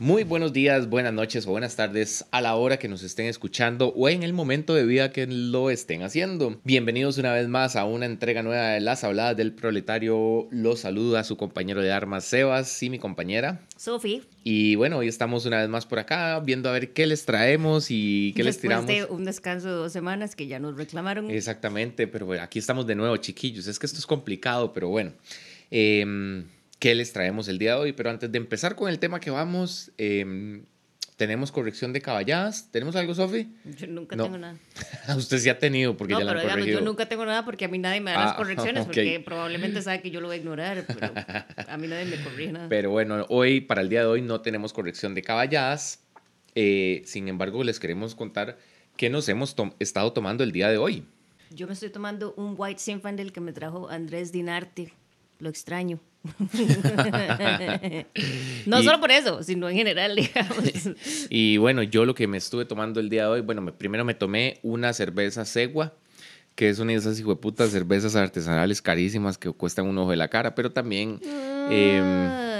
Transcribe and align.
Muy 0.00 0.24
buenos 0.24 0.54
días, 0.54 0.88
buenas 0.88 1.12
noches 1.12 1.46
o 1.46 1.50
buenas 1.50 1.76
tardes 1.76 2.24
a 2.30 2.40
la 2.40 2.54
hora 2.54 2.78
que 2.78 2.88
nos 2.88 3.02
estén 3.02 3.26
escuchando 3.26 3.88
o 3.88 4.08
en 4.08 4.22
el 4.22 4.32
momento 4.32 4.74
de 4.74 4.86
vida 4.86 5.12
que 5.12 5.26
lo 5.26 5.68
estén 5.68 6.02
haciendo. 6.02 6.58
Bienvenidos 6.64 7.18
una 7.18 7.34
vez 7.34 7.48
más 7.48 7.76
a 7.76 7.84
una 7.84 8.06
entrega 8.06 8.42
nueva 8.42 8.68
de 8.68 8.80
Las 8.80 9.04
Habladas 9.04 9.36
del 9.36 9.52
Proletario. 9.52 10.48
Los 10.50 10.80
saluda 10.80 11.22
su 11.22 11.36
compañero 11.36 11.82
de 11.82 11.92
armas 11.92 12.24
Sebas 12.24 12.82
y 12.82 12.88
mi 12.88 12.98
compañera. 12.98 13.60
Sofi. 13.76 14.22
Y 14.42 14.74
bueno, 14.76 14.96
hoy 14.96 15.08
estamos 15.08 15.44
una 15.44 15.58
vez 15.58 15.68
más 15.68 15.84
por 15.84 15.98
acá 15.98 16.40
viendo 16.40 16.70
a 16.70 16.72
ver 16.72 16.94
qué 16.94 17.06
les 17.06 17.26
traemos 17.26 17.90
y 17.90 18.32
qué 18.34 18.42
les 18.42 18.58
tiramos. 18.58 18.86
Después 18.86 19.06
de 19.06 19.14
un 19.14 19.26
descanso 19.26 19.68
de 19.68 19.74
dos 19.74 19.92
semanas 19.92 20.34
que 20.34 20.46
ya 20.46 20.58
nos 20.58 20.78
reclamaron. 20.78 21.30
Exactamente, 21.30 22.06
pero 22.06 22.24
bueno, 22.24 22.42
aquí 22.42 22.58
estamos 22.58 22.86
de 22.86 22.94
nuevo, 22.94 23.18
chiquillos. 23.18 23.66
Es 23.66 23.78
que 23.78 23.84
esto 23.84 23.98
es 23.98 24.06
complicado, 24.06 24.72
pero 24.72 24.88
bueno. 24.88 25.12
Eh, 25.70 26.42
qué 26.80 26.96
les 26.96 27.12
traemos 27.12 27.46
el 27.46 27.58
día 27.58 27.74
de 27.74 27.80
hoy. 27.80 27.92
Pero 27.92 28.10
antes 28.10 28.32
de 28.32 28.38
empezar 28.38 28.74
con 28.74 28.88
el 28.88 28.98
tema 28.98 29.20
que 29.20 29.30
vamos, 29.30 29.92
em, 29.98 30.64
tenemos 31.14 31.52
corrección 31.52 31.92
de 31.92 32.00
caballadas. 32.00 32.72
¿Tenemos 32.72 32.96
algo, 32.96 33.14
Sofi? 33.14 33.54
Yo 33.76 33.86
nunca 33.86 34.16
tengo 34.16 34.38
nada. 34.38 34.56
Usted 35.16 35.38
sí 35.38 35.50
ha 35.50 35.58
tenido, 35.58 35.94
porque 35.94 36.14
no, 36.14 36.20
ya 36.20 36.24
lo 36.24 36.40
han 36.40 36.64
yo 36.64 36.80
nunca 36.80 37.06
tengo 37.06 37.26
nada 37.26 37.44
porque 37.44 37.66
a 37.66 37.68
mí 37.68 37.78
nadie 37.78 38.00
me 38.00 38.10
da 38.10 38.18
las 38.18 38.32
ah, 38.32 38.36
correcciones, 38.38 38.86
porque 38.86 39.22
probablemente 39.24 39.82
sabe 39.82 40.00
que 40.00 40.10
yo 40.10 40.20
lo 40.22 40.28
voy 40.28 40.38
a 40.38 40.40
ignorar, 40.40 40.84
pero 40.86 41.12
a 41.68 41.76
mí 41.76 41.86
nadie 41.86 42.06
me 42.06 42.24
corrige 42.24 42.52
nada. 42.52 42.68
Pero 42.68 42.90
bueno, 42.90 43.26
hoy, 43.28 43.60
para 43.60 43.82
el 43.82 43.90
día 43.90 44.00
de 44.00 44.06
hoy, 44.06 44.22
no 44.22 44.40
tenemos 44.40 44.72
corrección 44.72 45.14
de 45.14 45.22
caballadas. 45.22 46.00
Eh, 46.54 47.02
sin 47.04 47.28
embargo, 47.28 47.62
les 47.62 47.78
queremos 47.78 48.14
contar 48.14 48.58
qué 48.96 49.10
nos 49.10 49.28
hemos 49.28 49.54
estado 49.78 50.12
tomando 50.14 50.42
el 50.42 50.52
día 50.52 50.70
de 50.70 50.78
hoy. 50.78 51.04
Yo 51.50 51.66
me 51.66 51.74
estoy 51.74 51.90
tomando 51.90 52.32
un 52.38 52.54
White 52.56 52.80
Zinfandel 52.80 53.30
que 53.32 53.42
me 53.42 53.52
trajo 53.52 53.90
Andrés 53.90 54.32
Dinarte. 54.32 54.94
Lo 55.38 55.50
extraño. 55.50 56.00
no 58.66 58.82
solo 58.82 59.00
por 59.00 59.10
eso, 59.10 59.42
sino 59.42 59.68
en 59.68 59.76
general, 59.76 60.16
digamos. 60.20 60.90
y 61.30 61.56
bueno, 61.56 61.82
yo 61.82 62.04
lo 62.04 62.14
que 62.14 62.26
me 62.26 62.36
estuve 62.36 62.64
tomando 62.64 63.00
el 63.00 63.08
día 63.08 63.24
de 63.24 63.28
hoy, 63.28 63.40
bueno, 63.40 63.64
primero 63.74 64.04
me 64.04 64.14
tomé 64.14 64.58
una 64.62 64.92
cerveza 64.92 65.44
Segua, 65.44 65.94
que 66.54 66.68
es 66.68 66.78
una 66.78 66.92
de 66.92 66.98
esas 66.98 67.20
putas 67.40 67.70
cervezas 67.70 68.16
artesanales 68.16 68.82
carísimas 68.82 69.38
que 69.38 69.50
cuestan 69.50 69.86
un 69.86 69.96
ojo 69.98 70.10
de 70.10 70.16
la 70.16 70.28
cara, 70.28 70.54
pero 70.54 70.72
también... 70.72 71.20
Em, 71.70 72.50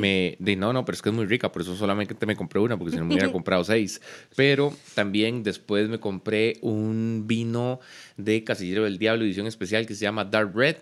me 0.00 0.36
de 0.38 0.54
no, 0.54 0.74
no, 0.74 0.84
pero 0.84 0.96
es 0.96 1.02
que 1.02 1.08
es 1.08 1.14
muy 1.14 1.24
rica, 1.24 1.50
por 1.50 1.62
eso 1.62 1.74
solamente 1.74 2.14
me 2.26 2.36
compré 2.36 2.60
una, 2.60 2.76
porque 2.76 2.92
si 2.92 2.98
no 2.98 3.06
me 3.06 3.14
hubiera 3.14 3.32
comprado 3.32 3.64
seis. 3.64 4.02
Pero 4.36 4.74
también 4.94 5.42
después 5.42 5.88
me 5.88 5.98
compré 5.98 6.58
un 6.60 7.24
vino 7.26 7.80
de 8.18 8.44
Casillero 8.44 8.84
del 8.84 8.98
Diablo, 8.98 9.24
edición 9.24 9.46
especial, 9.46 9.86
que 9.86 9.94
se 9.94 10.02
llama 10.02 10.26
Dark 10.26 10.54
Red. 10.54 10.76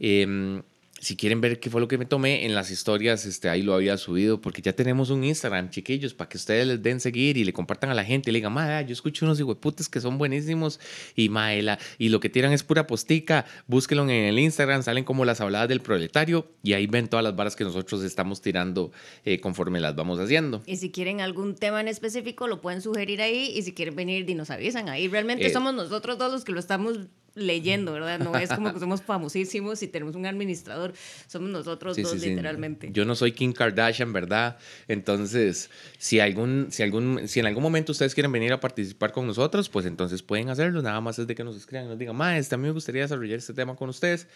Eh, 0.00 0.62
si 1.00 1.16
quieren 1.16 1.40
ver 1.40 1.60
qué 1.60 1.70
fue 1.70 1.80
lo 1.80 1.88
que 1.88 1.98
me 1.98 2.06
tomé 2.06 2.44
en 2.44 2.54
las 2.54 2.70
historias, 2.70 3.26
este, 3.26 3.48
ahí 3.48 3.62
lo 3.62 3.74
había 3.74 3.96
subido, 3.96 4.40
porque 4.40 4.62
ya 4.62 4.72
tenemos 4.72 5.10
un 5.10 5.24
Instagram, 5.24 5.70
chiquillos, 5.70 6.14
para 6.14 6.28
que 6.28 6.36
ustedes 6.36 6.66
les 6.66 6.82
den 6.82 7.00
seguir 7.00 7.36
y 7.36 7.44
le 7.44 7.52
compartan 7.52 7.90
a 7.90 7.94
la 7.94 8.04
gente 8.04 8.30
y 8.30 8.32
le 8.32 8.38
digan, 8.38 8.52
ma, 8.52 8.82
yo 8.82 8.92
escucho 8.92 9.24
unos 9.24 9.38
hijueputes 9.40 9.88
que 9.88 10.00
son 10.00 10.18
buenísimos 10.18 10.80
y 11.14 11.28
maela, 11.28 11.78
y 11.98 12.08
lo 12.08 12.20
que 12.20 12.28
tiran 12.28 12.52
es 12.52 12.62
pura 12.62 12.86
postica, 12.86 13.44
búsquenlo 13.66 14.04
en 14.04 14.10
el 14.10 14.38
Instagram, 14.38 14.82
salen 14.82 15.04
como 15.04 15.24
las 15.24 15.40
habladas 15.40 15.68
del 15.68 15.80
proletario 15.80 16.46
y 16.62 16.72
ahí 16.72 16.86
ven 16.86 17.08
todas 17.08 17.24
las 17.24 17.36
varas 17.36 17.56
que 17.56 17.64
nosotros 17.64 18.02
estamos 18.02 18.40
tirando 18.40 18.90
eh, 19.24 19.40
conforme 19.40 19.80
las 19.80 19.94
vamos 19.94 20.18
haciendo. 20.18 20.62
Y 20.66 20.76
si 20.76 20.90
quieren 20.90 21.20
algún 21.20 21.54
tema 21.54 21.80
en 21.80 21.88
específico, 21.88 22.48
lo 22.48 22.60
pueden 22.60 22.80
sugerir 22.80 23.20
ahí 23.20 23.52
y 23.54 23.62
si 23.62 23.72
quieren 23.72 23.94
venir 23.94 24.26
nos 24.34 24.50
avisan 24.50 24.88
ahí. 24.88 25.08
Realmente 25.08 25.46
eh, 25.46 25.52
somos 25.52 25.74
nosotros 25.74 26.18
dos 26.18 26.32
los 26.32 26.44
que 26.44 26.52
lo 26.52 26.60
estamos 26.60 26.98
leyendo, 27.36 27.92
¿verdad? 27.92 28.18
No 28.18 28.36
es 28.36 28.50
como 28.50 28.72
que 28.72 28.80
somos 28.80 29.02
famosísimos 29.02 29.82
y 29.82 29.88
tenemos 29.88 30.16
un 30.16 30.26
administrador, 30.26 30.94
somos 31.28 31.50
nosotros 31.50 31.96
dos 31.96 32.20
literalmente. 32.20 32.88
Yo 32.92 33.04
no 33.04 33.14
soy 33.14 33.32
Kim 33.32 33.52
Kardashian, 33.52 34.12
¿verdad? 34.12 34.58
Entonces, 34.88 35.70
si, 35.98 36.18
algún, 36.18 36.68
si, 36.70 36.82
algún, 36.82 37.28
si 37.28 37.40
en 37.40 37.46
algún 37.46 37.62
momento 37.62 37.92
ustedes 37.92 38.14
quieren 38.14 38.32
venir 38.32 38.52
a 38.52 38.58
participar 38.58 39.12
con 39.12 39.26
nosotros, 39.26 39.68
pues 39.68 39.86
entonces 39.86 40.22
pueden 40.22 40.48
hacerlo, 40.48 40.82
nada 40.82 41.00
más 41.00 41.18
es 41.18 41.26
de 41.26 41.34
que 41.34 41.44
nos 41.44 41.56
escriban 41.56 41.86
y 41.86 41.88
nos 41.90 41.98
digan, 41.98 42.16
maestro, 42.16 42.56
a 42.56 42.58
mí 42.58 42.66
me 42.66 42.72
gustaría 42.72 43.02
desarrollar 43.02 43.38
este 43.38 43.52
tema 43.52 43.76
con 43.76 43.90
ustedes. 43.90 44.26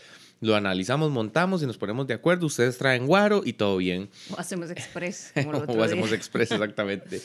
Lo 0.41 0.55
analizamos, 0.55 1.11
montamos 1.11 1.63
y 1.63 1.67
nos 1.67 1.79
ponemos 1.79 2.07
de 2.07 2.15
acuerdo, 2.15 2.47
ustedes 2.47 2.79
traen 2.79 3.07
guaro 3.07 3.43
y 3.45 3.55
todo 3.55 3.79
bien. 3.79 4.11
O 4.31 4.39
hacemos 4.39 4.71
express. 4.71 5.33
o 5.69 5.83
hacemos 5.83 6.13
express, 6.13 6.53
exactamente. 6.53 7.23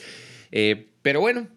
Eh, 0.51 0.87
pero 1.01 1.19
bueno, 1.19 1.47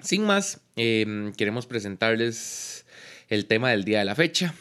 sin 0.00 0.24
más, 0.24 0.60
eh, 0.76 1.32
queremos 1.36 1.66
presentarles 1.66 2.84
el 3.28 3.46
tema 3.46 3.70
del 3.70 3.84
día 3.84 4.00
de 4.00 4.04
la 4.04 4.14
fecha, 4.14 4.54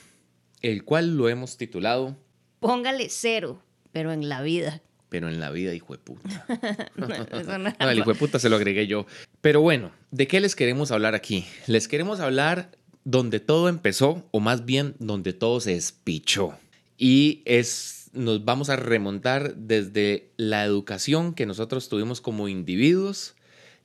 el 0.62 0.84
cual 0.84 1.16
lo 1.18 1.30
hemos 1.30 1.58
titulado 1.58 2.18
Póngale 2.60 3.08
cero, 3.10 3.62
pero 3.92 4.12
en 4.12 4.30
la 4.30 4.42
vida. 4.42 4.82
Pero 5.10 5.30
en 5.30 5.40
la 5.40 5.52
vida, 5.52 5.74
hijo 5.74 5.94
de 5.94 6.00
puta. 6.00 6.46
no, 6.96 7.08
el 7.90 7.98
hijo 7.98 8.12
de 8.12 8.20
puta 8.20 8.40
se 8.40 8.50
lo 8.50 8.58
agregué 8.58 8.88
yo. 8.88 9.06
Pero 9.42 9.62
bueno, 9.62 9.92
¿de 10.12 10.28
qué 10.28 10.42
les 10.42 10.56
queremos 10.56 10.92
hablar 10.92 11.16
aquí? 11.16 11.46
Les 11.68 11.88
queremos 11.88 12.20
hablar 12.20 12.72
donde 13.06 13.40
todo 13.40 13.70
empezó, 13.70 14.28
o 14.32 14.42
más 14.42 14.66
bien 14.66 14.96
donde 15.00 15.32
todo 15.32 15.62
se 15.62 15.76
espichó. 15.76 16.58
Y 16.98 17.42
es, 17.46 18.10
nos 18.12 18.44
vamos 18.44 18.70
a 18.70 18.76
remontar 18.76 19.56
desde 19.56 20.32
la 20.36 20.66
educación 20.66 21.34
que 21.34 21.46
nosotros 21.46 21.88
tuvimos 21.88 22.20
como 22.20 22.50
individuos 22.50 23.36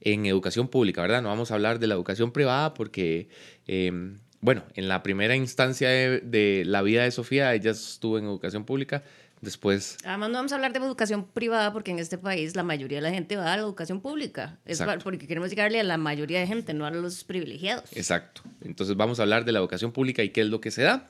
en 0.00 0.26
educación 0.26 0.66
pública, 0.66 1.02
¿verdad? 1.02 1.22
No 1.22 1.28
vamos 1.28 1.52
a 1.52 1.54
hablar 1.54 1.78
de 1.78 1.86
la 1.86 1.94
educación 1.94 2.32
privada 2.32 2.74
porque 2.74 3.28
em, 3.68 4.18
bueno, 4.42 4.64
en 4.74 4.88
la 4.88 5.04
primera 5.04 5.36
instancia 5.36 5.88
de, 5.88 6.64
la 6.66 6.82
vida 6.82 7.04
de 7.04 7.12
Sofía, 7.12 7.54
ella 7.54 7.70
estuvo 7.70 8.18
en 8.18 8.24
educación 8.24 8.64
pública, 8.64 9.04
después... 9.40 9.98
Además 10.04 10.30
no 10.30 10.38
vamos 10.38 10.50
a 10.50 10.56
hablar 10.56 10.72
de 10.72 10.80
educación 10.80 11.28
privada 11.28 11.72
porque 11.72 11.92
en 11.92 12.00
este 12.00 12.18
país 12.18 12.56
la 12.56 12.64
mayoría 12.64 12.98
de 12.98 13.02
la 13.02 13.12
gente 13.12 13.36
va 13.36 13.52
a 13.52 13.56
la 13.56 13.62
educación 13.62 14.00
pública. 14.00 14.58
Es 14.66 14.82
porque 15.04 15.28
queremos 15.28 15.48
llegarle 15.48 15.78
a 15.78 15.84
la 15.84 15.96
mayoría 15.96 16.40
de 16.40 16.48
gente, 16.48 16.74
no 16.74 16.84
a 16.86 16.90
los 16.90 17.22
privilegiados. 17.22 17.84
Exacto. 17.96 18.42
Entonces 18.64 18.96
vamos 18.96 19.20
a 19.20 19.22
hablar 19.22 19.44
de 19.44 19.52
la 19.52 19.60
educación 19.60 19.92
pública 19.92 20.24
y 20.24 20.30
qué 20.30 20.40
es 20.40 20.48
lo 20.48 20.60
que 20.60 20.72
se 20.72 20.82
da. 20.82 21.06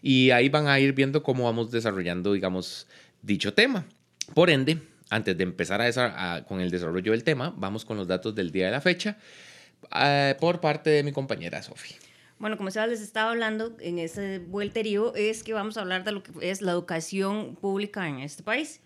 Y 0.00 0.30
ahí 0.30 0.48
van 0.48 0.66
a 0.66 0.80
ir 0.80 0.94
viendo 0.94 1.22
cómo 1.22 1.44
vamos 1.44 1.70
desarrollando, 1.70 2.32
digamos, 2.32 2.86
dicho 3.20 3.52
tema. 3.52 3.84
Por 4.32 4.48
ende, 4.48 4.78
antes 5.10 5.36
de 5.36 5.42
empezar 5.42 5.82
a, 5.82 6.44
con 6.48 6.62
el 6.62 6.70
desarrollo 6.70 7.12
del 7.12 7.24
tema, 7.24 7.52
vamos 7.58 7.84
con 7.84 7.98
los 7.98 8.08
datos 8.08 8.34
del 8.34 8.50
día 8.50 8.64
de 8.66 8.72
la 8.72 8.80
fecha 8.80 9.18
eh, 9.94 10.34
por 10.40 10.62
parte 10.62 10.88
de 10.88 11.02
mi 11.02 11.12
compañera 11.12 11.62
Sofía. 11.62 11.98
Bueno, 12.40 12.56
como 12.56 12.70
ya 12.70 12.86
les 12.86 13.02
estaba 13.02 13.32
hablando 13.32 13.76
en 13.80 13.98
ese 13.98 14.38
vuelterío, 14.38 15.14
es 15.14 15.42
que 15.42 15.52
vamos 15.52 15.76
a 15.76 15.82
hablar 15.82 16.04
de 16.04 16.12
lo 16.12 16.22
que 16.22 16.32
es 16.40 16.62
la 16.62 16.72
educación 16.72 17.54
pública 17.54 18.08
en 18.08 18.20
este 18.20 18.42
país. 18.42 18.80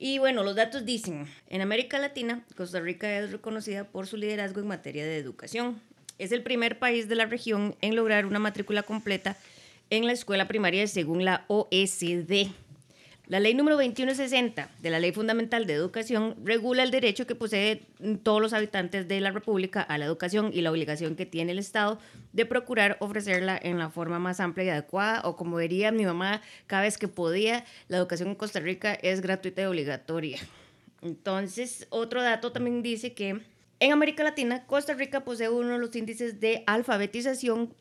Y 0.00 0.18
bueno, 0.18 0.42
los 0.42 0.56
datos 0.56 0.84
dicen, 0.84 1.28
en 1.46 1.60
América 1.60 2.00
Latina, 2.00 2.44
Costa 2.56 2.80
Rica 2.80 3.20
es 3.20 3.30
reconocida 3.30 3.84
por 3.84 4.08
su 4.08 4.16
liderazgo 4.16 4.60
en 4.60 4.66
materia 4.66 5.04
de 5.04 5.16
educación. 5.16 5.80
Es 6.18 6.32
el 6.32 6.42
primer 6.42 6.80
país 6.80 7.08
de 7.08 7.14
la 7.14 7.26
región 7.26 7.76
en 7.82 7.94
lograr 7.94 8.26
una 8.26 8.40
matrícula 8.40 8.82
completa 8.82 9.36
en 9.88 10.06
la 10.06 10.12
escuela 10.12 10.48
primaria 10.48 10.88
según 10.88 11.24
la 11.24 11.44
OSD. 11.46 12.48
La 13.30 13.38
ley 13.38 13.54
número 13.54 13.76
2160 13.76 14.70
de 14.82 14.90
la 14.90 14.98
Ley 14.98 15.12
Fundamental 15.12 15.64
de 15.64 15.74
Educación 15.74 16.34
regula 16.42 16.82
el 16.82 16.90
derecho 16.90 17.28
que 17.28 17.36
poseen 17.36 17.86
todos 18.24 18.42
los 18.42 18.52
habitantes 18.52 19.06
de 19.06 19.20
la 19.20 19.30
República 19.30 19.82
a 19.82 19.98
la 19.98 20.06
educación 20.06 20.50
y 20.52 20.62
la 20.62 20.72
obligación 20.72 21.14
que 21.14 21.26
tiene 21.26 21.52
el 21.52 21.60
Estado 21.60 22.00
de 22.32 22.44
procurar 22.44 22.96
ofrecerla 22.98 23.56
en 23.62 23.78
la 23.78 23.88
forma 23.88 24.18
más 24.18 24.40
amplia 24.40 24.64
y 24.64 24.68
adecuada, 24.70 25.20
o 25.22 25.36
como 25.36 25.60
diría 25.60 25.92
mi 25.92 26.04
mamá 26.04 26.42
cada 26.66 26.82
vez 26.82 26.98
que 26.98 27.06
podía, 27.06 27.64
la 27.86 27.98
educación 27.98 28.30
en 28.30 28.34
Costa 28.34 28.58
Rica 28.58 28.94
es 28.94 29.20
gratuita 29.20 29.62
y 29.62 29.66
obligatoria. 29.66 30.38
Entonces, 31.00 31.86
otro 31.90 32.24
dato 32.24 32.50
también 32.50 32.82
dice 32.82 33.12
que 33.12 33.42
en 33.78 33.92
América 33.92 34.24
Latina, 34.24 34.66
Costa 34.66 34.94
Rica 34.94 35.20
posee 35.20 35.50
uno 35.50 35.68
de 35.68 35.78
los 35.78 35.94
índices 35.94 36.40
de 36.40 36.64
alfabetización 36.66 37.72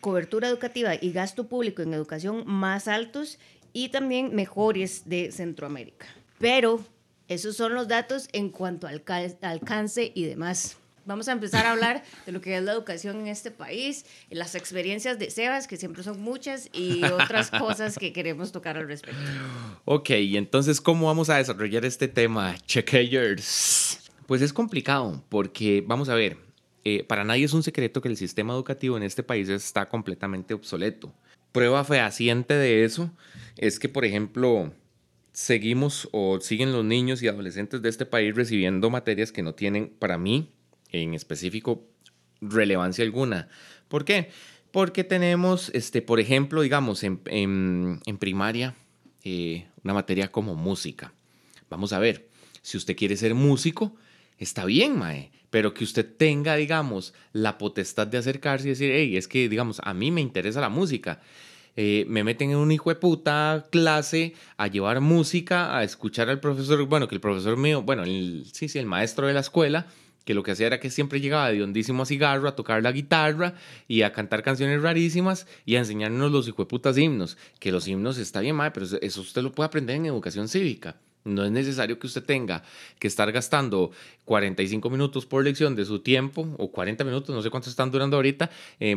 cobertura 0.00 0.48
educativa 0.48 0.94
y 0.94 1.12
gasto 1.12 1.48
público 1.48 1.82
en 1.82 1.94
educación 1.94 2.44
más 2.46 2.86
altos 2.86 3.38
y 3.72 3.90
también 3.90 4.34
mejores 4.34 5.08
de 5.08 5.32
Centroamérica. 5.32 6.06
Pero 6.38 6.84
esos 7.28 7.56
son 7.56 7.74
los 7.74 7.88
datos 7.88 8.28
en 8.32 8.50
cuanto 8.50 8.86
al 8.86 9.02
alcance 9.42 10.12
y 10.14 10.24
demás. 10.24 10.76
Vamos 11.06 11.28
a 11.28 11.32
empezar 11.32 11.66
a 11.66 11.72
hablar 11.72 12.04
de 12.26 12.32
lo 12.32 12.40
que 12.40 12.56
es 12.56 12.62
la 12.62 12.72
educación 12.72 13.20
en 13.20 13.28
este 13.28 13.50
país, 13.50 14.04
las 14.30 14.54
experiencias 14.54 15.18
de 15.18 15.30
Sebas, 15.30 15.66
que 15.66 15.76
siempre 15.76 16.02
son 16.02 16.20
muchas, 16.20 16.68
y 16.72 17.02
otras 17.04 17.50
cosas 17.58 17.98
que 17.98 18.12
queremos 18.12 18.52
tocar 18.52 18.76
al 18.76 18.86
respecto. 18.86 19.20
Ok, 19.86 20.10
y 20.10 20.36
entonces, 20.36 20.80
¿cómo 20.80 21.06
vamos 21.06 21.30
a 21.30 21.38
desarrollar 21.38 21.84
este 21.84 22.06
tema, 22.06 22.56
checkers? 22.66 24.10
Pues 24.26 24.42
es 24.42 24.52
complicado, 24.52 25.24
porque 25.28 25.82
vamos 25.86 26.08
a 26.08 26.14
ver, 26.14 26.36
eh, 26.84 27.02
para 27.04 27.24
nadie 27.24 27.44
es 27.44 27.52
un 27.52 27.62
secreto 27.62 28.00
que 28.00 28.08
el 28.08 28.16
sistema 28.16 28.52
educativo 28.54 28.96
en 28.96 29.02
este 29.02 29.22
país 29.22 29.48
está 29.48 29.88
completamente 29.88 30.54
obsoleto. 30.54 31.12
Prueba 31.52 31.84
fehaciente 31.84 32.54
de 32.54 32.84
eso 32.84 33.10
es 33.56 33.78
que, 33.78 33.88
por 33.88 34.04
ejemplo, 34.04 34.72
seguimos 35.32 36.08
o 36.12 36.40
siguen 36.40 36.72
los 36.72 36.84
niños 36.84 37.22
y 37.22 37.28
adolescentes 37.28 37.82
de 37.82 37.88
este 37.88 38.06
país 38.06 38.34
recibiendo 38.34 38.90
materias 38.90 39.32
que 39.32 39.42
no 39.42 39.54
tienen, 39.54 39.88
para 39.98 40.18
mí, 40.18 40.52
en 40.90 41.14
específico, 41.14 41.86
relevancia 42.40 43.04
alguna. 43.04 43.48
¿Por 43.88 44.04
qué? 44.04 44.30
Porque 44.70 45.02
tenemos, 45.04 45.70
este, 45.74 46.02
por 46.02 46.20
ejemplo, 46.20 46.62
digamos, 46.62 47.02
en, 47.02 47.20
en, 47.26 48.18
primaria, 48.18 48.76
eh, 49.24 49.66
una 49.82 49.94
materia 49.94 50.30
como 50.30 50.54
música. 50.54 51.12
Vamos 51.68 51.92
a 51.92 51.98
ver, 51.98 52.28
Si 52.62 52.76
usted 52.76 52.94
quiere 52.94 53.16
ser 53.16 53.34
músico, 53.34 53.96
está 54.38 54.66
bien, 54.66 54.98
mae, 54.98 55.30
pero 55.50 55.74
que 55.74 55.84
usted 55.84 56.06
tenga, 56.16 56.56
digamos, 56.56 57.12
la 57.32 57.58
potestad 57.58 58.06
de 58.06 58.18
acercarse 58.18 58.66
y 58.66 58.70
decir, 58.70 58.90
hey, 58.92 59.16
es 59.16 59.28
que, 59.28 59.48
digamos, 59.48 59.80
a 59.84 59.92
mí 59.94 60.10
me 60.10 60.20
interesa 60.20 60.60
la 60.60 60.68
música. 60.68 61.20
Eh, 61.76 62.04
me 62.08 62.24
meten 62.24 62.50
en 62.50 62.56
un 62.56 62.72
hijo 62.72 62.90
de 62.90 62.96
puta 62.96 63.66
clase 63.70 64.34
a 64.56 64.66
llevar 64.66 65.00
música, 65.00 65.76
a 65.76 65.84
escuchar 65.84 66.28
al 66.28 66.40
profesor, 66.40 66.84
bueno, 66.86 67.08
que 67.08 67.14
el 67.14 67.20
profesor 67.20 67.56
mío, 67.56 67.82
bueno, 67.82 68.02
el, 68.04 68.44
sí, 68.52 68.68
sí, 68.68 68.78
el 68.78 68.86
maestro 68.86 69.26
de 69.26 69.34
la 69.34 69.40
escuela, 69.40 69.86
que 70.24 70.34
lo 70.34 70.42
que 70.42 70.52
hacía 70.52 70.66
era 70.66 70.80
que 70.80 70.90
siempre 70.90 71.20
llegaba 71.20 71.50
de 71.50 71.62
hondísimo 71.62 72.02
a 72.02 72.06
cigarro 72.06 72.48
a 72.48 72.54
tocar 72.54 72.82
la 72.82 72.92
guitarra 72.92 73.54
y 73.88 74.02
a 74.02 74.12
cantar 74.12 74.42
canciones 74.42 74.82
rarísimas 74.82 75.46
y 75.64 75.76
a 75.76 75.78
enseñarnos 75.78 76.30
los 76.30 76.50
putas 76.52 76.98
himnos. 76.98 77.38
Que 77.58 77.72
los 77.72 77.88
himnos 77.88 78.18
está 78.18 78.40
bien 78.40 78.56
mal, 78.56 78.72
pero 78.72 78.86
eso 79.00 79.20
usted 79.20 79.42
lo 79.42 79.52
puede 79.52 79.68
aprender 79.68 79.96
en 79.96 80.06
educación 80.06 80.48
cívica. 80.48 80.96
No 81.24 81.44
es 81.44 81.50
necesario 81.50 81.98
que 81.98 82.06
usted 82.06 82.24
tenga 82.24 82.62
que 82.98 83.06
estar 83.06 83.30
gastando 83.30 83.90
45 84.24 84.88
minutos 84.90 85.26
por 85.26 85.44
lección 85.44 85.76
de 85.76 85.84
su 85.84 86.00
tiempo 86.00 86.48
o 86.58 86.70
40 86.70 87.04
minutos, 87.04 87.34
no 87.34 87.42
sé 87.42 87.50
cuánto 87.50 87.68
están 87.68 87.90
durando 87.90 88.16
ahorita, 88.16 88.50
eh, 88.78 88.96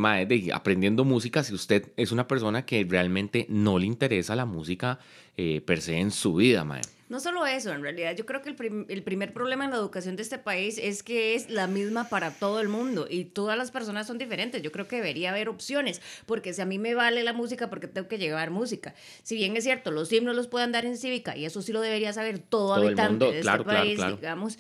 aprendiendo 0.54 1.04
música 1.04 1.44
si 1.44 1.54
usted 1.54 1.92
es 1.98 2.12
una 2.12 2.28
persona 2.28 2.66
que 2.66 2.86
realmente 2.88 3.46
no 3.50 3.78
le 3.78 3.86
interesa 3.86 4.36
la 4.36 4.46
música 4.46 5.00
eh, 5.36 5.62
per 5.66 5.82
se 5.82 6.00
en 6.00 6.12
su 6.12 6.36
vida. 6.36 6.64
Mae. 6.64 6.82
No 7.14 7.20
solo 7.20 7.46
eso, 7.46 7.72
en 7.72 7.84
realidad 7.84 8.16
yo 8.16 8.26
creo 8.26 8.42
que 8.42 8.50
el, 8.50 8.86
el, 8.90 9.04
primer 9.04 9.34
problema 9.34 9.66
en 9.66 9.70
la 9.70 9.78
educación 9.78 10.16
de 10.16 10.24
este 10.24 10.40
país 10.40 10.80
es 10.82 11.04
que 11.04 11.36
es 11.36 11.48
la 11.48 11.68
misma 11.68 12.10
para 12.10 12.32
todo 12.32 12.60
el 12.60 12.70
mundo 12.70 13.06
y 13.08 13.26
todas 13.26 13.56
las 13.56 13.70
personas 13.70 14.08
son 14.08 14.18
diferentes. 14.18 14.64
Yo 14.64 14.72
creo 14.72 14.88
que 14.88 14.96
debería 14.96 15.30
haber 15.30 15.48
opciones, 15.48 16.02
porque 16.26 16.56
si 16.56 16.64
a 16.64 16.66
mí 16.66 16.80
me 16.80 16.96
vale 16.96 17.22
la 17.22 17.32
música, 17.32 17.70
porque 17.70 17.88
tengo 17.88 18.08
que 18.08 18.18
llevar 18.18 18.50
música? 18.50 18.96
Si 19.22 19.36
bien 19.36 19.56
es 19.56 19.64
cierto, 19.64 19.92
los 19.92 20.12
himnos 20.12 20.36
los 20.36 20.48
pueden 20.48 20.72
dar 20.72 20.86
en 20.88 20.98
cívica 20.98 21.38
y 21.38 21.46
eso 21.46 21.62
sí 21.62 21.72
lo 21.72 21.82
debería 21.82 22.14
saber 22.14 22.40
todo, 22.40 22.74
habitante 22.74 23.26
de 23.26 23.42
este 23.42 23.64
país, 23.64 24.00
digamos 24.20 24.58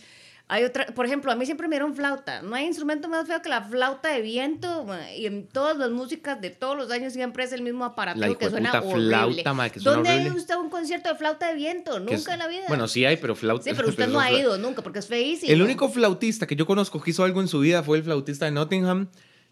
hay 0.49 0.65
otra, 0.65 0.87
por 0.87 1.05
ejemplo, 1.05 1.31
a 1.31 1.35
mí 1.35 1.45
siempre 1.45 1.67
me 1.67 1.75
dieron 1.77 1.95
flauta. 1.95 2.41
No 2.41 2.55
hay 2.55 2.65
instrumento 2.65 3.07
más 3.07 3.27
feo 3.27 3.41
que 3.41 3.49
la 3.49 3.63
flauta 3.63 4.09
de 4.13 4.21
viento. 4.21 4.85
Y 5.15 5.25
en 5.25 5.47
todas 5.47 5.77
las 5.77 5.89
músicas 5.89 6.39
de 6.41 6.49
todos 6.49 6.77
los 6.77 6.91
años 6.91 7.13
siempre 7.13 7.43
es 7.45 7.53
el 7.53 7.61
mismo 7.61 7.85
aparato 7.85 8.37
que 8.37 8.49
suena 8.49 8.71
horrible. 8.81 9.43
Flauta, 9.43 9.69
que 9.69 9.79
suena 9.79 9.95
¿Dónde 9.95 10.09
ha 10.09 10.21
ido 10.21 10.35
usted 10.35 10.55
un 10.55 10.69
concierto 10.69 11.09
de 11.09 11.15
flauta 11.15 11.47
de 11.47 11.55
viento? 11.55 11.99
Nunca 11.99 12.33
en 12.33 12.39
la 12.39 12.47
vida. 12.47 12.65
Bueno, 12.67 12.87
sí 12.87 13.05
hay, 13.05 13.17
pero 13.17 13.35
flauta. 13.35 13.63
Sí, 13.63 13.71
pero 13.75 13.87
usted 13.87 14.07
no 14.07 14.19
ha 14.19 14.31
ido 14.31 14.57
nunca 14.57 14.81
porque 14.81 14.99
es 14.99 15.07
feísimo. 15.07 15.51
El 15.51 15.61
único 15.61 15.89
flautista 15.89 16.45
que 16.45 16.55
yo 16.55 16.65
conozco 16.65 17.01
que 17.01 17.11
hizo 17.11 17.23
algo 17.23 17.41
en 17.41 17.47
su 17.47 17.59
vida 17.59 17.81
fue 17.81 17.97
el 17.97 18.03
flautista 18.03 18.45
de 18.45 18.51
Nottingham 18.51 19.07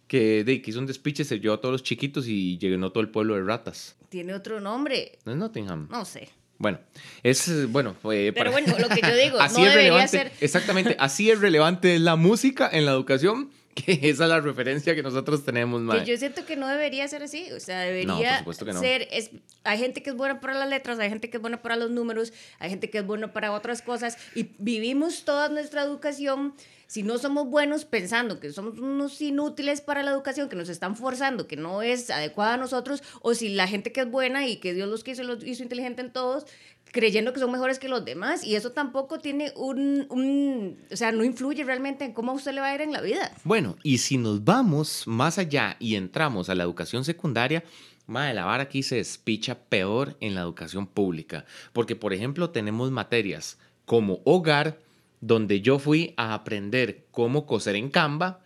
que, 0.07 0.43
de, 0.43 0.61
que 0.61 0.71
hizo 0.71 0.79
un 0.79 0.87
despiche, 0.87 1.23
se 1.23 1.39
llevó 1.39 1.55
a 1.55 1.61
todos 1.61 1.71
los 1.71 1.83
chiquitos 1.83 2.27
y 2.27 2.57
llenó 2.57 2.91
todo 2.91 3.01
el 3.01 3.09
pueblo 3.09 3.35
de 3.35 3.43
ratas. 3.43 3.95
Tiene 4.09 4.33
otro 4.33 4.59
nombre. 4.59 5.17
¿No 5.23 5.31
es 5.31 5.37
Nottingham? 5.37 5.87
No 5.89 6.03
sé. 6.03 6.27
Bueno, 6.61 6.79
es 7.23 7.71
bueno. 7.71 7.95
Eh, 8.11 8.31
Pero 8.35 8.51
bueno, 8.51 8.75
lo 8.77 8.87
que 8.89 9.01
yo 9.01 9.15
digo, 9.23 9.39
así 9.39 9.61
no 9.61 9.67
es 9.67 9.75
debería 9.75 10.07
ser. 10.07 10.31
Exactamente, 10.39 10.95
así 10.99 11.31
es 11.31 11.39
relevante 11.39 11.97
la 11.99 12.15
música 12.15 12.69
en 12.71 12.85
la 12.85 12.91
educación 12.91 13.49
que 13.75 13.93
esa 14.09 14.23
es 14.23 14.29
la 14.29 14.39
referencia 14.39 14.95
que 14.95 15.03
nosotros 15.03 15.43
tenemos, 15.45 15.81
más. 15.81 16.05
yo 16.05 16.17
siento 16.17 16.45
que 16.45 16.55
no 16.55 16.67
debería 16.67 17.07
ser 17.07 17.23
así, 17.23 17.51
o 17.51 17.59
sea, 17.59 17.79
debería 17.81 18.43
ser, 18.79 19.07
es, 19.11 19.31
hay 19.63 19.77
gente 19.77 20.03
que 20.03 20.09
es 20.09 20.15
buena 20.15 20.39
para 20.39 20.53
las 20.53 20.69
letras, 20.69 20.99
hay 20.99 21.09
gente 21.09 21.29
que 21.29 21.37
es 21.37 21.41
buena 21.41 21.61
para 21.61 21.75
los 21.75 21.89
números, 21.89 22.33
hay 22.59 22.69
gente 22.69 22.89
que 22.89 22.99
es 22.99 23.05
buena 23.05 23.33
para 23.33 23.51
otras 23.51 23.81
cosas 23.81 24.17
y 24.35 24.51
vivimos 24.57 25.23
toda 25.23 25.49
nuestra 25.49 25.83
educación 25.83 26.53
si 26.91 27.03
no 27.03 27.17
somos 27.17 27.47
buenos 27.47 27.85
pensando 27.85 28.41
que 28.41 28.51
somos 28.51 28.77
unos 28.77 29.21
inútiles 29.21 29.79
para 29.79 30.03
la 30.03 30.11
educación, 30.11 30.49
que 30.49 30.57
nos 30.57 30.67
están 30.67 30.97
forzando, 30.97 31.47
que 31.47 31.55
no 31.55 31.81
es 31.81 32.09
adecuada 32.09 32.55
a 32.55 32.57
nosotros, 32.57 33.01
o 33.21 33.33
si 33.33 33.47
la 33.47 33.65
gente 33.65 33.93
que 33.93 34.01
es 34.01 34.11
buena 34.11 34.45
y 34.45 34.57
que 34.57 34.73
Dios 34.73 34.89
los 34.89 35.01
quiso, 35.05 35.23
los 35.23 35.41
hizo 35.45 35.63
inteligente 35.63 36.01
en 36.01 36.11
todos, 36.11 36.45
creyendo 36.91 37.33
que 37.33 37.39
son 37.39 37.51
mejores 37.51 37.79
que 37.79 37.89
los 37.89 38.03
demás, 38.05 38.43
y 38.43 38.55
eso 38.55 38.71
tampoco 38.71 39.19
tiene 39.19 39.51
un, 39.55 40.77
o 40.91 40.95
sea, 40.95 41.11
no 41.11 41.23
influye 41.23 41.63
realmente 41.63 42.05
en 42.05 42.13
cómo 42.13 42.33
usted 42.33 42.53
le 42.53 42.61
va 42.61 42.67
a 42.67 42.75
ir 42.75 42.81
en 42.81 42.91
la 42.91 43.01
vida. 43.01 43.31
Bueno, 43.43 43.77
y 43.83 43.99
si 43.99 44.17
nos 44.17 44.43
vamos 44.43 45.07
más 45.07 45.37
allá 45.37 45.77
y 45.79 45.95
entramos 45.95 46.49
a 46.49 46.55
la 46.55 46.63
educación 46.63 47.03
secundaria, 47.03 47.63
Madre, 48.07 48.33
la 48.33 48.45
vara 48.45 48.63
aquí 48.63 48.83
se 48.83 48.95
despicha 48.95 49.55
peor 49.55 50.17
en 50.19 50.35
la 50.35 50.41
educación 50.41 50.85
pública, 50.85 51.45
porque 51.71 51.95
por 51.95 52.13
ejemplo 52.13 52.49
tenemos 52.49 52.91
materias 52.91 53.57
como 53.85 54.19
hogar, 54.25 54.79
donde 55.21 55.61
yo 55.61 55.79
fui 55.79 56.13
a 56.17 56.33
aprender 56.33 57.05
cómo 57.11 57.45
coser 57.45 57.75
en 57.75 57.89
Canva, 57.89 58.41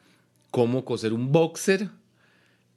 cómo 0.51 0.85
coser 0.85 1.13
un 1.13 1.31
boxer, 1.31 1.89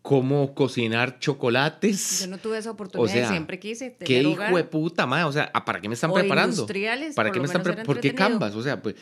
cómo 0.08 0.54
cocinar 0.54 1.18
chocolates. 1.18 2.20
Yo 2.20 2.28
no 2.28 2.38
tuve 2.38 2.56
esa 2.56 2.70
oportunidad, 2.70 3.28
siempre 3.28 3.58
quise 3.58 3.90
tener 3.90 4.06
Qué 4.06 4.22
hijo 4.22 4.56
de 4.56 4.64
puta, 4.64 5.04
madre, 5.04 5.24
o 5.24 5.32
sea, 5.32 5.52
¿para 5.52 5.82
qué 5.82 5.88
me 5.88 5.94
están 5.94 6.10
preparando? 6.14 6.54
industriales, 6.54 7.14
¿Para 7.14 7.30
qué 7.30 7.38
me 7.38 7.44
están 7.44 7.62
preparando? 7.62 7.92
¿Por 7.92 8.00
qué 8.00 8.14
Canvas? 8.14 8.54
O 8.54 8.62
sea, 8.62 8.80
pues... 8.80 8.94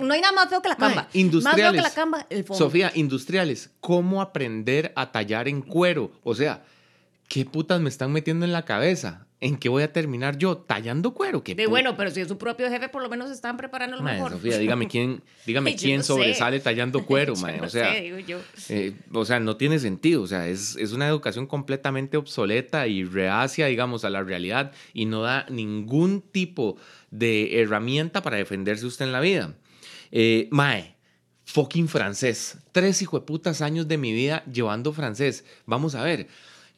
no 0.00 0.14
hay 0.14 0.20
nada 0.20 0.32
más 0.32 0.48
feo 0.48 0.62
que 0.62 0.68
la 0.68 0.76
Canva. 0.76 1.08
industriales. 1.12 1.82
Más 1.82 1.92
feo 1.92 1.92
que 1.92 2.12
la 2.12 2.26
el 2.30 2.44
fondo. 2.44 2.64
Sofía, 2.64 2.92
industriales, 2.94 3.72
¿cómo 3.80 4.22
aprender 4.22 4.92
a 4.94 5.10
tallar 5.10 5.48
en 5.48 5.60
cuero? 5.60 6.12
O 6.22 6.36
sea, 6.36 6.62
¿qué 7.28 7.44
putas 7.44 7.80
me 7.80 7.88
están 7.88 8.12
metiendo 8.12 8.44
en 8.44 8.52
la 8.52 8.64
cabeza? 8.64 9.26
¿En 9.40 9.56
qué 9.56 9.68
voy 9.68 9.84
a 9.84 9.92
terminar 9.92 10.36
yo? 10.36 10.56
¿Tallando 10.56 11.14
cuero? 11.14 11.44
¿Qué 11.44 11.54
de 11.54 11.68
bueno, 11.68 11.96
pero 11.96 12.10
si 12.10 12.20
es 12.20 12.26
su 12.26 12.38
propio 12.38 12.68
jefe, 12.68 12.88
por 12.88 13.02
lo 13.02 13.08
menos 13.08 13.30
están 13.30 13.56
preparando 13.56 13.96
lo 13.96 14.02
mejor. 14.02 14.32
Sofía, 14.32 14.58
dígame 14.58 14.88
quién, 14.88 15.22
dígame 15.46 15.76
quién 15.76 16.02
sobresale 16.02 16.58
tallando 16.58 17.06
cuero, 17.06 17.36
mae. 17.40 17.60
O 17.60 17.68
sea, 17.68 17.94
digo 17.94 18.18
yo. 18.18 18.40
Eh, 18.68 18.94
o 19.12 19.24
sea, 19.24 19.38
no 19.38 19.56
tiene 19.56 19.78
sentido. 19.78 20.22
O 20.22 20.26
sea, 20.26 20.48
es, 20.48 20.74
es, 20.74 20.90
una 20.90 21.06
educación 21.06 21.46
completamente 21.46 22.16
obsoleta 22.16 22.88
y 22.88 23.04
reacia, 23.04 23.66
digamos, 23.66 24.04
a 24.04 24.10
la 24.10 24.24
realidad 24.24 24.72
y 24.92 25.04
no 25.04 25.22
da 25.22 25.46
ningún 25.48 26.20
tipo 26.20 26.76
de 27.12 27.60
herramienta 27.60 28.22
para 28.22 28.38
defenderse 28.38 28.86
usted 28.86 29.04
en 29.04 29.12
la 29.12 29.20
vida. 29.20 29.54
Eh, 30.10 30.48
mae, 30.50 30.96
fucking 31.44 31.86
francés. 31.86 32.58
Tres 32.72 33.04
putas 33.24 33.62
años 33.62 33.86
de 33.86 33.98
mi 33.98 34.12
vida 34.12 34.42
llevando 34.52 34.92
francés. 34.92 35.44
Vamos 35.64 35.94
a 35.94 36.02
ver. 36.02 36.26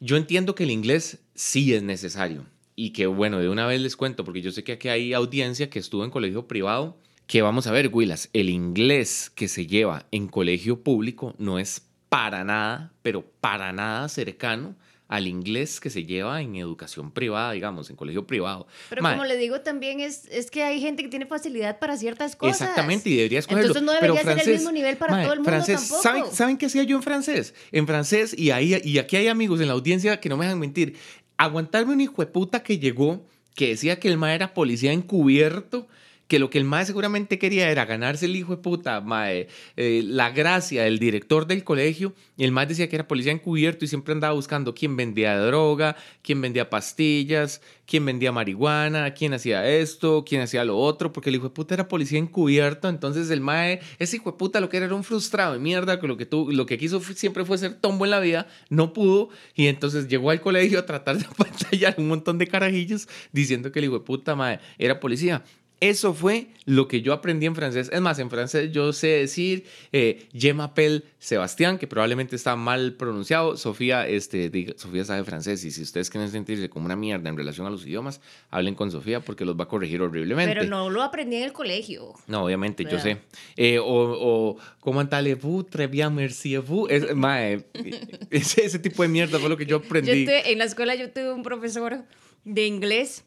Yo 0.03 0.17
entiendo 0.17 0.55
que 0.55 0.63
el 0.63 0.71
inglés 0.71 1.19
sí 1.35 1.75
es 1.75 1.83
necesario 1.83 2.47
y 2.75 2.89
que 2.89 3.05
bueno, 3.05 3.37
de 3.37 3.49
una 3.49 3.67
vez 3.67 3.79
les 3.79 3.95
cuento, 3.95 4.25
porque 4.25 4.41
yo 4.41 4.51
sé 4.51 4.63
que 4.63 4.71
aquí 4.71 4.89
hay 4.89 5.13
audiencia 5.13 5.69
que 5.69 5.77
estuvo 5.77 6.03
en 6.03 6.09
colegio 6.09 6.47
privado, 6.47 6.97
que 7.27 7.43
vamos 7.43 7.67
a 7.67 7.71
ver, 7.71 7.91
Willas, 7.93 8.27
el 8.33 8.49
inglés 8.49 9.31
que 9.35 9.47
se 9.47 9.67
lleva 9.67 10.07
en 10.09 10.27
colegio 10.27 10.81
público 10.81 11.35
no 11.37 11.59
es 11.59 11.87
para 12.09 12.43
nada, 12.43 12.91
pero 13.03 13.21
para 13.41 13.73
nada 13.73 14.09
cercano 14.09 14.75
al 15.11 15.27
inglés 15.27 15.81
que 15.81 15.89
se 15.89 16.05
lleva 16.05 16.41
en 16.41 16.55
educación 16.55 17.11
privada, 17.11 17.51
digamos, 17.51 17.89
en 17.89 17.97
colegio 17.97 18.25
privado. 18.25 18.65
Pero 18.89 19.01
como 19.01 19.25
le 19.25 19.35
digo, 19.35 19.59
también 19.59 19.99
es, 19.99 20.25
es 20.31 20.49
que 20.49 20.63
hay 20.63 20.79
gente 20.79 21.03
que 21.03 21.09
tiene 21.09 21.25
facilidad 21.25 21.79
para 21.79 21.97
ciertas 21.97 22.37
cosas. 22.37 22.61
Exactamente, 22.61 23.09
y 23.09 23.17
debería 23.17 23.39
escogerlo. 23.39 23.67
Entonces 23.67 23.83
no 23.83 23.91
debería 23.91 24.23
ser 24.23 24.47
el 24.47 24.55
mismo 24.55 24.71
nivel 24.71 24.95
para 24.95 25.21
todo 25.21 25.33
el 25.33 25.39
mundo 25.39 25.51
francés, 25.51 25.81
tampoco. 25.81 26.01
¿saben, 26.01 26.23
¿Saben 26.31 26.57
qué 26.57 26.67
hacía 26.67 26.83
yo 26.83 26.95
en 26.95 27.03
francés? 27.03 27.53
En 27.73 27.87
francés, 27.87 28.33
y, 28.37 28.51
ahí, 28.51 28.79
y 28.85 28.99
aquí 28.99 29.17
hay 29.17 29.27
amigos 29.27 29.59
en 29.59 29.67
la 29.67 29.73
audiencia 29.73 30.17
que 30.21 30.29
no 30.29 30.37
me 30.37 30.45
dejan 30.45 30.59
mentir, 30.59 30.95
aguantarme 31.35 31.91
un 31.91 31.99
hijo 31.99 32.21
de 32.21 32.27
puta 32.27 32.63
que 32.63 32.79
llegó, 32.79 33.25
que 33.53 33.67
decía 33.67 33.99
que 33.99 34.07
el 34.07 34.17
ma 34.17 34.33
era 34.33 34.53
policía 34.53 34.93
encubierto, 34.93 35.89
que 36.31 36.39
lo 36.39 36.49
que 36.49 36.59
el 36.59 36.63
mae 36.63 36.85
seguramente 36.85 37.37
quería 37.37 37.69
era 37.69 37.83
ganarse 37.83 38.25
el 38.25 38.37
hijo 38.37 38.55
de 38.55 38.61
puta, 38.61 39.01
mae, 39.01 39.49
eh, 39.75 40.01
la 40.05 40.29
gracia 40.29 40.83
del 40.83 40.97
director 40.97 41.45
del 41.45 41.65
colegio. 41.65 42.13
Y 42.37 42.45
el 42.45 42.53
mae 42.53 42.67
decía 42.67 42.87
que 42.87 42.95
era 42.95 43.05
policía 43.05 43.33
encubierto 43.33 43.83
y 43.83 43.89
siempre 43.89 44.13
andaba 44.13 44.33
buscando 44.33 44.73
quién 44.73 44.95
vendía 44.95 45.37
droga, 45.37 45.97
quién 46.21 46.39
vendía 46.39 46.69
pastillas, 46.69 47.61
quién 47.85 48.05
vendía 48.05 48.31
marihuana, 48.31 49.13
quién 49.13 49.33
hacía 49.33 49.67
esto, 49.67 50.23
quién 50.25 50.39
hacía 50.39 50.63
lo 50.63 50.77
otro, 50.77 51.11
porque 51.11 51.29
el 51.29 51.35
hijo 51.35 51.49
de 51.49 51.53
puta 51.53 51.73
era 51.73 51.89
policía 51.89 52.17
encubierto. 52.17 52.87
Entonces 52.87 53.29
el 53.29 53.41
mae, 53.41 53.81
ese 53.99 54.15
hijo 54.15 54.31
de 54.31 54.37
puta 54.37 54.61
lo 54.61 54.69
que 54.69 54.77
era 54.77 54.85
era 54.85 54.95
un 54.95 55.03
frustrado 55.03 55.51
de 55.51 55.59
mierda, 55.59 55.99
que 55.99 56.07
lo 56.07 56.15
que, 56.15 56.25
tú, 56.25 56.49
lo 56.49 56.65
que 56.65 56.77
quiso 56.77 57.01
siempre 57.01 57.43
fue 57.43 57.57
ser 57.57 57.73
tombo 57.73 58.05
en 58.05 58.11
la 58.11 58.21
vida, 58.21 58.47
no 58.69 58.93
pudo. 58.93 59.27
Y 59.53 59.67
entonces 59.67 60.07
llegó 60.07 60.29
al 60.31 60.39
colegio 60.39 60.79
a 60.79 60.85
tratar 60.85 61.17
de 61.17 61.25
pantallar 61.37 61.95
un 61.97 62.07
montón 62.07 62.37
de 62.37 62.47
carajillos 62.47 63.09
diciendo 63.33 63.73
que 63.73 63.79
el 63.79 63.85
hijo 63.85 63.95
de 63.95 64.05
puta 64.05 64.33
mae 64.37 64.61
era 64.77 65.01
policía. 65.01 65.43
Eso 65.81 66.13
fue 66.13 66.45
lo 66.65 66.87
que 66.87 67.01
yo 67.01 67.11
aprendí 67.11 67.47
en 67.47 67.55
francés. 67.55 67.89
Es 67.91 68.01
más, 68.01 68.19
en 68.19 68.29
francés 68.29 68.71
yo 68.71 68.93
sé 68.93 69.07
decir 69.07 69.65
eh, 69.91 70.27
Je 70.31 70.53
m'appelle 70.53 71.01
Sebastián, 71.17 71.79
que 71.79 71.87
probablemente 71.87 72.35
está 72.35 72.55
mal 72.55 72.93
pronunciado. 72.93 73.57
Sofía, 73.57 74.07
este, 74.07 74.75
Sofía 74.77 75.03
sabe 75.05 75.23
francés 75.23 75.65
y 75.65 75.71
si 75.71 75.81
ustedes 75.81 76.11
quieren 76.11 76.29
sentirse 76.29 76.69
como 76.69 76.85
una 76.85 76.95
mierda 76.95 77.29
en 77.29 77.35
relación 77.35 77.65
a 77.65 77.71
los 77.71 77.83
idiomas, 77.87 78.21
hablen 78.51 78.75
con 78.75 78.91
Sofía 78.91 79.21
porque 79.21 79.43
los 79.43 79.59
va 79.59 79.63
a 79.63 79.67
corregir 79.67 80.03
horriblemente. 80.03 80.53
Pero 80.53 80.69
no 80.69 80.91
lo 80.91 81.01
aprendí 81.01 81.37
en 81.37 81.43
el 81.43 81.51
colegio. 81.51 82.13
No, 82.27 82.45
obviamente, 82.45 82.85
yo 82.85 82.99
sé. 82.99 83.17
Eh, 83.57 83.79
o, 83.79 83.85
o, 83.85 84.57
¿cómo 84.81 85.01
allez-vous? 85.01 85.67
Très 85.67 85.89
bien, 85.89 86.13
merci 86.13 86.57
vous. 86.57 86.91
Es, 86.91 87.15
mae, 87.15 87.65
ese, 88.29 88.65
ese, 88.65 88.77
tipo 88.77 89.01
de 89.01 89.09
mierda 89.09 89.39
fue 89.39 89.49
lo 89.49 89.57
que 89.57 89.65
yo 89.65 89.77
aprendí. 89.77 90.27
en 90.29 90.59
la 90.59 90.65
escuela 90.65 90.93
yo 90.93 91.09
tuve 91.09 91.33
un 91.33 91.41
profesor 91.41 92.05
de 92.45 92.67
inglés 92.67 93.25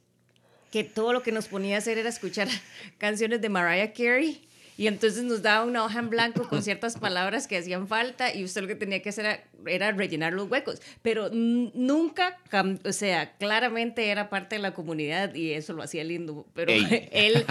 que 0.75 0.83
todo 0.83 1.13
lo 1.13 1.23
que 1.23 1.31
nos 1.31 1.47
ponía 1.47 1.77
a 1.77 1.79
hacer 1.79 1.99
era 1.99 2.09
escuchar 2.09 2.49
canciones 2.99 3.41
de 3.41 3.49
Mariah 3.49 3.93
Carey 3.93 4.41
Y 4.77 4.89
entonces 4.89 5.23
nos 5.23 5.41
daba 5.41 5.65
una 5.65 5.85
hoja 5.85 6.01
en 6.01 6.11
blanco 6.11 6.49
con 6.49 6.63
ciertas 6.65 6.99
palabras 6.99 7.47
que 7.47 7.57
hacían 7.57 7.87
falta 7.87 8.35
y 8.35 8.43
usted 8.43 8.63
lo 8.63 8.67
que 8.67 8.75
tenía 8.75 9.01
que 9.01 9.11
hacer 9.11 9.25
era, 9.25 9.45
era 9.67 9.93
rellenar 9.93 10.33
los 10.33 10.51
huecos. 10.51 10.83
Pero 11.01 11.31
nunca, 11.31 12.41
o 12.85 12.91
sea, 12.91 13.37
claramente 13.37 14.09
era 14.09 14.29
parte 14.31 14.57
de 14.57 14.63
la 14.63 14.75
comunidad 14.75 15.33
y 15.37 15.53
eso 15.53 15.75
lo 15.75 15.83
hacía 15.85 16.03
lindo. 16.03 16.45
Pero 16.55 16.73
él, 17.13 17.47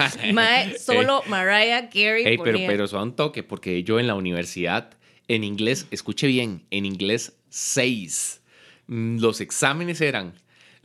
solo 0.78 1.22
Mariah 1.26 1.88
Carey. 1.88 2.26
Ey, 2.26 2.36
pero, 2.36 2.58
pero 2.66 2.84
eso 2.84 3.02
un 3.02 3.16
toque, 3.16 3.42
porque 3.42 3.82
yo 3.84 3.98
en 3.98 4.06
la 4.06 4.16
universidad, 4.16 4.90
en 5.28 5.44
inglés, 5.44 5.86
escuche 5.90 6.26
bien, 6.26 6.66
en 6.70 6.84
inglés 6.84 7.32
6. 7.48 8.42
Mm, 8.86 9.20
los 9.20 9.40
exámenes 9.40 10.02
eran, 10.02 10.34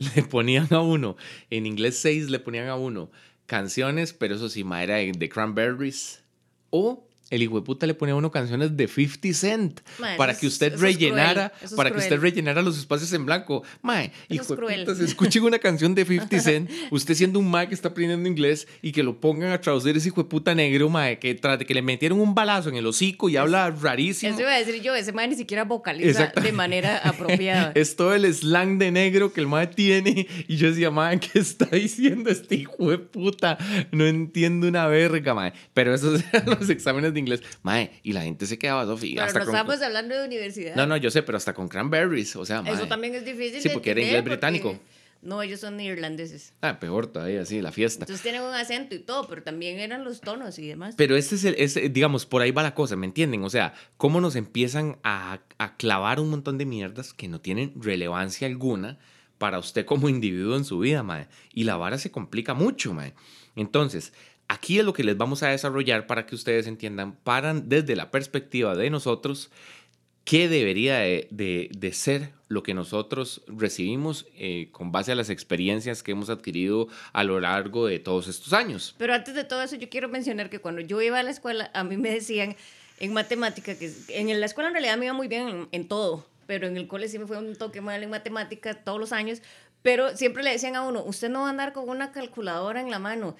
le 0.16 0.22
ponían 0.22 0.72
a 0.72 0.80
uno, 0.80 1.16
en 1.50 1.66
inglés 1.66 1.98
6 1.98 2.30
le 2.30 2.40
ponían 2.40 2.68
a 2.68 2.76
uno 2.76 3.10
canciones, 3.50 4.12
pero 4.12 4.36
eso 4.36 4.48
sí, 4.48 4.62
ma, 4.62 4.82
era 4.82 4.96
de 4.96 5.28
Cranberries. 5.28 6.22
O 6.70 7.09
el 7.30 7.42
hijo 7.42 7.56
de 7.56 7.62
puta 7.62 7.86
le 7.86 7.94
ponía 7.94 8.14
a 8.14 8.16
uno 8.16 8.30
canciones 8.30 8.76
de 8.76 8.88
50 8.88 9.32
Cent 9.32 9.80
para 10.16 10.36
que 10.36 10.46
usted 10.46 10.76
rellenara, 10.78 11.52
para 11.76 11.90
que 11.90 11.98
usted 11.98 12.20
rellenara 12.20 12.60
los 12.60 12.76
espacios 12.76 13.12
en 13.12 13.24
blanco. 13.24 13.62
Mae, 13.82 14.12
hijo 14.28 14.56
de 14.56 14.84
puta, 14.84 15.04
escuchen 15.04 15.44
una 15.44 15.58
canción 15.58 15.94
de 15.94 16.04
50 16.04 16.40
Cent, 16.40 16.70
usted 16.90 17.14
siendo 17.14 17.38
un 17.38 17.50
mae 17.50 17.68
que 17.68 17.74
está 17.74 17.88
aprendiendo 17.88 18.28
inglés 18.28 18.66
y 18.82 18.92
que 18.92 19.02
lo 19.02 19.20
pongan 19.20 19.52
a 19.52 19.60
traducir 19.60 19.96
ese 19.96 20.08
hijo 20.08 20.22
de 20.22 20.28
puta 20.28 20.54
negro, 20.54 20.88
mae, 20.88 21.18
que 21.18 21.34
tras 21.34 21.58
de 21.58 21.66
que 21.66 21.74
le 21.74 21.82
metieron 21.82 22.20
un 22.20 22.34
balazo 22.34 22.68
en 22.68 22.76
el 22.76 22.86
hocico 22.86 23.28
y 23.28 23.36
habla 23.36 23.70
rarísimo. 23.70 24.32
Eso 24.32 24.42
iba 24.42 24.52
a 24.52 24.58
decir 24.58 24.82
yo, 24.82 24.94
ese 24.94 25.12
mae 25.12 25.28
ni 25.28 25.36
siquiera 25.36 25.64
vocaliza 25.64 26.32
de 26.42 26.52
manera 26.52 26.98
apropiada. 27.04 27.72
es 27.74 27.94
todo 27.94 28.14
el 28.14 28.32
slang 28.34 28.78
de 28.78 28.90
negro 28.90 29.32
que 29.32 29.40
el 29.40 29.46
mae 29.46 29.68
tiene 29.68 30.26
y 30.48 30.56
yo 30.56 30.68
decía, 30.68 30.90
mae, 30.90 31.20
¿qué 31.20 31.38
está 31.38 31.66
diciendo 31.66 32.28
este 32.28 32.56
hijo 32.56 32.90
de 32.90 32.98
puta? 32.98 33.56
No 33.92 34.06
entiendo 34.06 34.66
una 34.66 34.88
verga, 34.88 35.34
mae. 35.34 35.52
Pero 35.74 35.94
esos 35.94 36.24
eran 36.32 36.58
los 36.58 36.68
exámenes 36.68 37.14
de 37.14 37.19
inglés. 37.20 37.42
Mae, 37.62 37.90
y 38.02 38.12
la 38.12 38.22
gente 38.22 38.46
se 38.46 38.58
quedaba. 38.58 38.82
Pero 38.96 39.14
no 39.14 39.42
estamos 39.42 39.82
hablando 39.82 40.16
de 40.16 40.26
universidad. 40.26 40.74
No, 40.74 40.86
no, 40.86 40.96
yo 40.96 41.10
sé, 41.10 41.22
pero 41.22 41.38
hasta 41.38 41.54
con 41.54 41.68
cranberries, 41.68 42.34
o 42.36 42.44
sea, 42.44 42.62
Eso 42.66 42.86
también 42.86 43.14
es 43.14 43.24
difícil. 43.24 43.60
Sí, 43.60 43.68
porque 43.70 43.92
era 43.92 44.00
inglés 44.00 44.24
británico. 44.24 44.78
No, 45.22 45.42
ellos 45.42 45.60
son 45.60 45.78
irlandeses. 45.78 46.54
Ah, 46.62 46.80
peor 46.80 47.06
todavía, 47.06 47.44
sí, 47.44 47.60
la 47.60 47.72
fiesta. 47.72 48.04
Entonces 48.04 48.22
tienen 48.22 48.40
un 48.40 48.54
acento 48.54 48.94
y 48.94 49.00
todo, 49.00 49.26
pero 49.28 49.42
también 49.42 49.78
eran 49.78 50.02
los 50.02 50.22
tonos 50.22 50.58
y 50.58 50.66
demás. 50.66 50.94
Pero 50.96 51.14
este 51.14 51.34
es 51.34 51.44
el, 51.44 51.56
ese, 51.58 51.90
digamos, 51.90 52.24
por 52.24 52.40
ahí 52.40 52.52
va 52.52 52.62
la 52.62 52.74
cosa, 52.74 52.96
¿me 52.96 53.04
entienden? 53.04 53.44
O 53.44 53.50
sea, 53.50 53.74
cómo 53.98 54.22
nos 54.22 54.34
empiezan 54.34 54.98
a, 55.02 55.40
a 55.58 55.76
clavar 55.76 56.20
un 56.20 56.30
montón 56.30 56.56
de 56.56 56.64
mierdas 56.64 57.12
que 57.12 57.28
no 57.28 57.38
tienen 57.38 57.74
relevancia 57.76 58.48
alguna 58.48 58.98
para 59.36 59.58
usted 59.58 59.84
como 59.84 60.08
individuo 60.08 60.56
en 60.56 60.64
su 60.64 60.78
vida, 60.78 61.02
mae. 61.02 61.28
Y 61.52 61.64
la 61.64 61.76
vara 61.76 61.98
se 61.98 62.10
complica 62.10 62.54
mucho, 62.54 62.94
mae. 62.94 63.12
Entonces, 63.56 64.14
Aquí 64.50 64.80
es 64.80 64.84
lo 64.84 64.92
que 64.92 65.04
les 65.04 65.16
vamos 65.16 65.44
a 65.44 65.50
desarrollar 65.50 66.08
para 66.08 66.26
que 66.26 66.34
ustedes 66.34 66.66
entiendan, 66.66 67.12
paran 67.12 67.68
desde 67.68 67.94
la 67.94 68.10
perspectiva 68.10 68.74
de 68.74 68.90
nosotros, 68.90 69.48
qué 70.24 70.48
debería 70.48 70.98
de, 70.98 71.90
ser 71.92 72.32
lo 72.48 72.64
que 72.64 72.74
nosotros 72.74 73.42
recibimos 73.46 74.26
eh, 74.34 74.66
con 74.72 74.90
base 74.90 75.12
a 75.12 75.14
las 75.14 75.30
experiencias 75.30 76.02
que 76.02 76.10
hemos 76.10 76.30
adquirido 76.30 76.88
a 77.12 77.22
lo 77.22 77.38
largo 77.38 77.86
de 77.86 78.00
todos 78.00 78.26
estos 78.26 78.52
años. 78.52 78.96
Pero 78.98 79.14
antes 79.14 79.36
de 79.36 79.44
todo 79.44 79.62
eso, 79.62 79.76
yo 79.76 79.88
quiero 79.88 80.08
mencionar 80.08 80.50
que 80.50 80.58
cuando 80.58 80.80
yo 80.80 81.00
iba 81.00 81.20
a 81.20 81.22
la 81.22 81.30
escuela, 81.30 81.70
a 81.72 81.84
mí 81.84 81.96
me 81.96 82.10
decían 82.10 82.56
en 82.98 83.12
matemática, 83.12 83.78
que 83.78 83.92
en 84.08 84.40
la 84.40 84.46
escuela 84.46 84.66
en 84.70 84.74
realidad 84.74 84.98
me 84.98 85.04
iba 85.04 85.14
muy 85.14 85.28
bien 85.28 85.68
en, 85.70 85.86
todo, 85.86 86.26
pero 86.48 86.66
en 86.66 86.76
el 86.76 86.88
cole 86.88 87.06
sí 87.06 87.20
me 87.20 87.28
fue 87.28 87.38
un 87.38 87.54
toque 87.54 87.80
mal 87.80 88.02
en 88.02 88.10
matemática 88.10 88.74
todos 88.74 88.98
los 88.98 89.12
años, 89.12 89.42
pero 89.82 90.16
siempre 90.16 90.42
le 90.42 90.50
decían 90.50 90.74
a 90.74 90.82
uno, 90.82 91.04
usted 91.04 91.28
no 91.28 91.42
va 91.42 91.46
a 91.46 91.50
andar 91.50 91.72
con 91.72 91.88
una 91.88 92.10
calculadora 92.10 92.80
en 92.80 92.90
la 92.90 92.98
mano. 92.98 93.36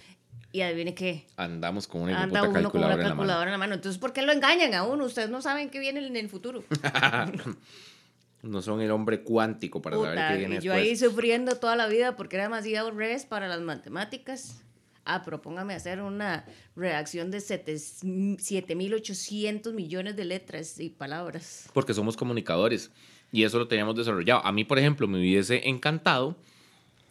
Y 0.53 0.63
adivine 0.63 0.95
qué. 0.95 1.27
Andamos 1.37 1.87
con 1.87 2.03
una 2.03 2.23
Anda 2.23 2.43
uno 2.43 2.71
con 2.71 2.83
una 2.83 2.99
calculadora 2.99 3.45
en 3.45 3.53
la, 3.53 3.59
mano. 3.59 3.75
Entonces, 3.75 4.01
¿por 4.01 4.13
qué 4.13 4.23
lo 4.23 4.33
engañan 4.33 4.75
a 4.75 4.83
uno? 4.83 5.05
Ustedes 5.05 5.31
no 5.31 5.43
saben 5.43 5.71
qué 5.71 5.79
viene 5.79 6.05
en 6.05 6.17
el 6.17 6.29
futuro. 6.29 6.65
no 8.43 8.63
son 8.63 8.81
el 8.81 8.91
hombre 8.91 9.23
cuántico 9.23 9.81
para 9.81 9.97
saber 9.97 10.19
qué 10.29 10.39
viene 10.39 10.57
y 10.57 10.61
yo 10.61 10.73
ahí 10.73 10.97
sufriendo 10.97 11.55
toda 11.57 11.77
la 11.77 11.87
vida 11.87 12.17
porque 12.17 12.35
era 12.37 12.45
demasiado 12.45 12.91
res 12.91 13.27
para 13.27 13.47
las 13.49 13.61
matemáticas. 13.61 14.63
Ah, 15.05 15.23
pero 15.25 15.41
póngame 15.41 15.75
a 15.75 15.77
hacer 15.77 16.03
una 16.03 16.45
redacción 16.77 17.31
de 17.31 17.39
7.800 17.39 19.73
millones 19.73 20.17
de 20.17 20.25
letras 20.25 20.79
y 20.79 20.91
palabras. 20.91 21.71
Porque 21.73 21.95
somos 21.95 22.17
comunicadores 22.17 22.91
y 23.33 23.45
eso 23.45 23.59
lo 23.59 23.69
teníamos 23.69 23.97
desarrollado. 23.97 24.45
A 24.45 24.53
mí, 24.53 24.65
por 24.65 24.79
ejemplo, 24.79 25.09
me 25.09 25.19
hubiese 25.19 25.69
encantado 25.69 26.37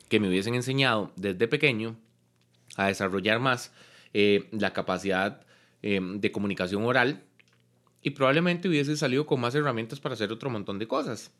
que 0.07 0.19
me 0.19 0.27
hubiesen 0.27 0.53
enseñado 0.55 1.11
desde 1.15 1.47
pequeño 1.47 1.95
a 2.79 2.87
desarrollar 2.87 3.39
más 3.39 3.71
eh, 4.13 4.47
la 4.51 4.71
capacidad 4.71 5.41
eh, 5.83 5.99
de 6.01 6.31
comunicación 6.31 6.83
oral 6.83 7.23
y 8.01 8.11
probablemente 8.11 8.69
hubiese 8.69 8.95
salido 8.95 9.25
con 9.25 9.41
más 9.41 9.53
herramientas 9.53 9.99
para 9.99 10.13
hacer 10.13 10.31
otro 10.31 10.49
montón 10.49 10.79
de 10.79 10.87
cosas. 10.87 11.31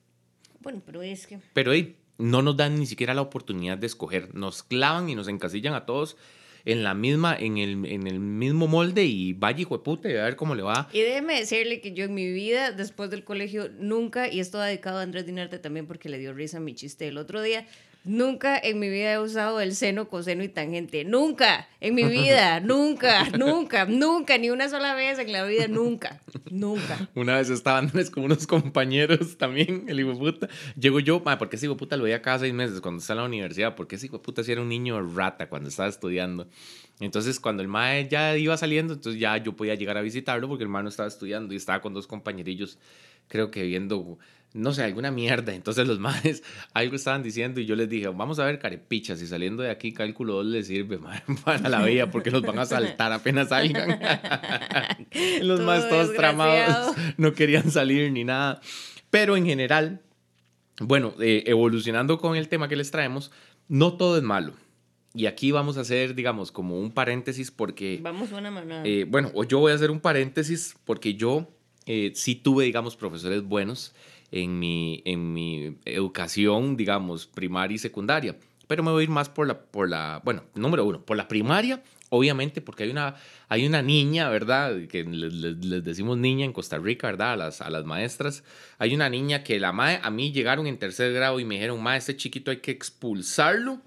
Bueno, 0.60 0.82
pero 0.86 1.02
es 1.02 1.26
que... 1.26 1.40
Pero 1.54 1.72
no 2.18 2.42
nos 2.42 2.58
dan 2.58 2.78
ni 2.78 2.86
siquiera 2.86 3.14
la 3.14 3.22
oportunidad 3.22 3.78
de 3.78 3.88
escoger, 3.88 4.36
nos 4.36 4.64
clavan 4.64 5.08
y 5.08 5.16
nos 5.16 5.30
encasillan 5.30 5.74
a 5.74 5.86
todos 5.86 6.18
en 6.66 6.84
la 6.84 6.94
misma, 6.94 7.38
en 7.40 7.58
el, 7.58 7.86
en 7.86 8.06
el 8.06 8.20
mismo 8.20 8.68
molde 8.68 9.06
y 9.06 9.32
vaya 9.32 9.62
hijo 9.62 9.78
de 9.78 9.84
puta 9.84 10.10
y 10.10 10.18
a 10.18 10.26
ver 10.26 10.36
cómo 10.36 10.56
le 10.56 10.62
va. 10.62 10.90
Y 10.92 11.00
déjeme 11.00 11.40
decirle 11.40 11.80
que 11.80 11.94
yo 11.94 12.04
en 12.04 12.14
mi 12.14 12.30
vida, 12.30 12.74
después 12.74 13.10
del 13.10 13.24
colegio, 13.24 13.70
nunca, 13.80 14.28
y 14.28 14.42
esto 14.42 14.60
ha 14.60 14.66
dedicado 14.66 15.00
a 15.00 15.04
Andrés 15.04 15.26
Dinarte 15.26 15.58
también 15.60 15.88
porque 15.88 16.10
le 16.10 16.20
dio 16.20 16.34
risa 16.34 16.58
a 16.58 16.60
mi 16.60 16.76
chiste 16.76 17.08
el 17.08 17.18
otro 17.18 17.42
día, 17.42 17.66
Nunca 18.10 18.58
en 18.58 18.80
mi 18.80 18.90
vida 18.90 19.14
he 19.14 19.20
usado 19.20 19.62
el 19.62 19.76
seno, 19.76 20.10
coseno 20.10 20.44
y 20.44 20.50
tangente. 20.50 21.06
Nunca, 21.06 21.70
en 21.80 21.94
mi 21.94 22.06
vida, 22.06 22.60
nunca, 22.60 23.30
nunca, 23.38 23.86
nunca, 23.86 24.40
ni 24.40 24.50
una 24.50 24.68
sola 24.68 24.96
vez 24.96 25.20
en 25.20 25.32
la 25.32 25.44
vida, 25.44 25.68
nunca, 25.68 26.20
nunca. 26.50 27.08
Una 27.14 27.38
vez 27.38 27.52
estaban 27.52 27.92
con 28.12 28.24
unos 28.24 28.48
compañeros 28.48 29.38
también, 29.38 29.86
el 29.88 30.00
hijo 30.00 30.18
puta. 30.18 30.50
Llego 30.76 31.00
yo, 31.00 31.22
porque 31.22 31.58
ese 31.58 31.68
hijo 31.68 31.78
puta 31.78 31.98
lo 31.98 32.06
veía 32.06 32.24
cada 32.24 32.40
seis 32.40 32.52
meses 32.52 32.82
cuando 32.82 33.00
estaba 33.00 33.20
en 33.20 33.24
la 33.26 33.28
universidad, 33.28 33.76
porque 33.76 33.98
ese 33.98 34.08
hijo 34.08 34.20
puta 34.24 34.44
sí 34.44 34.54
era 34.54 34.62
un 34.62 34.70
niño 34.70 35.00
rata 35.14 35.48
cuando 35.48 35.70
estaba 35.70 35.88
estudiando. 35.88 36.48
Entonces, 37.00 37.40
cuando 37.40 37.62
el 37.62 37.70
mae 37.70 38.08
ya 38.10 38.36
iba 38.36 38.58
saliendo, 38.58 38.96
entonces 38.96 39.22
ya 39.22 39.38
yo 39.38 39.56
podía 39.56 39.76
llegar 39.76 39.98
a 39.98 40.02
visitarlo 40.02 40.48
porque 40.48 40.64
el 40.64 40.70
mae 40.70 40.82
no 40.82 40.90
estaba 40.90 41.08
estudiando 41.08 41.54
y 41.54 41.58
estaba 41.58 41.80
con 41.80 41.94
dos 41.94 42.08
compañerillos, 42.08 42.80
creo 43.28 43.52
que 43.52 43.62
viendo 43.62 44.18
no 44.54 44.74
sé, 44.74 44.84
alguna 44.84 45.12
mierda. 45.12 45.54
Entonces 45.54 45.88
los 45.88 46.00
maes 46.00 46.44
algo 46.74 46.96
estaban 46.96 47.24
diciendo 47.24 47.60
y 47.60 47.66
yo 47.66 47.76
les 47.76 47.90
dije, 47.90 48.08
vamos 48.08 48.40
a 48.40 48.46
ver 48.46 48.60
carepichas 48.60 49.22
y 49.22 49.28
saliendo 49.28 49.64
de 49.64 49.70
aquí 49.70 49.94
cálculo 49.94 50.36
2 50.36 50.46
les 50.48 50.68
sirve 50.68 51.00
para 51.44 51.70
la 51.70 51.84
vida 51.84 52.10
porque 52.12 52.32
los 52.32 52.42
van 52.42 52.60
a 52.60 52.66
saltar 52.66 53.12
apenas 53.12 53.50
salgan. 53.50 54.00
los 55.42 55.60
todos 55.90 56.14
tramados 56.14 56.96
no 57.18 57.34
querían 57.34 57.72
salir 57.72 58.12
ni 58.12 58.24
nada. 58.24 58.62
Pero 59.10 59.36
en 59.38 59.46
general, 59.46 60.02
bueno, 60.80 61.14
eh, 61.20 61.44
evolucionando 61.48 62.20
con 62.20 62.36
el 62.36 62.48
tema 62.48 62.68
que 62.68 62.76
les 62.76 62.92
traemos, 62.92 63.32
no 63.68 63.98
todo 63.98 64.18
es 64.18 64.24
malo. 64.24 64.54
Y 65.12 65.26
aquí 65.26 65.52
vamos 65.52 65.78
a 65.78 65.82
hacer, 65.82 66.14
digamos, 66.14 66.52
como 66.52 66.80
un 66.80 66.92
paréntesis 66.92 67.50
porque... 67.50 68.00
Vamos 68.02 68.32
una 68.32 68.52
manada. 68.52 68.84
Eh, 68.86 69.06
bueno, 69.06 69.32
o 69.34 69.44
yo 69.44 69.58
voy 69.58 69.72
a 69.72 69.76
hacer 69.76 69.90
un 69.90 70.00
paréntesis 70.00 70.76
porque 70.86 71.16
yo 71.16 71.50
eh, 71.88 72.12
sí 72.14 72.36
tuve, 72.36 72.66
digamos, 72.66 72.96
profesores 72.96 73.42
buenos 73.42 73.96
en 74.32 74.60
mi, 74.60 75.02
en 75.06 75.34
mi 75.34 75.78
educación, 75.86 76.78
digamos, 76.78 77.28
primaria 77.28 77.76
y 77.76 77.80
secundaria. 77.80 78.38
Pero 78.68 78.84
me 78.84 78.92
voy 78.92 79.02
a 79.02 79.04
ir 79.06 79.10
más 79.10 79.30
por 79.30 79.48
la, 79.48 79.60
por 79.60 79.90
la, 79.90 80.22
bueno, 80.24 80.44
número 80.54 80.86
uno, 80.86 81.02
por 81.02 81.18
la 81.18 81.28
primaria, 81.28 81.82
obviamente, 82.10 82.62
porque 82.62 82.84
hay 82.84 82.92
una, 82.92 83.16
hay 83.48 83.66
una 83.66 83.82
niña, 83.82 84.30
¿verdad? 84.30 84.88
Que 84.88 85.04
les, 85.04 85.84
decimos 85.84 86.18
niña 86.18 86.46
en 86.46 86.54
Costa 86.54 86.78
Rica, 86.78 87.08
¿verdad? 87.08 87.34
A 87.34 87.38
las, 87.38 87.62
a 87.62 87.70
las 87.70 87.86
maestras. 87.86 88.44
Hay 88.78 88.94
una 88.94 89.10
niña 89.10 89.44
que 89.44 89.60
la 89.60 89.72
madre, 89.72 90.00
a 90.04 90.12
mí 90.12 90.32
llegaron 90.32 90.68
en 90.68 90.78
tercer 90.78 91.14
grado 91.14 91.40
y 91.40 91.46
me 91.46 91.56
dijeron, 91.56 91.82
ma, 91.82 91.98
este 91.98 92.16
chiquito 92.16 92.52
hay 92.52 92.58
que 92.58 92.72
expulsarlo 92.72 93.82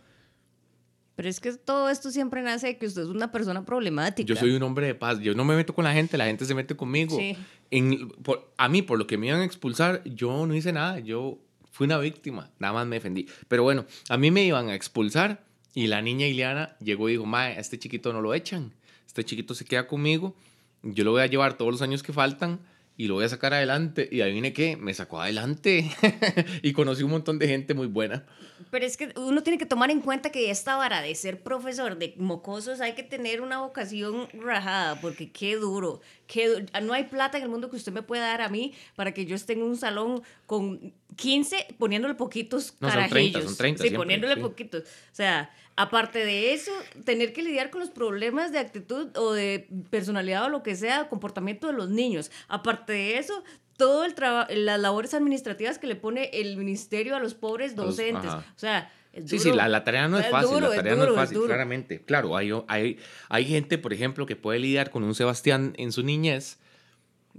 pero 1.14 1.28
es 1.28 1.40
que 1.40 1.52
todo 1.52 1.90
esto 1.90 2.10
siempre 2.10 2.42
nace 2.42 2.68
de 2.68 2.78
que 2.78 2.86
usted 2.86 3.02
es 3.02 3.08
una 3.08 3.30
persona 3.30 3.64
problemática. 3.64 4.26
Yo 4.26 4.36
soy 4.36 4.52
un 4.52 4.62
hombre 4.62 4.86
de 4.86 4.94
paz. 4.94 5.20
Yo 5.20 5.34
no 5.34 5.44
me 5.44 5.54
meto 5.54 5.74
con 5.74 5.84
la 5.84 5.92
gente, 5.92 6.16
la 6.16 6.24
gente 6.24 6.44
se 6.44 6.54
mete 6.54 6.74
conmigo. 6.74 7.16
Sí. 7.16 7.36
En, 7.70 8.12
a 8.56 8.68
mí, 8.68 8.82
por 8.82 8.98
lo 8.98 9.06
que 9.06 9.18
me 9.18 9.26
iban 9.26 9.40
a 9.40 9.44
expulsar, 9.44 10.02
yo 10.04 10.46
no 10.46 10.54
hice 10.54 10.72
nada. 10.72 11.00
Yo 11.00 11.38
fui 11.70 11.86
una 11.86 11.98
víctima. 11.98 12.50
Nada 12.58 12.72
más 12.72 12.86
me 12.86 12.96
defendí. 12.96 13.26
Pero 13.48 13.62
bueno, 13.62 13.84
a 14.08 14.16
mí 14.16 14.30
me 14.30 14.44
iban 14.44 14.68
a 14.68 14.74
expulsar 14.74 15.44
y 15.74 15.86
la 15.86 16.00
niña 16.00 16.26
Ileana 16.26 16.76
llegó 16.80 17.08
y 17.08 17.12
dijo, 17.12 17.26
mae, 17.26 17.56
a 17.56 17.60
este 17.60 17.78
chiquito 17.78 18.12
no 18.12 18.22
lo 18.22 18.32
echan. 18.32 18.72
Este 19.06 19.24
chiquito 19.24 19.54
se 19.54 19.66
queda 19.66 19.86
conmigo. 19.86 20.34
Yo 20.82 21.04
lo 21.04 21.12
voy 21.12 21.22
a 21.22 21.26
llevar 21.26 21.58
todos 21.58 21.72
los 21.72 21.82
años 21.82 22.02
que 22.02 22.12
faltan 22.12 22.60
y 22.96 23.08
lo 23.08 23.14
voy 23.14 23.24
a 23.24 23.28
sacar 23.28 23.54
adelante. 23.54 24.08
Y 24.10 24.20
adivine 24.20 24.52
qué, 24.52 24.76
me 24.76 24.94
sacó 24.94 25.20
adelante 25.20 25.90
y 26.62 26.72
conocí 26.72 27.02
un 27.02 27.10
montón 27.10 27.38
de 27.38 27.48
gente 27.48 27.74
muy 27.74 27.86
buena. 27.86 28.24
Pero 28.70 28.86
es 28.86 28.96
que 28.96 29.12
uno 29.16 29.42
tiene 29.42 29.58
que 29.58 29.66
tomar 29.66 29.90
en 29.90 30.00
cuenta 30.00 30.30
que 30.30 30.50
esta 30.50 30.76
vara 30.76 31.02
de 31.02 31.14
ser 31.14 31.42
profesor 31.42 31.98
de 31.98 32.14
mocosos 32.16 32.80
hay 32.80 32.92
que 32.94 33.02
tener 33.02 33.40
una 33.40 33.58
vocación 33.58 34.28
rajada, 34.32 35.00
porque 35.00 35.30
qué 35.32 35.56
duro, 35.56 36.00
qué 36.26 36.64
no 36.82 36.92
hay 36.92 37.04
plata 37.04 37.36
en 37.38 37.42
el 37.44 37.48
mundo 37.50 37.68
que 37.70 37.76
usted 37.76 37.92
me 37.92 38.02
pueda 38.02 38.26
dar 38.26 38.40
a 38.40 38.48
mí 38.48 38.72
para 38.94 39.12
que 39.12 39.26
yo 39.26 39.34
esté 39.34 39.54
en 39.54 39.62
un 39.62 39.76
salón 39.76 40.22
con 40.46 40.94
15 41.16 41.74
poniéndole 41.78 42.14
poquitos 42.14 42.74
No, 42.80 42.88
son 42.88 42.98
30, 42.98 43.08
carajillos. 43.08 43.44
son 43.44 43.56
30 43.56 43.78
Sí, 43.78 43.88
siempre, 43.88 43.98
poniéndole 43.98 44.34
sí. 44.36 44.40
poquitos. 44.40 44.82
O 44.82 44.86
sea, 45.14 45.50
aparte 45.82 46.24
de 46.24 46.52
eso, 46.54 46.72
tener 47.04 47.32
que 47.32 47.42
lidiar 47.42 47.70
con 47.70 47.80
los 47.80 47.90
problemas 47.90 48.52
de 48.52 48.58
actitud 48.58 49.08
o 49.16 49.32
de 49.32 49.68
personalidad 49.90 50.44
o 50.44 50.48
lo 50.48 50.62
que 50.62 50.74
sea, 50.76 51.08
comportamiento 51.08 51.66
de 51.66 51.72
los 51.74 51.88
niños. 51.90 52.30
Aparte 52.48 52.92
de 52.92 53.18
eso, 53.18 53.42
todo 53.76 54.04
el 54.04 54.14
traba- 54.14 54.46
las 54.50 54.78
labores 54.80 55.14
administrativas 55.14 55.78
que 55.78 55.86
le 55.86 55.96
pone 55.96 56.30
el 56.34 56.56
ministerio 56.56 57.16
a 57.16 57.20
los 57.20 57.34
pobres 57.34 57.74
docentes. 57.76 58.30
ajá. 58.30 58.44
o 58.56 58.58
sea, 58.58 58.92
es 59.12 59.28
Sí, 59.28 59.36
duro. 59.36 59.50
sí, 59.50 59.56
la, 59.56 59.68
la 59.68 59.84
tarea 59.84 60.08
no 60.08 60.18
es 60.18 60.24
Es 60.24 60.30
fácil, 60.30 60.54
duro, 60.54 60.68
la 60.70 60.76
tarea 60.76 60.94
no 60.94 61.00
duro, 61.00 61.12
es 61.14 61.18
es 61.22 61.28
fácil, 61.28 61.46
claramente. 61.46 62.02
Claro, 62.04 62.34
hay, 62.36 62.50
hay, 62.68 62.98
hay 63.28 63.44
gente, 63.44 63.76
por 63.76 63.92
ejemplo, 63.92 64.24
que 64.24 64.36
puede 64.36 64.58
lidiar 64.58 64.88
con 64.90 65.02
un 65.04 65.14
Sebastián 65.14 65.74
en 65.76 65.92
su 65.92 66.02
niñez, 66.02 66.58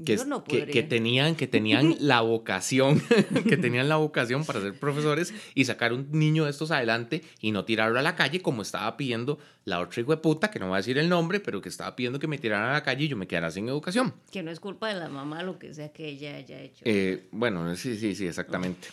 que, 0.06 0.16
Yo 0.16 0.22
es- 0.24 0.28
no 0.28 0.44
que, 0.44 0.52
que 0.60 0.66
podría. 0.66 0.90
tenían, 0.90 1.36
que 1.36 1.48
tenían 1.48 1.96
la 2.00 2.22
vocación, 2.22 3.02
que 3.48 3.58
tenían 3.58 3.88
la 3.90 3.98
vocación 3.98 4.44
para 4.46 4.60
ser 4.62 4.74
profesores 4.80 5.34
y 5.56 5.66
sacar 5.66 5.94
un 5.94 6.08
niño 6.12 6.46
de 6.46 6.52
estos 6.52 6.72
adelante 6.72 7.22
y 7.40 7.52
no 7.52 7.64
tirarlo 7.66 8.00
a 8.00 8.02
la 8.02 8.16
calle 8.16 8.42
como 8.42 8.62
estaba 8.64 8.98
pidiendo 8.98 9.38
la 9.66 9.80
otra 9.80 10.02
hijo 10.02 10.12
de 10.12 10.18
puta, 10.18 10.50
que 10.52 10.60
no 10.60 10.68
voy 10.68 10.76
a 10.76 10.78
decir 10.78 10.98
el 10.98 11.10
nombre, 11.10 11.40
pero 11.40 11.62
que 11.62 11.70
estaba 11.70 11.96
pidiendo 11.96 12.20
que 12.20 12.28
me 12.28 12.38
tiraran 12.38 12.70
a 12.70 12.74
la 12.74 12.84
calle 12.84 13.06
y 13.06 13.08
yo 13.08 13.18
me 13.18 13.28
quedara 13.28 13.52
sin 13.52 13.68
educación. 13.70 14.14
Que 14.32 14.42
no 14.44 14.52
es 14.52 14.60
culpa 14.60 14.88
de 14.94 15.00
la 15.00 15.10
mamá, 15.10 15.44
lo 15.44 15.60
que 15.60 15.74
sea 15.74 15.92
que 15.94 16.08
ella 16.10 16.36
haya 16.38 16.60
hecho. 16.62 16.82
Eh, 16.86 17.28
bueno, 17.32 17.76
sí, 17.76 17.96
sí, 17.98 18.16
sí, 18.16 18.26
exactamente. 18.28 18.88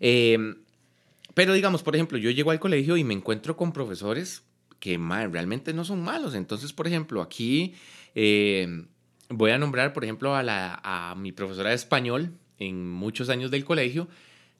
Eh, 0.00 0.54
pero 1.34 1.52
digamos, 1.54 1.82
por 1.82 1.94
ejemplo, 1.94 2.18
yo 2.18 2.30
llego 2.30 2.50
al 2.50 2.60
colegio 2.60 2.96
y 2.96 3.04
me 3.04 3.14
encuentro 3.14 3.56
con 3.56 3.72
profesores 3.72 4.42
que 4.80 4.98
mae, 4.98 5.28
realmente 5.28 5.72
no 5.72 5.84
son 5.84 6.02
malos. 6.02 6.34
Entonces, 6.34 6.72
por 6.72 6.86
ejemplo, 6.86 7.22
aquí 7.22 7.74
eh, 8.14 8.84
voy 9.32 9.50
a 9.50 9.58
nombrar, 9.58 9.92
por 9.92 10.04
ejemplo, 10.04 10.34
a, 10.34 10.42
la, 10.42 10.80
a 10.82 11.14
mi 11.14 11.32
profesora 11.32 11.70
de 11.70 11.76
español 11.76 12.32
en 12.58 12.88
muchos 12.88 13.28
años 13.28 13.50
del 13.50 13.64
colegio. 13.64 14.08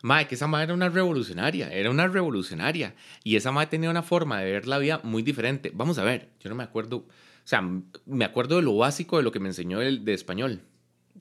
Mae, 0.03 0.27
que 0.27 0.35
esa 0.35 0.49
madre 0.49 0.65
era 0.65 0.75
una 0.75 0.89
revolucionaria, 0.89 1.73
era 1.73 1.91
una 1.91 2.09
revolucionaria. 2.09 2.95
Y 3.23 3.37
esa 3.37 3.53
madre 3.53 3.69
tenía 3.71 3.91
una 3.91 4.03
forma 4.03 4.41
de 4.41 4.51
ver 4.51 4.67
la 4.67 4.79
vida 4.79 5.01
muy 5.05 5.23
diferente. 5.23 5.71
Vamos 5.73 5.99
a 5.99 6.05
ver, 6.05 6.31
yo 6.41 6.51
no 6.51 6.57
me 6.57 6.65
acuerdo, 6.65 6.97
o 6.97 7.07
sea, 7.45 7.63
me 8.07 8.25
acuerdo 8.25 8.57
de 8.57 8.63
lo 8.63 8.77
básico 8.77 9.17
de 9.17 9.23
lo 9.23 9.31
que 9.31 9.39
me 9.39 9.49
enseñó 9.49 9.81
el 9.81 10.05
de 10.05 10.15
español. 10.15 10.63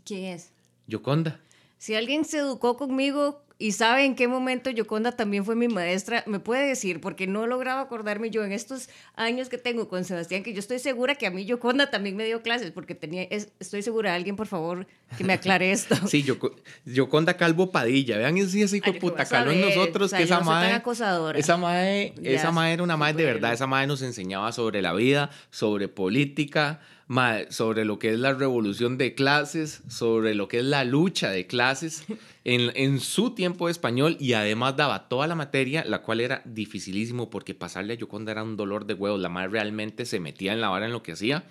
¿Quién 0.04 0.26
es? 0.26 0.52
Yoconda. 0.88 1.40
Si 1.78 1.96
alguien 1.96 2.26
se 2.26 2.40
educó 2.40 2.76
conmigo 2.76 3.44
y 3.62 3.74
sabe 3.74 4.06
en 4.06 4.16
qué 4.16 4.28
momento 4.28 4.70
Yoconda 4.70 5.12
también 5.12 5.46
fue 5.46 5.56
mi 5.56 5.68
maestra, 5.68 6.24
me 6.28 6.40
puede 6.40 6.68
decir, 6.68 7.00
porque 7.00 7.28
no 7.28 7.46
lograba 7.48 7.82
acordarme 7.82 8.30
yo 8.30 8.44
en 8.44 8.52
estos 8.52 8.90
años 9.16 9.50
que 9.50 9.58
tengo 9.58 9.88
con 9.88 10.04
Sebastián, 10.04 10.44
que 10.44 10.54
yo 10.54 10.60
estoy 10.60 10.80
segura 10.80 11.16
que 11.16 11.28
a 11.28 11.32
mí 11.32 11.46
Yoconda 11.46 11.92
también 11.92 12.16
me 12.16 12.26
dio 12.26 12.42
clases, 12.42 12.72
porque 12.72 12.96
tenía, 12.96 13.24
es- 13.24 13.50
estoy 13.60 13.82
segura, 13.84 14.16
alguien 14.16 14.36
por 14.36 14.48
favor 14.48 14.88
que 15.18 15.24
me 15.24 15.34
aclare 15.34 15.72
esto. 15.72 15.96
Sí, 16.08 16.24
Yoco- 16.24 16.56
Yoconda 16.86 17.38
Calvo 17.38 17.72
Padilla. 17.72 18.18
Vean 18.18 18.38
ese, 18.38 18.62
ese 18.64 18.78
hijo 18.78 18.88
de 18.88 18.94
¿qué 18.94 19.00
puta 19.00 19.26
en 19.54 19.62
ver? 19.62 19.76
nosotros 19.76 20.06
O 20.06 20.10
sea, 20.10 20.18
que 20.18 20.24
esa 20.26 20.40
no 20.40 20.46
acosadora. 20.76 21.38
Esa 21.40 21.58
Ya, 22.22 22.32
esa 22.32 22.52
mae 22.52 22.74
era 22.74 22.84
una 22.84 22.98
mae 22.98 23.14
de 23.14 23.26
verdad. 23.26 23.54
Esa 23.54 23.68
mae 23.68 23.86
nos 23.88 24.02
enseñaba 24.02 24.52
sobre 24.52 24.82
la 24.82 24.94
vida, 24.94 25.30
sobre 25.50 25.88
política, 25.88 26.80
mae, 27.12 27.52
sobre 27.52 27.86
lo 27.86 28.00
que 28.00 28.10
es 28.10 28.20
la 28.20 28.34
revolución 28.34 28.98
de 28.98 29.16
clases, 29.16 29.84
sobre 29.90 30.34
lo 30.34 30.48
que 30.48 30.60
es 30.60 30.66
la 30.66 30.84
lucha 30.84 31.30
de 31.30 31.46
clases 31.46 32.06
en, 32.44 33.00
su 33.00 33.32
tiempo 33.32 33.68
español 33.68 34.16
y 34.20 34.34
además 34.34 34.78
daba 34.78 35.10
toda 35.10 35.28
la 35.28 35.36
materia, 35.36 35.84
la 35.86 36.02
cual 36.02 36.22
era 36.22 36.42
dificilísimo 36.46 37.30
porque 37.30 37.54
pasarle 37.54 37.94
a 37.94 37.98
Yoconda 37.98 38.32
era 38.32 38.44
un 38.44 38.56
dolor 38.56 38.86
de 38.86 38.94
huevos. 38.94 39.20
La 39.20 39.30
mae 39.30 39.48
realmente 39.48 40.06
se 40.06 40.20
metía 40.20 40.54
en 40.54 40.62
la 40.62 40.70
vara 40.70 40.86
en 40.86 40.94
lo 40.94 41.04
que 41.04 41.12
hacía 41.12 41.44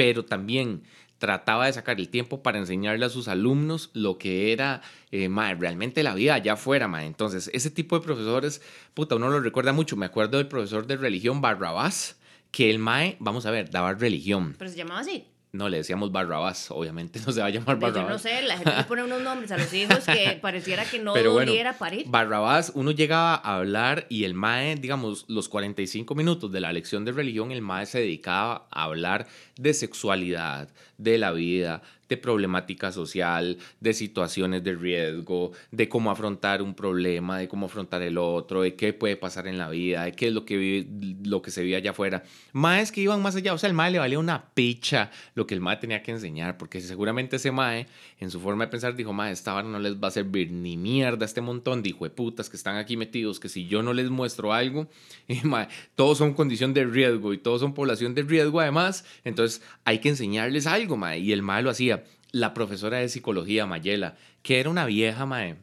pero 0.00 0.24
también 0.24 0.82
trataba 1.18 1.66
de 1.66 1.74
sacar 1.74 2.00
el 2.00 2.08
tiempo 2.08 2.42
para 2.42 2.58
enseñarle 2.58 3.04
a 3.04 3.10
sus 3.10 3.28
alumnos 3.28 3.90
lo 3.92 4.16
que 4.16 4.50
era 4.52 4.80
eh, 5.10 5.28
mae, 5.28 5.54
realmente 5.54 6.02
la 6.02 6.14
vida 6.14 6.34
allá 6.34 6.54
afuera. 6.54 6.88
mae. 6.88 7.04
Entonces, 7.04 7.50
ese 7.52 7.70
tipo 7.70 7.98
de 7.98 8.04
profesores, 8.04 8.62
puta, 8.94 9.16
uno 9.16 9.28
lo 9.28 9.40
recuerda 9.40 9.74
mucho. 9.74 9.98
Me 9.98 10.06
acuerdo 10.06 10.38
del 10.38 10.48
profesor 10.48 10.86
de 10.86 10.96
religión 10.96 11.42
Barrabás, 11.42 12.16
que 12.50 12.70
el 12.70 12.78
MAE, 12.78 13.16
vamos 13.20 13.46
a 13.46 13.50
ver, 13.50 13.70
daba 13.70 13.94
religión. 13.94 14.54
Pero 14.58 14.70
se 14.70 14.76
llamaba 14.76 15.00
así. 15.00 15.26
No, 15.52 15.68
le 15.68 15.78
decíamos 15.78 16.12
Barrabás, 16.12 16.70
obviamente 16.70 17.18
no 17.26 17.32
se 17.32 17.40
va 17.40 17.46
a 17.46 17.50
llamar 17.50 17.78
Yo 17.80 17.88
no 17.88 17.92
Barrabás. 17.92 18.22
sé, 18.22 18.42
la 18.42 18.56
gente 18.56 18.76
le 18.76 18.84
pone 18.84 19.02
unos 19.02 19.20
nombres 19.22 19.50
a 19.50 19.58
los 19.58 19.72
hijos 19.74 20.04
que 20.04 20.38
pareciera 20.42 20.84
que 20.84 21.00
no 21.00 21.12
Pero 21.12 21.32
bueno, 21.32 21.52
parir. 21.78 22.04
Barrabás, 22.08 22.70
uno 22.74 22.92
llegaba 22.92 23.34
a 23.34 23.56
hablar 23.56 24.06
y 24.08 24.24
el 24.24 24.34
MAE, 24.34 24.76
digamos, 24.76 25.24
los 25.28 25.48
45 25.48 26.14
minutos 26.14 26.52
de 26.52 26.60
la 26.60 26.72
lección 26.72 27.04
de 27.04 27.12
religión, 27.12 27.50
el 27.50 27.62
MAE 27.62 27.86
se 27.86 27.98
dedicaba 27.98 28.68
a 28.70 28.84
hablar 28.84 29.26
de 29.56 29.74
sexualidad, 29.74 30.68
de 30.98 31.18
la 31.18 31.32
vida, 31.32 31.82
de 32.10 32.16
problemática 32.16 32.90
social, 32.90 33.56
de 33.78 33.94
situaciones 33.94 34.64
de 34.64 34.74
riesgo, 34.74 35.52
de 35.70 35.88
cómo 35.88 36.10
afrontar 36.10 36.60
un 36.60 36.74
problema, 36.74 37.38
de 37.38 37.48
cómo 37.48 37.66
afrontar 37.66 38.02
el 38.02 38.18
otro, 38.18 38.62
de 38.62 38.74
qué 38.74 38.92
puede 38.92 39.16
pasar 39.16 39.46
en 39.46 39.56
la 39.56 39.70
vida, 39.70 40.04
de 40.04 40.12
qué 40.12 40.26
es 40.26 40.32
lo 40.34 40.44
que, 40.44 40.86
lo 41.24 41.40
que 41.40 41.52
se 41.52 41.62
vive 41.62 41.76
allá 41.76 41.92
afuera. 41.92 42.24
Maes 42.52 42.90
que 42.90 43.00
iban 43.00 43.22
más 43.22 43.36
allá, 43.36 43.54
o 43.54 43.58
sea, 43.58 43.68
el 43.68 43.74
MAE 43.74 43.92
le 43.92 43.98
valía 44.00 44.18
una 44.18 44.44
picha 44.54 45.12
lo 45.34 45.46
que 45.46 45.54
el 45.54 45.60
MAE 45.60 45.76
tenía 45.76 46.02
que 46.02 46.10
enseñar, 46.10 46.58
porque 46.58 46.80
seguramente 46.80 47.36
ese 47.36 47.52
MAE, 47.52 47.86
en 48.18 48.30
su 48.30 48.40
forma 48.40 48.64
de 48.64 48.70
pensar, 48.72 48.96
dijo, 48.96 49.12
MAE, 49.12 49.30
esta 49.30 49.52
vara 49.52 49.68
no 49.68 49.78
les 49.78 49.94
va 49.94 50.08
a 50.08 50.10
servir 50.10 50.50
ni 50.50 50.76
mierda 50.76 51.24
a 51.24 51.26
este 51.26 51.40
montón 51.40 51.80
de 51.82 51.90
hijueputas 51.90 52.50
que 52.50 52.56
están 52.56 52.76
aquí 52.76 52.96
metidos, 52.96 53.38
que 53.38 53.48
si 53.48 53.68
yo 53.68 53.84
no 53.84 53.92
les 53.92 54.10
muestro 54.10 54.52
algo, 54.52 54.88
y, 55.28 55.40
mae, 55.46 55.68
todos 55.94 56.18
son 56.18 56.34
condición 56.34 56.74
de 56.74 56.84
riesgo 56.84 57.32
y 57.32 57.38
todos 57.38 57.60
son 57.60 57.72
población 57.72 58.16
de 58.16 58.22
riesgo 58.22 58.58
además, 58.58 59.04
entonces 59.22 59.62
hay 59.84 60.00
que 60.00 60.08
enseñarles 60.08 60.66
algo, 60.66 60.96
mae, 60.96 61.20
y 61.20 61.30
el 61.30 61.42
MAE 61.42 61.62
lo 61.62 61.70
hacía. 61.70 61.99
La 62.32 62.54
profesora 62.54 62.98
de 62.98 63.08
psicología, 63.08 63.66
Mayela, 63.66 64.16
que 64.42 64.60
era 64.60 64.70
una 64.70 64.86
vieja, 64.86 65.26
mae, 65.26 65.56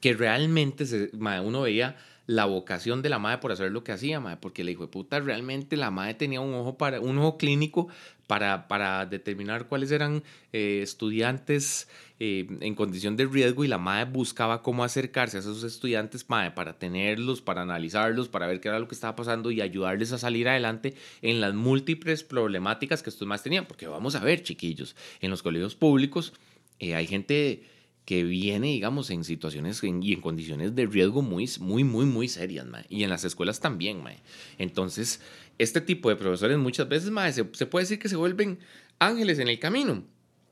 que 0.00 0.14
realmente 0.14 0.86
se, 0.86 1.10
uno 1.12 1.62
veía 1.62 1.96
la 2.26 2.44
vocación 2.44 3.02
de 3.02 3.08
la 3.08 3.18
madre 3.18 3.38
por 3.38 3.52
hacer 3.52 3.70
lo 3.72 3.82
que 3.82 3.92
hacía, 3.92 4.20
mae, 4.20 4.36
porque 4.36 4.64
la 4.64 4.70
hijo 4.70 4.90
puta 4.90 5.20
realmente 5.20 5.76
la 5.76 5.90
madre 5.90 6.14
tenía 6.14 6.40
un 6.40 6.54
ojo 6.54 6.78
para 6.78 7.00
un 7.00 7.18
ojo 7.18 7.36
clínico 7.36 7.88
para, 8.26 8.68
para 8.68 9.04
determinar 9.06 9.66
cuáles 9.66 9.90
eran 9.90 10.22
eh, 10.52 10.80
estudiantes 10.82 11.88
eh, 12.20 12.46
en 12.60 12.74
condición 12.74 13.16
de 13.16 13.26
riesgo 13.26 13.64
y 13.64 13.68
la 13.68 13.78
madre 13.78 14.10
buscaba 14.10 14.62
cómo 14.62 14.84
acercarse 14.84 15.36
a 15.36 15.40
esos 15.40 15.64
estudiantes 15.64 16.28
mae, 16.28 16.52
para 16.52 16.78
tenerlos, 16.78 17.42
para 17.42 17.62
analizarlos, 17.62 18.28
para 18.28 18.46
ver 18.46 18.60
qué 18.60 18.68
era 18.68 18.78
lo 18.78 18.88
que 18.88 18.94
estaba 18.94 19.16
pasando 19.16 19.50
y 19.50 19.60
ayudarles 19.60 20.12
a 20.12 20.18
salir 20.18 20.48
adelante 20.48 20.94
en 21.20 21.40
las 21.40 21.54
múltiples 21.54 22.22
problemáticas 22.22 23.02
que 23.02 23.10
estos 23.10 23.26
más 23.26 23.42
tenían, 23.42 23.66
porque 23.66 23.88
vamos 23.88 24.14
a 24.14 24.20
ver, 24.20 24.42
chiquillos, 24.42 24.94
en 25.20 25.30
los 25.30 25.42
colegios 25.42 25.74
públicos 25.74 26.32
eh, 26.78 26.94
hay 26.94 27.06
gente 27.06 27.64
que 28.04 28.24
viene, 28.24 28.68
digamos, 28.68 29.10
en 29.10 29.24
situaciones 29.24 29.82
y 29.82 30.12
en 30.12 30.20
condiciones 30.20 30.74
de 30.74 30.86
riesgo 30.86 31.22
muy, 31.22 31.48
muy, 31.60 31.84
muy, 31.84 32.04
muy 32.04 32.28
serias, 32.28 32.66
mae. 32.66 32.84
Y 32.88 33.04
en 33.04 33.10
las 33.10 33.24
escuelas 33.24 33.60
también, 33.60 34.02
mae. 34.02 34.18
Entonces, 34.58 35.20
este 35.58 35.80
tipo 35.80 36.08
de 36.08 36.16
profesores 36.16 36.58
muchas 36.58 36.88
veces, 36.88 37.10
mae, 37.10 37.32
se, 37.32 37.48
se 37.52 37.66
puede 37.66 37.84
decir 37.84 37.98
que 37.98 38.08
se 38.08 38.16
vuelven 38.16 38.58
ángeles 38.98 39.38
en 39.38 39.48
el 39.48 39.58
camino. 39.58 40.04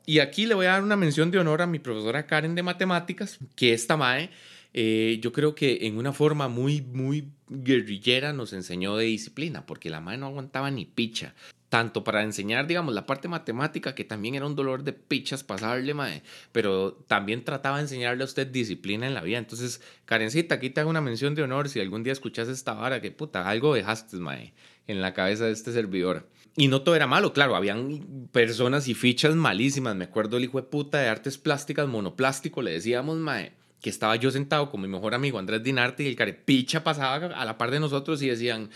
Y 0.06 0.20
aquí 0.20 0.46
le 0.46 0.54
voy 0.54 0.66
a 0.66 0.70
dar 0.70 0.82
una 0.82 0.96
mención 0.96 1.30
de 1.30 1.38
honor 1.38 1.62
a 1.62 1.66
mi 1.66 1.78
profesora 1.78 2.26
Karen 2.26 2.54
de 2.54 2.62
matemáticas, 2.62 3.38
que 3.56 3.72
esta 3.72 3.96
mae, 3.96 4.30
eh, 4.72 5.18
yo 5.22 5.32
creo 5.32 5.54
que 5.54 5.86
en 5.86 5.98
una 5.98 6.12
forma 6.12 6.48
muy, 6.48 6.80
muy 6.80 7.28
guerrillera 7.48 8.32
nos 8.32 8.52
enseñó 8.52 8.96
de 8.96 9.06
disciplina, 9.06 9.66
porque 9.66 9.90
la 9.90 10.00
mae 10.00 10.18
no 10.18 10.26
aguantaba 10.26 10.70
ni 10.70 10.84
picha. 10.84 11.34
Tanto 11.70 12.04
para 12.04 12.22
enseñar, 12.22 12.66
digamos, 12.66 12.92
la 12.92 13.06
parte 13.06 13.28
matemática, 13.28 13.94
que 13.94 14.04
también 14.04 14.34
era 14.34 14.44
un 14.44 14.56
dolor 14.56 14.82
de 14.82 14.92
pichas 14.92 15.44
pasarle, 15.44 15.94
mae, 15.94 16.22
pero 16.52 16.92
también 17.06 17.44
trataba 17.44 17.76
de 17.76 17.82
enseñarle 17.84 18.22
a 18.22 18.26
usted 18.26 18.46
disciplina 18.48 19.06
en 19.06 19.14
la 19.14 19.22
vida. 19.22 19.38
Entonces, 19.38 19.80
Karencita, 20.04 20.56
aquí 20.56 20.70
te 20.70 20.80
hago 20.80 20.90
una 20.90 21.00
mención 21.00 21.34
de 21.34 21.44
honor 21.44 21.68
si 21.68 21.80
algún 21.80 22.02
día 22.02 22.12
escuchas 22.12 22.48
esta 22.48 22.74
vara, 22.74 23.00
que 23.00 23.12
puta, 23.12 23.48
algo 23.48 23.72
dejaste, 23.72 24.16
mae, 24.18 24.52
en 24.88 25.00
la 25.00 25.14
cabeza 25.14 25.46
de 25.46 25.52
este 25.52 25.72
servidor. 25.72 26.28
Y 26.56 26.66
no 26.66 26.82
todo 26.82 26.96
era 26.96 27.06
malo, 27.06 27.32
claro, 27.32 27.54
habían 27.54 28.28
personas 28.32 28.88
y 28.88 28.94
fichas 28.94 29.36
malísimas. 29.36 29.94
Me 29.94 30.04
acuerdo 30.04 30.36
el 30.36 30.44
hijo 30.44 30.60
de 30.60 30.66
puta 30.66 30.98
de 30.98 31.08
artes 31.08 31.38
plásticas, 31.38 31.86
monoplástico, 31.86 32.62
le 32.62 32.72
decíamos, 32.72 33.16
mae, 33.16 33.52
que 33.80 33.90
estaba 33.90 34.16
yo 34.16 34.30
sentado 34.30 34.70
con 34.70 34.80
mi 34.80 34.88
mejor 34.88 35.14
amigo 35.14 35.38
Andrés 35.38 35.62
Dinarte 35.62 36.02
y 36.02 36.08
el 36.08 36.16
carepicha 36.16 36.82
pasaba 36.84 37.26
a 37.26 37.44
la 37.44 37.56
par 37.56 37.70
de 37.70 37.80
nosotros 37.80 38.20
y 38.22 38.28
decían, 38.28 38.70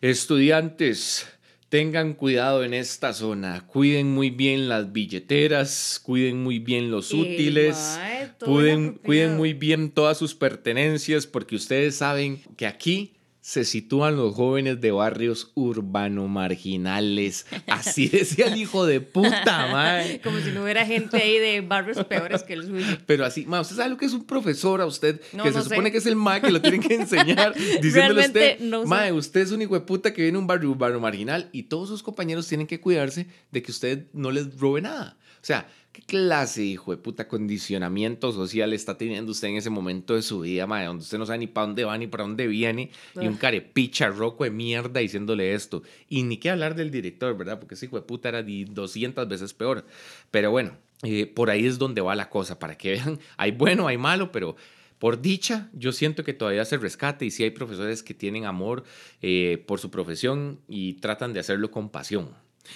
estudiantes, 0.00 1.28
tengan 1.70 2.14
cuidado 2.14 2.64
en 2.64 2.74
esta 2.74 3.14
zona, 3.14 3.64
cuiden 3.68 4.12
muy 4.12 4.30
bien 4.30 4.68
las 4.68 4.92
billeteras, 4.92 6.00
cuiden 6.02 6.42
muy 6.42 6.58
bien 6.58 6.90
los 6.90 7.14
útiles, 7.14 7.98
cuiden 8.40 9.36
muy 9.36 9.54
bien 9.54 9.92
todas 9.92 10.18
sus 10.18 10.34
pertenencias 10.34 11.28
porque 11.28 11.54
ustedes 11.54 11.94
saben 11.94 12.42
que 12.56 12.66
aquí 12.66 13.19
se 13.42 13.64
sitúan 13.64 14.16
los 14.16 14.34
jóvenes 14.34 14.80
de 14.80 14.90
barrios 14.90 15.50
urbano 15.54 16.28
marginales. 16.28 17.46
Así 17.66 18.08
decía 18.08 18.46
el 18.46 18.56
hijo 18.58 18.84
de 18.86 19.00
puta, 19.00 19.68
mae. 19.72 20.20
Como 20.24 20.38
si 20.40 20.50
no 20.52 20.62
hubiera 20.62 20.84
gente 20.84 21.16
ahí 21.16 21.38
de 21.38 21.60
barrios 21.62 22.04
peores 22.04 22.42
que 22.42 22.52
el 22.52 22.64
suyo. 22.66 22.86
Pero 23.06 23.24
así, 23.24 23.46
ma, 23.46 23.60
usted 23.60 23.76
sabe 23.76 23.90
lo 23.90 23.96
que 23.96 24.04
es 24.06 24.12
un 24.12 24.24
profesor 24.26 24.80
a 24.80 24.86
usted, 24.86 25.20
No, 25.32 25.44
que 25.44 25.50
no 25.50 25.56
se 25.62 25.68
supone 25.68 25.88
sé. 25.88 25.92
que 25.92 25.98
es 25.98 26.06
el 26.06 26.16
ma 26.16 26.40
que 26.40 26.50
lo 26.50 26.60
tienen 26.60 26.80
que 26.82 26.94
enseñar, 26.94 27.54
diciéndole 27.82 28.24
a 28.24 28.26
usted, 28.26 28.60
no 28.60 28.82
sé. 28.82 28.88
mae, 28.88 29.12
usted 29.12 29.40
es 29.40 29.52
un 29.52 29.62
hijo 29.62 29.74
de 29.74 29.80
puta 29.80 30.12
que 30.12 30.22
viene 30.22 30.36
de 30.36 30.40
un 30.40 30.46
barrio 30.46 30.70
urbano 30.70 31.00
marginal 31.00 31.48
y 31.52 31.64
todos 31.64 31.88
sus 31.88 32.02
compañeros 32.02 32.46
tienen 32.46 32.66
que 32.66 32.80
cuidarse 32.80 33.26
de 33.50 33.62
que 33.62 33.72
usted 33.72 34.06
no 34.12 34.30
les 34.30 34.58
robe 34.58 34.82
nada. 34.82 35.16
O 35.42 35.44
sea, 35.44 35.66
¿Qué 35.92 36.02
clase, 36.02 36.62
hijo 36.62 36.92
de 36.92 36.98
puta, 36.98 37.26
condicionamiento 37.26 38.30
social 38.30 38.72
está 38.72 38.96
teniendo 38.96 39.32
usted 39.32 39.48
en 39.48 39.56
ese 39.56 39.70
momento 39.70 40.14
de 40.14 40.22
su 40.22 40.40
vida, 40.40 40.64
mae, 40.64 40.86
donde 40.86 41.02
usted 41.02 41.18
no 41.18 41.26
sabe 41.26 41.40
ni 41.40 41.48
para 41.48 41.66
dónde 41.66 41.84
va 41.84 41.98
ni 41.98 42.06
para 42.06 42.22
dónde 42.22 42.46
viene, 42.46 42.90
y 43.20 43.26
un 43.26 43.36
carepicha 43.36 44.08
roco 44.08 44.44
de 44.44 44.50
mierda 44.50 45.00
diciéndole 45.00 45.52
esto? 45.52 45.82
Y 46.08 46.22
ni 46.22 46.36
qué 46.36 46.50
hablar 46.50 46.76
del 46.76 46.92
director, 46.92 47.36
¿verdad? 47.36 47.58
Porque 47.58 47.74
ese 47.74 47.86
hijo 47.86 47.96
de 47.96 48.02
puta 48.02 48.28
era 48.28 48.44
200 48.44 49.26
veces 49.26 49.52
peor. 49.52 49.84
Pero 50.30 50.52
bueno, 50.52 50.76
eh, 51.02 51.26
por 51.26 51.50
ahí 51.50 51.66
es 51.66 51.78
donde 51.78 52.00
va 52.00 52.14
la 52.14 52.30
cosa, 52.30 52.60
para 52.60 52.78
que 52.78 52.92
vean, 52.92 53.18
hay 53.36 53.50
bueno, 53.50 53.88
hay 53.88 53.98
malo, 53.98 54.30
pero 54.30 54.54
por 55.00 55.20
dicha, 55.20 55.70
yo 55.72 55.90
siento 55.90 56.22
que 56.22 56.34
todavía 56.34 56.64
se 56.66 56.76
rescate 56.76 57.24
y 57.24 57.32
sí 57.32 57.42
hay 57.42 57.50
profesores 57.50 58.04
que 58.04 58.14
tienen 58.14 58.44
amor 58.44 58.84
eh, 59.22 59.64
por 59.66 59.80
su 59.80 59.90
profesión 59.90 60.60
y 60.68 60.94
tratan 60.94 61.32
de 61.32 61.40
hacerlo 61.40 61.72
con 61.72 61.88
pasión. 61.88 62.28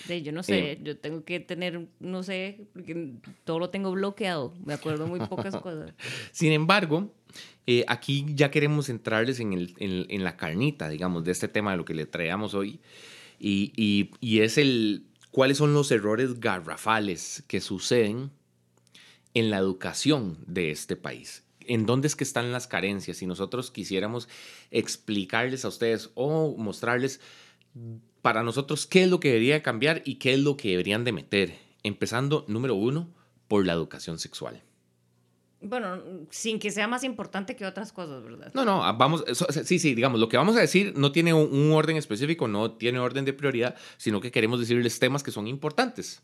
Sí, 0.07 0.23
yo 0.23 0.33
no 0.33 0.43
sé, 0.43 0.73
eh, 0.73 0.81
yo 0.83 0.97
tengo 0.99 1.25
que 1.25 1.41
tener, 1.41 1.87
no 2.01 2.23
sé, 2.23 2.67
porque 2.73 3.13
todo 3.45 3.59
lo 3.59 3.71
tengo 3.71 3.93
bloqueado, 3.93 4.55
me 4.65 4.75
acuerdo 4.75 5.07
muy 5.07 5.21
pocas 5.21 5.57
cosas. 5.57 5.93
Sin 6.33 6.53
embargo, 6.53 7.13
eh, 7.67 7.85
aquí 7.87 8.27
ya 8.35 8.51
queremos 8.51 8.89
entrarles 8.89 9.41
en, 9.41 9.53
el, 9.53 9.75
en, 9.79 10.25
la 10.25 10.37
carnita, 10.37 10.89
digamos, 10.89 11.25
de 11.25 11.33
este 11.33 11.49
tema 11.49 11.73
de 11.73 11.77
lo 11.77 11.85
que 11.85 11.95
le 11.95 12.07
traemos 12.07 12.55
hoy, 12.55 12.81
y, 13.39 13.73
y, 13.77 14.11
y 14.21 14.41
es 14.41 14.59
el 14.59 15.07
cuáles 15.31 15.59
son 15.59 15.75
los 15.75 15.91
errores 15.91 16.41
garrafales 16.41 17.45
que 17.47 17.61
suceden 17.61 18.31
en 19.35 19.51
la 19.51 19.59
educación 19.59 20.39
de 20.47 20.71
este 20.71 20.97
país 20.97 21.45
en 21.67 21.87
dónde 21.87 22.09
es 22.09 22.17
que 22.17 22.25
están 22.25 22.53
las 22.53 22.67
carencias. 22.67 23.17
Si 23.17 23.27
nosotros 23.27 23.71
quisiéramos 23.71 24.29
explicarles 24.71 25.65
a 25.65 25.69
ustedes 25.69 26.11
o 26.15 26.55
mostrarles 26.57 27.21
para 28.25 28.43
nosotros 28.43 28.87
qué 28.87 29.03
es 29.03 29.11
lo 29.11 29.21
que 29.21 29.29
debería 29.29 29.63
cambiar 29.63 30.01
y 30.07 30.15
qué 30.15 30.33
es 30.33 30.41
lo 30.41 30.57
que 30.57 30.71
deberían 30.71 31.05
de 31.05 31.13
meter. 31.13 31.59
Empezando, 31.83 32.47
número 32.49 32.75
uno, 32.75 33.13
por 33.49 33.67
la 33.67 33.75
educación 33.75 34.19
sexual. 34.19 34.63
Bueno, 35.61 36.01
sin 36.31 36.59
que 36.59 36.71
sea 36.71 36.89
más 36.89 37.05
importante 37.05 37.55
que 37.55 37.67
otras 37.67 37.93
cosas, 37.93 38.25
¿verdad? 38.25 38.51
No, 38.55 38.65
no, 38.65 38.79
vamos, 38.97 39.25
sí, 39.65 39.79
sí, 39.79 39.95
digamos, 39.95 40.19
lo 40.21 40.31
que 40.31 40.39
vamos 40.39 40.57
a 40.57 40.61
decir 40.61 40.95
no 40.97 41.13
tiene 41.13 41.35
un, 41.35 41.71
orden 41.73 41.99
específico, 41.99 42.49
no 42.49 42.73
tiene 42.73 42.99
orden 42.99 43.27
de 43.27 43.35
prioridad, 43.35 43.77
sino 43.99 44.23
que 44.23 44.31
queremos 44.31 44.59
decirles 44.59 44.99
temas 44.99 45.23
que 45.23 45.31
son 45.31 45.47
importantes. 45.47 46.23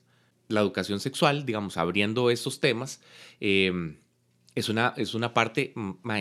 La 0.48 0.60
educación 0.62 1.00
sexual, 1.00 1.44
digamos, 1.44 1.76
abriendo 1.76 2.30
esos 2.30 2.60
temas, 2.60 3.02
eh, 3.40 3.94
es 4.54 4.68
una, 4.68 4.94
es 4.96 5.14
una 5.14 5.32
parte 5.32 5.74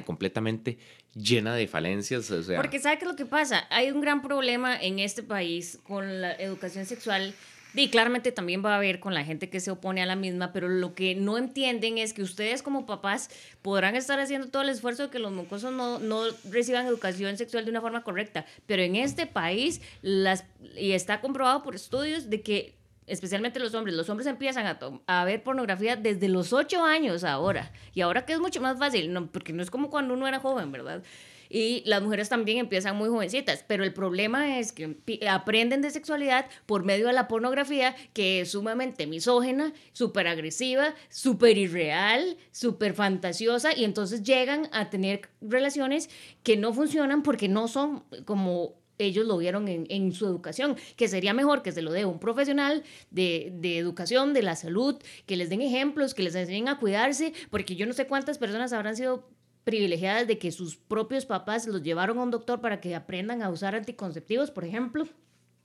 completamente 0.06 0.78
llena 1.16 1.56
de 1.56 1.68
falencias. 1.68 2.30
O 2.32 2.44
sea. 2.44 2.58
Porque 2.58 2.80
¿sabe 2.80 2.98
qué 2.98 3.06
es 3.06 3.12
lo 3.12 3.16
que 3.16 3.26
pasa? 3.26 3.66
Hay 3.70 3.92
un 3.92 4.02
gran 4.02 4.22
problema 4.22 4.80
en 4.80 5.00
este 5.00 5.24
país 5.24 5.80
con 5.84 6.22
la 6.22 6.34
educación 6.34 6.86
sexual. 6.86 7.34
Y 7.76 7.90
claramente 7.90 8.32
también 8.32 8.66
va 8.66 8.74
a 8.74 8.78
haber 8.78 9.00
con 9.00 9.14
la 9.14 9.24
gente 9.24 9.48
que 9.52 9.60
se 9.60 9.70
opone 9.70 10.02
a 10.02 10.08
la 10.08 10.16
misma, 10.16 10.52
pero 10.52 10.68
lo 10.68 10.96
que 10.96 11.14
no 11.14 11.38
entienden 11.38 12.00
es 12.00 12.14
que 12.14 12.24
ustedes 12.24 12.64
como 12.64 12.88
papás 12.88 13.30
podrán 13.62 13.96
estar 13.96 14.20
haciendo 14.20 14.48
todo 14.48 14.64
el 14.64 14.70
esfuerzo 14.70 15.04
de 15.04 15.10
que 15.12 15.20
los 15.20 15.32
mocosos 15.32 15.72
no, 15.72 16.00
no 16.00 16.24
reciban 16.50 16.88
educación 16.88 17.38
sexual 17.38 17.66
de 17.66 17.72
una 17.72 17.82
forma 17.82 18.04
correcta, 18.04 18.48
pero 18.66 18.82
en 18.82 18.96
este 18.96 19.28
país, 19.28 19.82
las, 20.02 20.46
y 20.76 20.94
está 20.94 21.22
comprobado 21.22 21.62
por 21.62 21.76
estudios 21.76 22.32
de 22.32 22.42
que 22.42 22.79
especialmente 23.10 23.60
los 23.60 23.74
hombres, 23.74 23.96
los 23.96 24.10
hombres 24.10 24.28
empiezan 24.28 24.78
a, 25.06 25.26
ver 25.26 25.44
pornografía 25.44 25.96
desde 25.96 26.30
los 26.30 26.54
8 26.54 26.84
años 26.84 27.24
ahora. 27.24 27.72
Y 27.94 28.02
ahora 28.02 28.26
que 28.26 28.34
es 28.34 28.40
mucho 28.40 28.62
más 28.62 28.78
fácil, 28.78 29.12
no, 29.12 29.32
porque 29.32 29.54
no 29.54 29.62
es 29.62 29.70
como 29.70 29.90
cuando 29.90 30.14
uno 30.14 30.28
era 30.28 30.40
joven, 30.40 30.72
¿verdad? 30.72 31.04
Y 31.50 31.82
las 31.86 32.04
mujeres 32.04 32.30
también 32.30 32.60
empiezan 32.60 32.96
muy 32.96 33.10
jovencitas, 33.10 33.66
pero 33.68 33.84
el 33.84 33.92
problema 33.92 34.60
es 34.60 34.72
que 34.72 34.98
aprenden 35.28 35.82
de 35.82 35.90
sexualidad 35.90 36.46
por 36.68 36.84
medio 36.84 37.08
de 37.08 37.14
la 37.14 37.28
pornografía, 37.28 37.96
que 38.14 38.42
es 38.42 38.52
sumamente 38.52 39.08
misógena, 39.08 39.74
súper 39.92 40.28
agresiva, 40.28 40.94
súper 41.10 41.58
irreal, 41.58 42.38
súper 42.52 42.94
fantasiosa, 42.94 43.76
y 43.76 43.84
entonces 43.84 44.22
llegan 44.22 44.70
a 44.72 44.92
tener 44.92 45.30
relaciones 45.42 46.12
que 46.44 46.56
no 46.56 46.72
funcionan 46.72 47.24
porque 47.24 47.48
no 47.48 47.68
son 47.68 48.04
como 48.26 48.79
ellos 49.00 49.26
lo 49.26 49.38
vieron 49.38 49.68
en, 49.68 50.12
su 50.12 50.26
educación, 50.28 50.76
que 50.96 51.08
sería 51.08 51.34
mejor 51.34 51.64
que 51.64 51.72
se 51.72 51.82
lo 51.82 51.92
dé 51.92 52.06
un 52.06 52.20
profesional 52.20 52.84
de, 53.10 53.78
educación, 53.78 54.34
de 54.34 54.44
la 54.44 54.56
salud, 54.56 55.02
que 55.26 55.38
les 55.38 55.50
den 55.50 55.62
ejemplos, 55.62 56.14
que 56.14 56.22
les 56.22 56.36
enseñen 56.36 56.68
a 56.68 56.80
cuidarse, 56.80 57.34
porque 57.50 57.76
yo 57.76 57.88
no 57.88 57.94
sé 57.94 58.06
cuántas 58.06 58.38
personas 58.38 58.74
habrán 58.74 58.96
sido 58.96 59.28
privilegiadas 59.64 60.28
de 60.28 60.38
que 60.38 60.52
sus 60.52 60.76
propios 60.76 61.26
papás 61.26 61.66
los 61.66 61.82
llevaron 61.82 62.20
a 62.20 62.24
un 62.24 62.32
doctor 62.32 62.62
para 62.62 62.82
que 62.82 62.96
aprendan 62.96 63.42
a 63.42 63.50
usar 63.50 63.74
anticonceptivos, 63.74 64.52
por 64.52 64.66
ejemplo. 64.66 65.08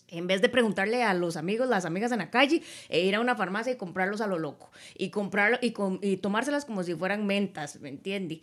En 0.09 0.27
vez 0.27 0.43
de 0.43 0.49
preguntarle 0.49 1.03
a 1.03 1.15
los 1.15 1.37
amigos, 1.37 1.67
las 1.69 1.87
amigas 1.87 2.13
en 2.13 2.19
la 2.19 2.31
calle, 2.31 2.63
e 2.89 3.01
ir 3.01 3.15
a 3.15 3.21
una 3.21 3.35
farmacia 3.35 3.73
y 3.73 3.77
comprarlos 3.77 4.21
a 4.21 4.27
lo 4.27 4.39
loco. 4.39 4.71
Y, 4.97 5.09
comprarlo, 5.09 5.59
y, 5.61 5.75
y 6.03 6.19
tomárselas 6.19 6.67
como 6.67 6.83
si 6.85 6.95
fueran 6.95 7.27
mentas, 7.27 7.81
¿me 7.81 7.89
entiende? 7.89 8.43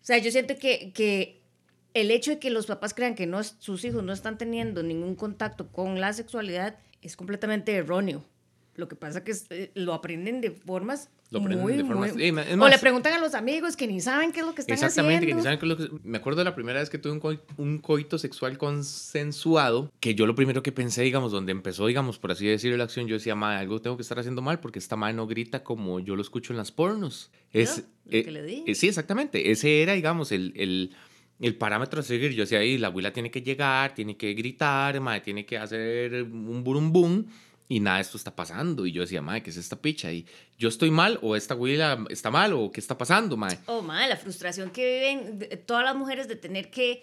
O 0.00 0.06
sea, 0.06 0.18
yo 0.18 0.30
siento 0.30 0.56
que, 0.56 0.92
que 0.92 1.45
el 1.96 2.10
hecho 2.10 2.30
de 2.32 2.38
que 2.38 2.50
los 2.50 2.66
papás 2.66 2.92
crean 2.92 3.14
que 3.14 3.26
no, 3.26 3.42
sus 3.42 3.84
hijos 3.84 4.02
no 4.02 4.12
están 4.12 4.36
teniendo 4.36 4.82
ningún 4.82 5.14
contacto 5.14 5.68
con 5.68 5.98
la 5.98 6.12
sexualidad 6.12 6.76
es 7.00 7.16
completamente 7.16 7.72
erróneo. 7.74 8.22
Lo 8.74 8.88
que 8.88 8.96
pasa 8.96 9.22
es 9.24 9.24
que 9.48 9.54
eh, 9.54 9.70
lo 9.74 9.94
aprenden 9.94 10.42
de 10.42 10.50
formas 10.50 11.08
lo 11.30 11.40
muy, 11.40 11.76
de 11.76 11.84
formas, 11.84 12.12
o 12.12 12.68
le 12.68 12.78
preguntan 12.78 13.12
a 13.14 13.18
los 13.18 13.34
amigos 13.34 13.76
que 13.76 13.88
ni 13.88 14.00
saben 14.00 14.30
qué 14.30 14.40
es 14.40 14.46
lo 14.46 14.54
que 14.54 14.60
están 14.60 14.74
exactamente, 14.74 15.24
haciendo. 15.24 15.24
Exactamente, 15.24 15.26
que 15.26 15.34
ni 15.34 15.42
saben 15.42 15.58
qué 15.58 15.84
es 15.84 15.90
lo 15.90 16.00
que... 16.00 16.08
Me 16.08 16.18
acuerdo 16.18 16.38
de 16.38 16.44
la 16.44 16.54
primera 16.54 16.78
vez 16.78 16.88
que 16.88 16.98
tuve 16.98 17.12
un, 17.14 17.40
un, 17.56 17.78
coito 17.78 18.16
sexual 18.16 18.58
consensuado, 18.58 19.90
que 19.98 20.14
yo 20.14 20.26
lo 20.26 20.36
primero 20.36 20.62
que 20.62 20.70
pensé, 20.70 21.02
digamos, 21.02 21.32
donde 21.32 21.50
empezó, 21.50 21.86
digamos, 21.86 22.18
por 22.18 22.30
así 22.30 22.46
decirlo, 22.46 22.76
la 22.76 22.84
acción, 22.84 23.08
yo 23.08 23.14
decía, 23.14 23.34
ma, 23.34 23.58
algo 23.58 23.80
tengo 23.80 23.96
que 23.96 24.02
estar 24.02 24.20
haciendo 24.20 24.40
mal 24.40 24.60
porque 24.60 24.78
esta 24.78 24.94
madre 24.94 25.14
no 25.14 25.26
grita 25.26 25.64
como 25.64 25.98
yo 25.98 26.14
lo 26.14 26.22
escucho 26.22 26.52
en 26.52 26.58
las 26.58 26.70
pornos. 26.70 27.32
Es, 27.52 27.84
¿Lo 28.04 28.10
que 28.10 28.30
le 28.30 28.42
di? 28.44 28.62
Eh, 28.66 28.76
sí, 28.76 28.86
exactamente. 28.86 29.50
Ese 29.50 29.82
era, 29.82 29.94
digamos, 29.94 30.30
el, 30.30 30.52
el 30.54 30.92
el 31.40 31.54
parámetro 31.56 32.00
a 32.00 32.02
seguir, 32.02 32.32
yo 32.32 32.42
decía, 32.42 32.60
ahí 32.60 32.78
la 32.78 32.88
abuela 32.88 33.12
tiene 33.12 33.30
que 33.30 33.42
llegar, 33.42 33.94
tiene 33.94 34.16
que 34.16 34.32
gritar, 34.34 35.00
madre, 35.00 35.20
tiene 35.20 35.44
que 35.44 35.58
hacer 35.58 36.22
un 36.22 36.64
burum 36.64 37.26
y 37.68 37.80
nada 37.80 38.00
esto 38.00 38.16
está 38.16 38.34
pasando. 38.34 38.86
Y 38.86 38.92
yo 38.92 39.02
decía, 39.02 39.22
madre, 39.22 39.42
¿qué 39.42 39.50
es 39.50 39.56
esta 39.56 39.76
picha? 39.76 40.12
Y 40.12 40.24
yo 40.58 40.68
estoy 40.68 40.90
mal, 40.90 41.18
o 41.22 41.36
esta 41.36 41.54
abuela 41.54 42.04
está 42.08 42.30
mal, 42.30 42.52
o 42.52 42.70
qué 42.70 42.80
está 42.80 42.96
pasando, 42.96 43.36
madre. 43.36 43.58
Oh, 43.66 43.82
madre, 43.82 44.08
la 44.08 44.16
frustración 44.16 44.70
que 44.70 45.18
viven 45.18 45.60
todas 45.66 45.84
las 45.84 45.96
mujeres 45.96 46.28
de 46.28 46.36
tener 46.36 46.70
que, 46.70 47.02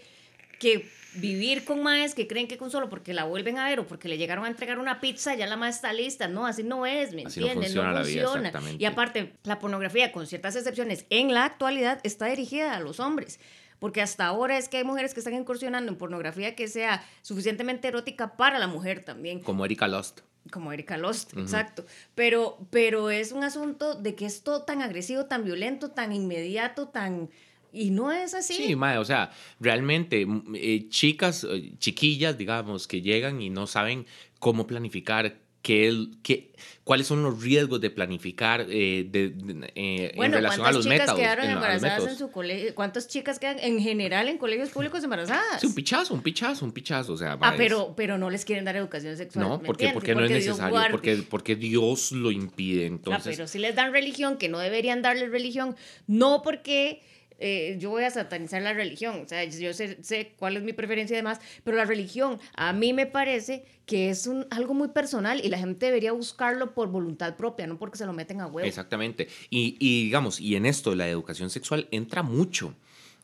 que 0.60 0.90
vivir 1.16 1.64
con 1.64 1.84
maes 1.84 2.16
que 2.16 2.28
creen 2.28 2.48
que 2.48 2.58
con 2.58 2.72
solo 2.72 2.90
porque 2.90 3.14
la 3.14 3.26
vuelven 3.26 3.60
a 3.60 3.70
ver 3.70 3.80
o 3.82 3.86
porque 3.86 4.08
le 4.08 4.18
llegaron 4.18 4.46
a 4.46 4.48
entregar 4.48 4.80
una 4.80 5.00
pizza, 5.00 5.36
ya 5.36 5.46
la 5.46 5.58
mae 5.58 5.70
está 5.70 5.94
lista. 5.94 6.28
No, 6.28 6.48
así 6.48 6.64
no 6.64 6.86
es, 6.86 7.14
¿me 7.14 7.24
entiendes? 7.24 7.76
No 7.76 7.84
funciona. 7.84 8.52
No 8.52 8.52
funciona. 8.52 8.78
y 8.80 8.86
aparte, 8.86 9.34
la 9.44 9.60
pornografía, 9.60 10.12
con 10.12 10.26
ciertas 10.26 10.56
excepciones, 10.56 11.06
en 11.10 11.34
la 11.34 11.46
actualidad 11.46 12.00
está 12.04 12.26
dirigida 12.28 12.76
a 12.76 12.80
los 12.80 13.00
hombres 13.00 13.40
porque 13.84 14.02
hasta 14.02 14.26
ahora 14.26 14.58
es 14.58 14.70
que 14.70 14.78
hay 14.78 14.86
mujeres 14.86 15.14
que 15.14 15.20
están 15.20 15.34
incursionando 15.34 15.92
en 15.92 15.98
pornografía 15.98 16.56
que 16.56 16.70
sea 16.70 17.06
suficientemente 17.22 17.90
erótica 17.90 18.38
para 18.38 18.58
la 18.58 18.68
mujer 18.68 19.04
también. 19.04 19.42
Como 19.42 19.66
Erika 19.66 19.90
Lost. 19.90 20.22
Como 20.52 20.72
Erika 20.72 20.96
Lost, 20.96 21.36
exacto. 21.36 21.86
Pero, 22.16 22.66
pero 22.70 23.10
es 23.10 23.34
un 23.34 23.44
asunto 23.44 23.96
de 23.96 24.16
que 24.16 24.26
es 24.26 24.42
todo 24.42 24.62
tan 24.62 24.82
agresivo, 24.82 25.26
tan 25.26 25.44
violento, 25.44 25.92
tan 25.92 26.14
inmediato, 26.14 26.88
tan... 26.88 27.30
Y 27.74 27.90
no 27.90 28.14
es 28.14 28.34
así. 28.34 28.54
Sí, 28.54 28.74
mae, 28.78 29.00
o 29.00 29.04
sea, 29.04 29.32
realmente 29.60 30.26
eh, 30.56 30.88
chicas, 30.88 31.44
eh, 31.44 31.74
chiquillas, 31.78 32.38
digamos, 32.38 32.88
que 32.88 33.02
llegan 33.02 33.42
y 33.42 33.50
no 33.50 33.68
saben 33.68 34.06
cómo 34.40 34.66
planificar 34.66 35.43
qué, 35.64 36.08
qué, 36.22 36.52
cuáles 36.84 37.08
son 37.08 37.24
los 37.24 37.42
riesgos 37.42 37.82
de 37.82 37.90
planificar 37.90 38.68
eh, 38.70 39.08
de, 39.10 39.34
eh, 39.74 40.12
en 40.14 40.32
relación 40.32 40.66
a 40.68 40.72
los 40.72 40.86
métodos. 40.86 41.20
quedaron 41.20 41.50
embarazadas 41.50 42.06
en 42.06 42.18
su 42.18 42.30
colegio? 42.30 42.76
¿Cuántas 42.76 43.08
chicas 43.08 43.40
quedan 43.40 43.58
en 43.60 43.80
general 43.80 44.28
en 44.28 44.38
colegios 44.38 44.70
públicos 44.70 45.04
embarazadas? 45.04 45.62
Sí, 45.62 45.68
un 45.68 45.74
pichazo, 45.74 46.14
un 46.14 46.22
pichazo, 46.22 46.66
un 46.66 46.74
pichazo. 46.74 47.14
O 47.14 47.18
sea, 47.18 47.38
ah, 47.42 47.54
pero, 47.58 47.94
pero 47.96 48.18
no 48.18 48.30
les 48.30 48.46
quieren 48.46 48.66
dar 48.66 48.76
educación 48.76 49.18
sexual. 49.18 49.48
No, 49.48 49.62
porque, 49.64 49.90
porque, 49.94 50.14
no 50.14 50.26
es 50.26 50.32
necesario, 50.32 50.78
porque, 50.92 51.24
porque 51.28 51.56
Dios 51.56 52.12
lo 52.12 52.30
impide. 52.30 52.86
Entonces... 52.86 53.26
Ah, 53.26 53.32
pero 53.32 53.48
si 53.48 53.58
les 53.58 53.74
dan 53.74 53.94
religión, 53.94 54.38
que 54.38 54.50
no 54.50 54.60
deberían 54.60 55.02
darles 55.02 55.32
religión, 55.32 55.78
no 56.08 56.42
porque 56.44 57.02
eh, 57.40 57.78
yo 57.80 57.90
voy 57.90 58.04
a 58.04 58.12
satanizar 58.12 58.62
la 58.62 58.74
religión, 58.74 59.22
o 59.26 59.28
sea, 59.28 59.44
yo 59.44 59.74
sé, 59.74 60.34
cuál 60.38 60.58
es 60.58 60.64
mi 60.64 60.74
preferencia 60.74 61.14
y 61.16 61.18
demás, 61.18 61.40
pero 61.64 61.78
la 61.78 61.86
religión 61.86 62.40
a 62.56 62.74
mí 62.74 62.94
me 62.94 63.06
parece 63.06 63.66
que 63.86 64.10
es 64.10 64.28
un, 64.28 64.48
algo 64.50 64.74
muy 64.74 64.90
personal 64.90 65.42
y 65.44 65.50
la 65.50 65.58
gente 65.58 65.88
debería 65.88 66.12
buscarlo 66.12 66.74
por 66.74 66.90
voluntad 66.90 67.36
propia, 67.36 67.68
no 67.68 67.78
porque 67.78 67.98
se 67.98 68.06
lo 68.06 68.14
meten 68.14 68.42
a 68.42 68.48
huevo. 68.48 68.68
Exactamente. 68.68 69.28
Y, 69.50 69.76
y 69.80 70.06
digamos, 70.06 70.40
y 70.40 70.56
en 70.56 70.66
esto 70.66 70.96
la 70.96 71.10
educación 71.10 71.50
sexual 71.50 71.88
entra 71.92 72.24
mucho. 72.24 72.76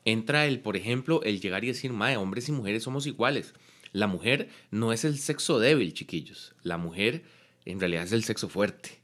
Entra 0.05 0.45
el, 0.45 0.61
por 0.61 0.77
ejemplo, 0.77 1.21
el 1.23 1.41
llegar 1.41 1.63
y 1.63 1.67
decir, 1.67 1.91
mae, 1.91 2.17
hombres 2.17 2.47
y 2.49 2.51
mujeres 2.51 2.83
somos 2.83 3.05
iguales. 3.05 3.53
La 3.91 4.07
mujer 4.07 4.49
no 4.71 4.93
es 4.93 5.03
el 5.03 5.17
sexo 5.17 5.59
débil, 5.59 5.93
chiquillos. 5.93 6.55
La 6.63 6.77
mujer 6.77 7.23
en 7.65 7.79
realidad 7.79 8.03
es 8.03 8.11
el 8.11 8.23
sexo 8.23 8.49
fuerte. 8.49 8.99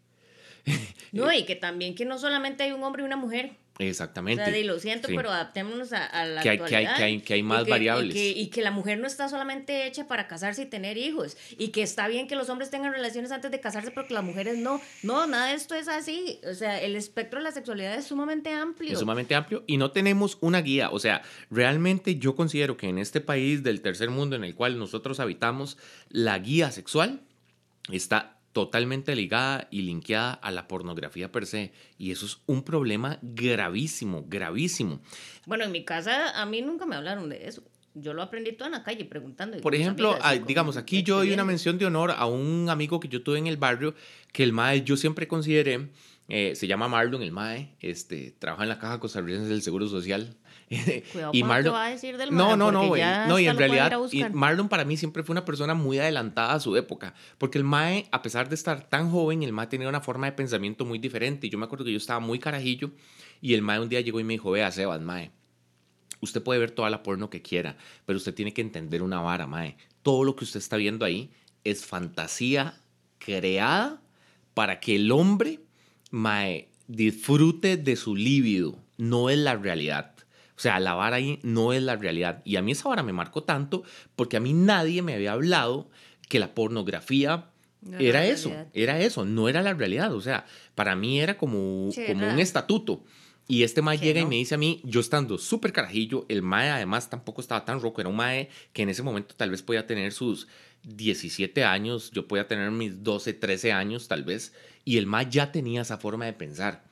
No, 1.12 1.32
y 1.34 1.46
que 1.46 1.56
también 1.56 1.96
que 1.96 2.06
no 2.06 2.18
solamente 2.18 2.64
hay 2.64 2.72
un 2.72 2.84
hombre 2.84 3.04
y 3.04 3.06
una 3.06 3.18
mujer 3.18 3.58
Exactamente. 3.78 4.42
O 4.42 4.46
sea, 4.46 4.58
y 4.58 4.64
lo 4.64 4.80
siento, 4.80 5.10
pero 5.14 5.30
adaptémonos 5.30 5.92
a, 5.92 6.06
a 6.06 6.26
la 6.26 6.42
que 6.42 6.50
hay, 6.50 6.58
actualidad. 6.58 6.98
Que 6.98 7.04
hay, 7.04 7.20
que 7.20 7.34
hay, 7.34 7.44
más 7.44 7.62
y 7.62 7.66
que, 7.66 7.72
variables. 7.72 8.10
Y 8.10 8.14
que, 8.14 8.30
y 8.40 8.48
que, 8.48 8.62
la 8.62 8.72
mujer 8.72 9.00
no 9.00 9.08
está 9.08 9.28
solamente 9.28 9.86
hecha 9.86 10.08
para 10.08 10.28
casarse 10.28 10.62
y 10.62 10.66
tener 10.66 10.98
hijos. 10.98 11.36
Y 11.58 11.70
que 11.70 11.82
está 11.82 12.08
bien 12.08 12.28
que 12.28 12.36
los 12.36 12.50
hombres 12.50 12.70
tengan 12.70 12.94
relaciones 12.94 13.32
antes 13.32 13.52
de 13.52 13.60
casarse, 13.60 13.92
pero 13.92 14.08
que 14.08 14.14
las 14.14 14.24
mujeres 14.24 14.58
no. 14.58 14.80
No, 15.04 15.28
nada 15.28 15.48
de 15.48 15.56
esto 15.56 15.76
es 15.76 15.90
así. 15.90 16.40
O 16.50 16.54
sea, 16.54 16.82
el 16.82 16.96
espectro 16.96 17.40
de 17.40 17.44
la 17.44 17.52
sexualidad 17.52 17.96
es 17.96 18.06
sumamente 18.06 18.52
amplio. 18.54 18.94
Es 18.94 19.00
sumamente 19.00 19.36
amplio 19.36 19.64
y 19.68 19.76
no 19.76 19.92
tenemos 19.92 20.38
una 20.40 20.62
guía. 20.62 20.90
O 20.92 21.00
sea, 21.00 21.22
realmente 21.52 22.16
yo 22.16 22.36
considero 22.36 22.78
que 22.78 22.88
en 22.88 22.98
este 22.98 23.20
país 23.20 23.62
del 23.64 23.82
tercer 23.82 24.10
mundo 24.10 24.38
en 24.38 24.46
el 24.46 24.56
cual 24.56 24.80
nosotros 24.80 25.20
habitamos, 25.20 25.78
la 26.10 26.40
guía 26.40 26.72
sexual 26.72 27.22
está 27.92 28.35
totalmente 28.56 29.14
ligada 29.18 29.68
y 29.70 29.82
linkeada 29.82 30.32
a 30.32 30.50
la 30.50 30.70
pornografía 30.70 31.30
per 31.30 31.46
se. 31.46 31.74
Y 31.98 32.12
eso 32.12 32.26
es 32.26 32.38
un 32.46 32.64
problema 32.64 33.20
gravísimo, 33.22 34.24
gravísimo. 34.30 35.02
Bueno, 35.46 35.66
en 35.66 35.74
mi 35.74 35.84
casa 35.84 36.42
a 36.42 36.46
mí 36.46 36.62
nunca 36.62 36.86
me 36.86 36.96
hablaron 36.96 37.28
de 37.28 37.50
eso. 37.50 37.64
Yo 37.96 38.14
lo 38.14 38.22
aprendí 38.22 38.54
todo 38.54 38.68
en 38.68 38.72
la 38.72 38.84
calle 38.84 39.04
preguntando. 39.04 39.60
Por 39.60 39.76
ejemplo, 39.76 40.14
amigas, 40.22 40.48
digamos, 40.48 40.78
aquí 40.78 41.04
yo 41.04 41.18
doy 41.18 41.34
una 41.34 41.44
mención 41.44 41.78
de 41.78 41.86
honor 41.86 42.12
a 42.12 42.28
un 42.28 42.70
amigo 42.70 43.02
que 43.02 43.10
yo 43.10 43.24
tuve 43.24 43.40
en 43.40 43.48
el 43.48 43.58
barrio, 43.58 43.94
que 44.32 44.44
el 44.44 44.54
MAE 44.54 44.84
yo 44.84 44.96
siempre 44.96 45.28
consideré, 45.28 45.90
eh, 46.28 46.56
se 46.56 46.68
llama 46.68 46.88
Marlon, 46.88 47.22
el 47.22 47.32
MAE, 47.32 47.76
este, 47.80 48.36
trabaja 48.40 48.64
en 48.64 48.70
la 48.70 48.80
Caja 48.80 49.00
Costarricense 49.00 49.48
del 49.48 49.62
Seguro 49.62 49.88
Social. 49.88 50.36
Cuidado 51.12 51.32
y 51.34 51.44
Marlon, 51.44 51.74
va 51.74 51.86
a 51.86 51.90
decir 51.92 52.18
del 52.18 52.34
no, 52.34 52.58
no, 52.58 52.72
no, 52.72 52.84
no, 53.28 53.40
y 53.40 53.48
en 53.48 53.58
realidad 53.58 53.92
y 54.12 54.24
Marlon 54.24 54.68
para 54.68 54.84
mí 54.84 54.98
siempre 54.98 55.22
fue 55.22 55.34
una 55.34 55.46
persona 55.46 55.76
muy 55.76 56.00
adelantada 56.00 56.54
a 56.54 56.60
su 56.60 56.76
época, 56.76 57.14
porque 57.38 57.60
el 57.60 57.64
Mae, 57.64 58.08
a 58.12 58.24
pesar 58.24 58.50
de 58.50 58.56
estar 58.56 58.90
tan 58.90 59.12
joven, 59.12 59.44
el 59.44 59.54
Mae 59.54 59.68
tenía 59.68 59.88
una 59.88 60.02
forma 60.02 60.26
de 60.26 60.32
pensamiento 60.32 60.84
muy 60.84 60.98
diferente. 60.98 61.46
Y 61.46 61.50
yo 61.52 61.60
me 61.60 61.66
acuerdo 61.66 61.86
que 61.86 61.92
yo 61.92 61.98
estaba 61.98 62.20
muy 62.20 62.40
carajillo 62.40 62.92
y 63.42 63.54
el 63.54 63.62
Mae 63.62 63.80
un 63.80 63.90
día 63.90 64.02
llegó 64.02 64.20
y 64.20 64.24
me 64.24 64.34
dijo, 64.34 64.50
vea, 64.50 64.72
Sebas, 64.72 65.02
Mae, 65.02 65.32
usted 66.22 66.42
puede 66.42 66.60
ver 66.60 66.72
toda 66.72 66.90
la 66.90 67.04
porno 67.04 67.30
que 67.30 67.44
quiera, 67.44 67.78
pero 68.08 68.18
usted 68.18 68.34
tiene 68.34 68.52
que 68.52 68.62
entender 68.62 69.04
una 69.04 69.22
vara, 69.22 69.46
Mae. 69.46 69.78
Todo 70.02 70.24
lo 70.24 70.36
que 70.36 70.46
usted 70.46 70.60
está 70.60 70.78
viendo 70.78 71.06
ahí 71.06 71.32
es 71.64 71.86
fantasía 71.86 72.82
creada 73.20 74.02
para 74.56 74.80
que 74.80 74.96
el 74.96 75.12
hombre, 75.12 75.60
Mae, 76.16 76.70
disfrute 76.88 77.76
de 77.76 77.98
su 77.98 78.16
líbido, 78.16 78.80
no 78.98 79.30
es 79.30 79.38
la 79.38 79.58
realidad. 79.58 80.14
O 80.56 80.60
sea, 80.62 80.80
la 80.80 80.94
vara 80.94 81.18
ahí 81.18 81.40
no 81.44 81.74
es 81.74 81.84
la 81.84 81.98
realidad. 81.98 82.42
Y 82.46 82.56
a 82.56 82.62
mí 82.62 82.72
esa 82.72 82.88
vara 82.88 83.04
me 83.04 83.12
marcó 83.12 83.44
tanto 83.44 83.84
porque 84.16 84.38
a 84.38 84.40
mí 84.40 84.54
nadie 84.54 85.02
me 85.02 85.14
había 85.14 85.34
hablado 85.34 85.90
que 86.30 86.40
la 86.40 86.56
pornografía 86.56 87.50
era, 88.00 88.26
eso, 88.26 88.54
era 88.74 89.02
eso, 89.02 89.26
no 89.26 89.50
era 89.50 89.62
la 89.62 89.74
realidad. 89.74 90.14
O 90.14 90.22
sea, 90.22 90.46
para 90.74 90.96
mí 90.96 91.20
era 91.20 91.38
como, 91.38 91.90
como 92.08 92.30
un 92.30 92.40
estatuto. 92.40 93.04
Y 93.48 93.64
este 93.64 93.82
mae 93.82 93.98
llega 93.98 94.22
y 94.22 94.26
me 94.26 94.36
dice 94.36 94.56
a 94.56 94.58
mí, 94.58 94.82
yo 94.84 95.00
estando 95.00 95.38
súper 95.38 95.72
carajillo, 95.72 96.26
el 96.30 96.42
mae 96.42 96.70
además 96.70 97.10
tampoco 97.10 97.42
estaba 97.42 97.64
tan 97.64 97.80
roco, 97.80 98.02
era 98.02 98.10
un 98.10 98.16
mae 98.16 98.50
que 98.74 98.82
en 98.82 98.90
ese 98.90 99.04
momento 99.04 99.36
tal 99.36 99.52
vez 99.52 99.62
podía 99.62 99.86
tener 99.86 100.14
sus 100.14 100.48
17 100.84 101.64
años, 101.64 102.10
yo 102.12 102.28
podía 102.28 102.48
tener 102.48 102.72
mis 102.72 103.04
12, 103.04 103.34
13 103.34 103.72
años 103.72 104.08
tal 104.08 104.24
vez, 104.24 104.54
y 104.84 104.98
el 104.98 105.06
mae 105.06 105.28
ya 105.30 105.52
tenía 105.52 105.82
esa 105.82 105.98
forma 105.98 106.26
de 106.26 106.34
pensar. 106.34 106.84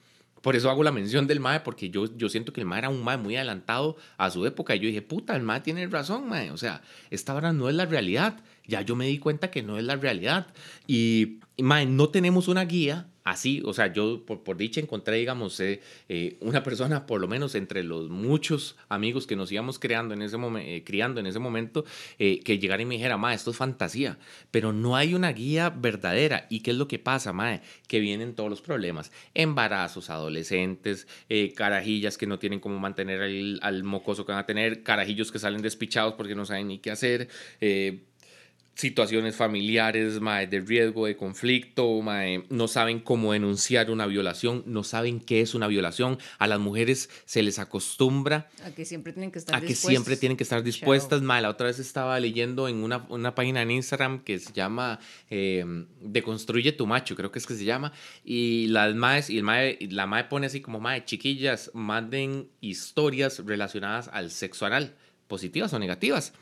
Por 0.44 0.58
eso 0.58 0.70
hago 0.70 0.84
la 0.84 0.92
mención 0.92 1.26
del 1.26 1.40
MAE, 1.40 1.62
porque 1.62 1.90
yo, 1.90 2.06
yo 2.18 2.28
siento 2.28 2.52
que 2.52 2.60
el 2.60 2.68
MAE 2.68 2.80
era 2.80 2.90
un 2.90 3.02
MAE 3.02 3.16
muy 3.16 3.38
adelantado 3.38 3.96
a 4.18 4.30
su 4.30 4.46
época. 4.46 4.76
Y 4.76 4.80
yo 4.82 4.88
dije, 4.88 5.02
puta, 5.02 5.38
el 5.38 5.42
MAE 5.42 5.62
tiene 5.62 5.88
razón, 5.88 6.28
MAE. 6.28 6.52
O 6.52 6.58
sea, 6.58 6.82
esta 7.12 7.34
hora 7.34 7.54
no 7.54 7.70
es 7.70 7.76
la 7.76 7.86
realidad. 7.86 8.44
Ya 8.66 8.82
yo 8.82 8.96
me 8.96 9.08
di 9.08 9.20
cuenta 9.20 9.52
que 9.52 9.64
no 9.64 9.78
es 9.78 9.84
la 9.84 9.96
realidad. 9.96 10.48
Y, 10.88 11.40
MAE, 11.58 11.86
no 11.86 12.10
tenemos 12.10 12.48
una 12.48 12.66
guía 12.66 13.08
así, 13.24 13.62
o 13.66 13.74
sea, 13.74 13.92
yo 13.94 14.26
por, 14.26 14.44
por 14.44 14.58
dicha 14.58 14.82
encontré, 14.82 15.18
digamos, 15.18 15.60
eh, 15.60 15.82
eh, 16.10 16.38
una 16.42 16.64
persona, 16.64 17.06
por 17.06 17.22
lo 17.22 17.28
menos 17.28 17.56
entre 17.56 17.84
los 17.84 18.10
muchos 18.10 18.76
amigos 18.90 19.28
que 19.28 19.36
nos 19.36 19.52
íbamos 19.52 19.80
creando 19.80 20.14
en 20.14 20.22
ese 20.22 20.38
eh, 20.60 20.84
criando 20.86 21.20
en 21.20 21.28
ese 21.28 21.40
momento, 21.40 21.86
eh, 22.20 22.40
que 22.42 22.60
llegara 22.60 22.82
y 22.82 22.86
me 22.86 22.96
dijera, 22.96 23.18
ma, 23.18 23.34
esto 23.34 23.52
es 23.52 23.58
fantasía, 23.58 24.18
pero 24.52 24.74
no 24.74 24.96
hay 24.96 25.14
una 25.14 25.32
guía 25.32 25.70
verdadera. 25.70 26.48
¿Y 26.50 26.62
qué 26.62 26.72
es 26.72 26.78
lo 26.78 26.88
que 26.88 27.00
pasa, 27.00 27.34
ma? 27.34 27.62
Que 27.88 28.00
vienen 28.00 28.36
todos 28.36 28.50
los 28.50 28.62
problemas, 28.62 29.12
embarazos 29.34 30.10
adolescentes, 30.10 31.08
carajillas 31.56 32.18
que 32.18 32.28
no 32.28 32.40
tienen 32.40 32.60
cómo 32.60 32.80
mantener 32.80 33.22
al, 33.22 33.60
al, 33.62 33.84
mocoso 33.84 34.26
que 34.26 34.32
van 34.32 34.42
a 34.42 34.46
tener, 34.46 34.84
carajillos 34.84 35.32
que 35.32 35.40
salen 35.40 35.62
despichados 35.62 36.16
porque 36.16 36.36
no 36.36 36.46
saben 36.46 36.68
ni 36.68 36.80
qué 36.80 36.92
hacer, 36.92 37.30
situaciones 38.76 39.36
familiares, 39.36 40.20
mae, 40.20 40.48
de 40.48 40.60
riesgo, 40.60 41.06
de 41.06 41.16
conflicto, 41.16 42.02
mae, 42.02 42.46
no 42.50 42.68
saben 42.68 43.00
cómo 43.00 43.34
denunciar 43.34 43.92
una 43.92 44.06
violación, 44.08 44.64
no 44.66 44.84
saben 44.84 45.20
qué 45.20 45.42
es 45.42 45.54
una 45.54 45.68
violación. 45.68 46.18
A 46.40 46.48
las 46.48 46.60
mujeres 46.60 47.10
se 47.26 47.44
les 47.44 47.60
acostumbra 47.60 48.50
a 48.64 48.72
que 48.72 48.86
siempre 48.86 49.14
tienen 49.14 49.32
que 49.32 49.40
estar 49.40 49.56
a 49.56 49.62
que 49.62 49.76
siempre 49.76 50.18
tienen 50.18 50.38
que 50.38 50.44
estar 50.44 50.64
dispuestas. 50.64 51.22
Mae, 51.22 51.42
la 51.42 51.50
otra 51.50 51.68
vez 51.68 51.80
estaba 51.80 52.20
leyendo 52.20 52.68
en 52.68 52.78
una, 52.78 53.06
una 53.10 53.36
página 53.36 53.62
en 53.62 53.72
Instagram 53.72 54.24
que 54.24 54.40
se 54.40 54.54
llama 54.54 55.00
eh, 55.30 55.64
Deconstruye 56.02 56.72
tu 56.72 56.88
macho, 56.88 57.16
creo 57.16 57.32
que 57.32 57.40
es 57.40 57.46
que 57.46 57.56
se 57.56 57.66
llama, 57.66 57.94
y 58.24 58.68
las 58.68 58.96
maes, 58.96 59.30
y 59.30 59.38
el 59.38 59.44
mae, 59.44 59.78
la 59.90 60.08
mae 60.08 60.26
pone 60.26 60.48
así 60.48 60.62
como, 60.62 60.80
mae, 60.80 61.06
chiquillas, 61.06 61.72
manden 61.74 62.50
historias 62.62 63.40
relacionadas 63.46 64.10
al 64.12 64.32
sexo 64.32 64.66
anal, 64.66 64.96
positivas 65.28 65.74
o 65.74 65.80
negativas. 65.80 66.34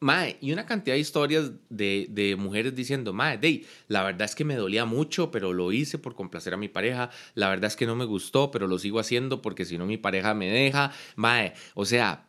Mae, 0.00 0.38
y 0.40 0.52
una 0.52 0.64
cantidad 0.64 0.94
de 0.94 1.00
historias 1.00 1.52
de, 1.68 2.06
de 2.08 2.34
mujeres 2.34 2.74
diciendo, 2.74 3.12
Mae, 3.12 3.36
dey, 3.36 3.66
la 3.86 4.02
verdad 4.02 4.22
es 4.22 4.34
que 4.34 4.46
me 4.46 4.56
dolía 4.56 4.86
mucho, 4.86 5.30
pero 5.30 5.52
lo 5.52 5.72
hice 5.72 5.98
por 5.98 6.14
complacer 6.14 6.54
a 6.54 6.56
mi 6.56 6.68
pareja. 6.68 7.10
La 7.34 7.50
verdad 7.50 7.66
es 7.66 7.76
que 7.76 7.84
no 7.84 7.94
me 7.94 8.06
gustó, 8.06 8.50
pero 8.50 8.66
lo 8.66 8.78
sigo 8.78 8.98
haciendo 8.98 9.42
porque 9.42 9.66
si 9.66 9.76
no 9.76 9.84
mi 9.84 9.98
pareja 9.98 10.32
me 10.32 10.48
deja. 10.48 10.92
Mae, 11.16 11.52
o 11.74 11.84
sea, 11.84 12.26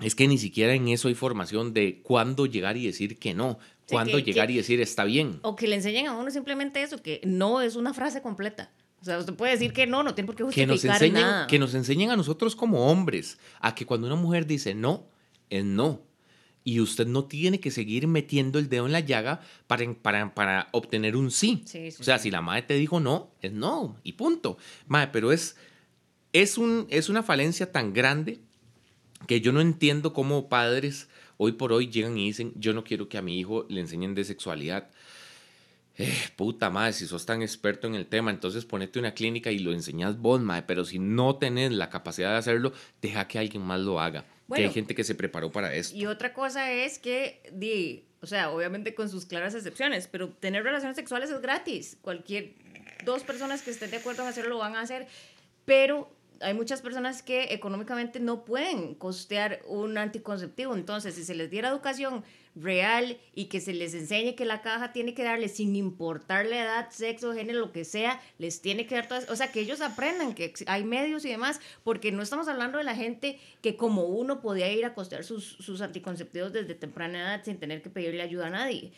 es 0.00 0.14
que 0.14 0.28
ni 0.28 0.36
siquiera 0.36 0.74
en 0.74 0.88
eso 0.88 1.08
hay 1.08 1.14
formación 1.14 1.72
de 1.72 2.02
cuándo 2.02 2.44
llegar 2.44 2.76
y 2.76 2.84
decir 2.84 3.18
que 3.18 3.32
no, 3.32 3.58
cuándo 3.88 4.18
que, 4.18 4.24
llegar 4.24 4.48
que, 4.48 4.52
y 4.52 4.56
decir 4.58 4.78
está 4.82 5.04
bien. 5.04 5.40
O 5.42 5.56
que 5.56 5.66
le 5.66 5.76
enseñen 5.76 6.08
a 6.08 6.12
uno 6.12 6.30
simplemente 6.30 6.82
eso, 6.82 7.02
que 7.02 7.22
no 7.24 7.62
es 7.62 7.74
una 7.74 7.94
frase 7.94 8.20
completa. 8.20 8.70
O 9.00 9.04
sea, 9.04 9.16
usted 9.16 9.32
puede 9.32 9.52
decir 9.52 9.72
que 9.72 9.86
no, 9.86 10.02
no 10.02 10.14
tiene 10.14 10.26
por 10.26 10.36
qué 10.36 10.42
justificar 10.42 10.68
que 10.68 10.74
nos 10.74 10.84
enseñen, 10.84 11.22
nada. 11.22 11.46
Que 11.46 11.58
nos 11.58 11.72
enseñen 11.74 12.10
a 12.10 12.16
nosotros 12.16 12.54
como 12.54 12.90
hombres 12.90 13.38
a 13.60 13.74
que 13.74 13.86
cuando 13.86 14.06
una 14.08 14.16
mujer 14.16 14.44
dice 14.44 14.74
no, 14.74 15.06
es 15.48 15.64
no 15.64 16.07
y 16.68 16.80
usted 16.80 17.06
no 17.06 17.24
tiene 17.24 17.60
que 17.60 17.70
seguir 17.70 18.06
metiendo 18.06 18.58
el 18.58 18.68
dedo 18.68 18.84
en 18.84 18.92
la 18.92 19.00
llaga 19.00 19.40
para, 19.66 19.90
para, 19.94 20.34
para 20.34 20.68
obtener 20.72 21.16
un 21.16 21.30
sí. 21.30 21.62
sí, 21.64 21.90
sí 21.90 21.96
o 21.98 22.04
sea, 22.04 22.18
sí. 22.18 22.24
si 22.24 22.30
la 22.30 22.42
madre 22.42 22.60
te 22.60 22.74
dijo 22.74 23.00
no, 23.00 23.30
es 23.40 23.54
no 23.54 23.96
y 24.04 24.12
punto. 24.12 24.58
Madre, 24.86 25.08
pero 25.10 25.32
es, 25.32 25.56
es, 26.34 26.58
un, 26.58 26.86
es 26.90 27.08
una 27.08 27.22
falencia 27.22 27.72
tan 27.72 27.94
grande 27.94 28.40
que 29.26 29.40
yo 29.40 29.50
no 29.50 29.62
entiendo 29.62 30.12
cómo 30.12 30.50
padres 30.50 31.08
hoy 31.38 31.52
por 31.52 31.72
hoy 31.72 31.88
llegan 31.88 32.18
y 32.18 32.26
dicen, 32.26 32.52
yo 32.54 32.74
no 32.74 32.84
quiero 32.84 33.08
que 33.08 33.16
a 33.16 33.22
mi 33.22 33.38
hijo 33.38 33.64
le 33.70 33.80
enseñen 33.80 34.14
de 34.14 34.24
sexualidad. 34.24 34.90
Eh, 35.98 36.14
puta 36.36 36.70
madre, 36.70 36.92
si 36.92 37.06
sos 37.08 37.26
tan 37.26 37.42
experto 37.42 37.88
en 37.88 37.96
el 37.96 38.06
tema, 38.06 38.30
entonces 38.30 38.64
ponete 38.64 39.00
una 39.00 39.14
clínica 39.14 39.50
y 39.50 39.58
lo 39.58 39.72
enseñas 39.72 40.16
vos, 40.16 40.40
madre, 40.40 40.62
pero 40.66 40.84
si 40.84 41.00
no 41.00 41.36
tenés 41.36 41.72
la 41.72 41.90
capacidad 41.90 42.30
de 42.30 42.36
hacerlo, 42.36 42.72
deja 43.02 43.26
que 43.26 43.40
alguien 43.40 43.62
más 43.62 43.80
lo 43.80 44.00
haga. 44.00 44.24
Bueno, 44.46 44.62
que 44.62 44.68
hay 44.68 44.74
gente 44.74 44.94
que 44.94 45.02
se 45.02 45.16
preparó 45.16 45.50
para 45.50 45.74
esto. 45.74 45.96
Y 45.96 46.06
otra 46.06 46.32
cosa 46.32 46.70
es 46.72 47.00
que, 47.00 47.42
di, 47.52 48.04
o 48.22 48.26
sea, 48.26 48.50
obviamente 48.50 48.94
con 48.94 49.08
sus 49.08 49.26
claras 49.26 49.54
excepciones, 49.54 50.06
pero 50.06 50.28
tener 50.30 50.62
relaciones 50.62 50.96
sexuales 50.96 51.30
es 51.30 51.42
gratis. 51.42 51.98
Cualquier 52.00 52.54
dos 53.04 53.24
personas 53.24 53.62
que 53.62 53.70
estén 53.70 53.90
de 53.90 53.96
acuerdo 53.96 54.22
en 54.22 54.28
hacerlo 54.28 54.50
lo 54.50 54.58
van 54.58 54.76
a 54.76 54.80
hacer, 54.80 55.08
pero 55.64 56.10
hay 56.40 56.54
muchas 56.54 56.80
personas 56.80 57.22
que 57.22 57.52
económicamente 57.52 58.20
no 58.20 58.44
pueden 58.44 58.94
costear 58.94 59.60
un 59.66 59.98
anticonceptivo. 59.98 60.74
Entonces, 60.74 61.14
si 61.14 61.24
se 61.24 61.34
les 61.34 61.50
diera 61.50 61.68
educación 61.68 62.24
real 62.60 63.18
y 63.34 63.46
que 63.46 63.60
se 63.60 63.72
les 63.72 63.94
enseñe 63.94 64.34
que 64.34 64.44
la 64.44 64.62
caja 64.62 64.92
tiene 64.92 65.14
que 65.14 65.24
darle 65.24 65.48
sin 65.48 65.76
importar 65.76 66.46
la 66.46 66.62
edad, 66.62 66.90
sexo, 66.90 67.32
género, 67.32 67.60
lo 67.60 67.72
que 67.72 67.84
sea, 67.84 68.20
les 68.38 68.60
tiene 68.60 68.86
que 68.86 68.94
dar 68.94 69.08
todas, 69.08 69.30
o 69.30 69.36
sea, 69.36 69.52
que 69.52 69.60
ellos 69.60 69.80
aprendan 69.80 70.34
que 70.34 70.52
hay 70.66 70.84
medios 70.84 71.24
y 71.24 71.30
demás, 71.30 71.60
porque 71.84 72.12
no 72.12 72.22
estamos 72.22 72.48
hablando 72.48 72.78
de 72.78 72.84
la 72.84 72.94
gente 72.94 73.38
que 73.62 73.76
como 73.76 74.04
uno 74.04 74.40
podía 74.40 74.70
ir 74.72 74.84
a 74.84 74.94
costear 74.94 75.24
sus, 75.24 75.44
sus 75.44 75.80
anticonceptivos 75.80 76.52
desde 76.52 76.74
temprana 76.74 77.20
edad 77.20 77.44
sin 77.44 77.58
tener 77.58 77.82
que 77.82 77.90
pedirle 77.90 78.22
ayuda 78.22 78.48
a 78.48 78.50
nadie. 78.50 78.92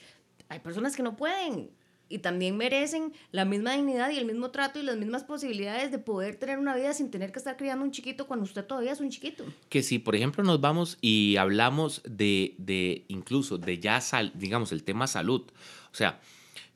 Hay 0.49 0.59
personas 0.59 0.97
que 0.97 1.03
no 1.03 1.17
pueden, 1.17 1.71
y 2.11 2.19
también 2.19 2.57
merecen 2.59 3.13
la 3.31 3.47
misma 3.47 3.75
dignidad 3.75 4.11
y 4.11 4.19
el 4.19 4.27
mismo 4.27 4.51
trato 4.51 4.81
y 4.81 4.83
las 4.83 4.99
mismas 4.99 5.23
posibilidades 5.23 5.93
de 5.93 5.99
poder 5.99 6.35
tener 6.35 6.59
una 6.59 6.75
vida 6.75 6.93
sin 6.93 7.11
tener 7.11 7.33
que 7.33 7.39
estar 7.39 7.57
criando 7.57 7.85
un 7.85 7.93
chiquito 7.93 8.27
cuando 8.27 8.45
usted 8.45 8.65
todavía 8.67 8.93
es 8.93 9.01
un 9.01 9.11
chiquito. 9.11 9.45
Que 9.69 9.83
si, 9.83 10.01
por 10.01 10.17
ejemplo, 10.17 10.43
nos 10.43 10.61
vamos 10.61 10.99
y 11.01 11.37
hablamos 11.37 12.03
de, 12.05 12.55
de 12.59 13.05
incluso 13.09 13.57
de 13.57 13.79
ya, 13.79 14.01
sal, 14.01 14.33
digamos, 14.35 14.73
el 14.73 14.83
tema 14.83 15.07
salud, 15.07 15.43
o 15.93 15.95
sea, 15.95 16.21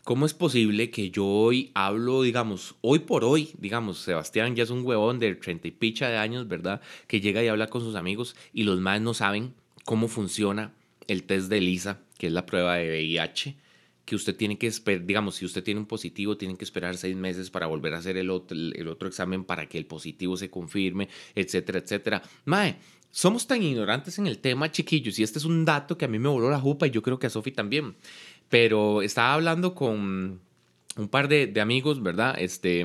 ¿cómo 0.04 0.24
es 0.24 0.34
posible 0.34 0.90
que 0.90 1.10
yo 1.10 1.26
hoy 1.26 1.72
hablo, 1.74 2.22
digamos, 2.22 2.76
hoy 2.80 3.00
por 3.00 3.24
hoy, 3.24 3.50
digamos, 3.58 3.98
Sebastián 3.98 4.54
ya 4.54 4.62
es 4.62 4.70
un 4.70 4.86
huevón 4.86 5.18
de 5.18 5.34
treinta 5.34 5.66
y 5.66 5.72
picha 5.72 6.08
de 6.08 6.16
años, 6.16 6.46
¿verdad? 6.46 6.80
Que 7.08 7.20
llega 7.20 7.42
y 7.42 7.48
habla 7.48 7.66
con 7.66 7.82
sus 7.82 7.96
amigos 7.96 8.36
y 8.52 8.62
los 8.62 8.78
más 8.78 9.00
no 9.00 9.14
saben 9.14 9.52
cómo 9.84 10.06
funciona 10.06 10.72
el 11.08 11.24
test 11.24 11.48
de 11.48 11.58
ELISA, 11.58 11.98
que 12.18 12.28
es 12.28 12.32
la 12.32 12.46
prueba 12.46 12.76
de 12.76 12.88
VIH 12.88 13.63
que 14.04 14.16
usted 14.16 14.36
tiene 14.36 14.58
que 14.58 14.66
esperar, 14.66 15.06
digamos, 15.06 15.36
si 15.36 15.44
usted 15.44 15.62
tiene 15.62 15.80
un 15.80 15.86
positivo, 15.86 16.36
tienen 16.36 16.56
que 16.56 16.64
esperar 16.64 16.96
seis 16.96 17.16
meses 17.16 17.50
para 17.50 17.66
volver 17.66 17.94
a 17.94 17.98
hacer 17.98 18.16
el 18.16 18.30
otro, 18.30 18.56
el 18.56 18.88
otro 18.88 19.08
examen 19.08 19.44
para 19.44 19.66
que 19.66 19.78
el 19.78 19.86
positivo 19.86 20.36
se 20.36 20.50
confirme, 20.50 21.08
etcétera, 21.34 21.78
etcétera. 21.78 22.22
Mae, 22.44 22.76
somos 23.10 23.46
tan 23.46 23.62
ignorantes 23.62 24.18
en 24.18 24.26
el 24.26 24.38
tema, 24.38 24.70
chiquillos, 24.70 25.18
y 25.18 25.22
este 25.22 25.38
es 25.38 25.44
un 25.44 25.64
dato 25.64 25.96
que 25.96 26.04
a 26.04 26.08
mí 26.08 26.18
me 26.18 26.28
voló 26.28 26.50
la 26.50 26.60
jupa 26.60 26.86
y 26.86 26.90
yo 26.90 27.02
creo 27.02 27.18
que 27.18 27.28
a 27.28 27.30
Sofi 27.30 27.52
también. 27.52 27.94
Pero 28.48 29.02
estaba 29.02 29.34
hablando 29.34 29.74
con 29.74 30.40
un 30.96 31.08
par 31.08 31.28
de, 31.28 31.46
de 31.46 31.60
amigos, 31.60 32.02
¿verdad? 32.02 32.36
Este, 32.38 32.80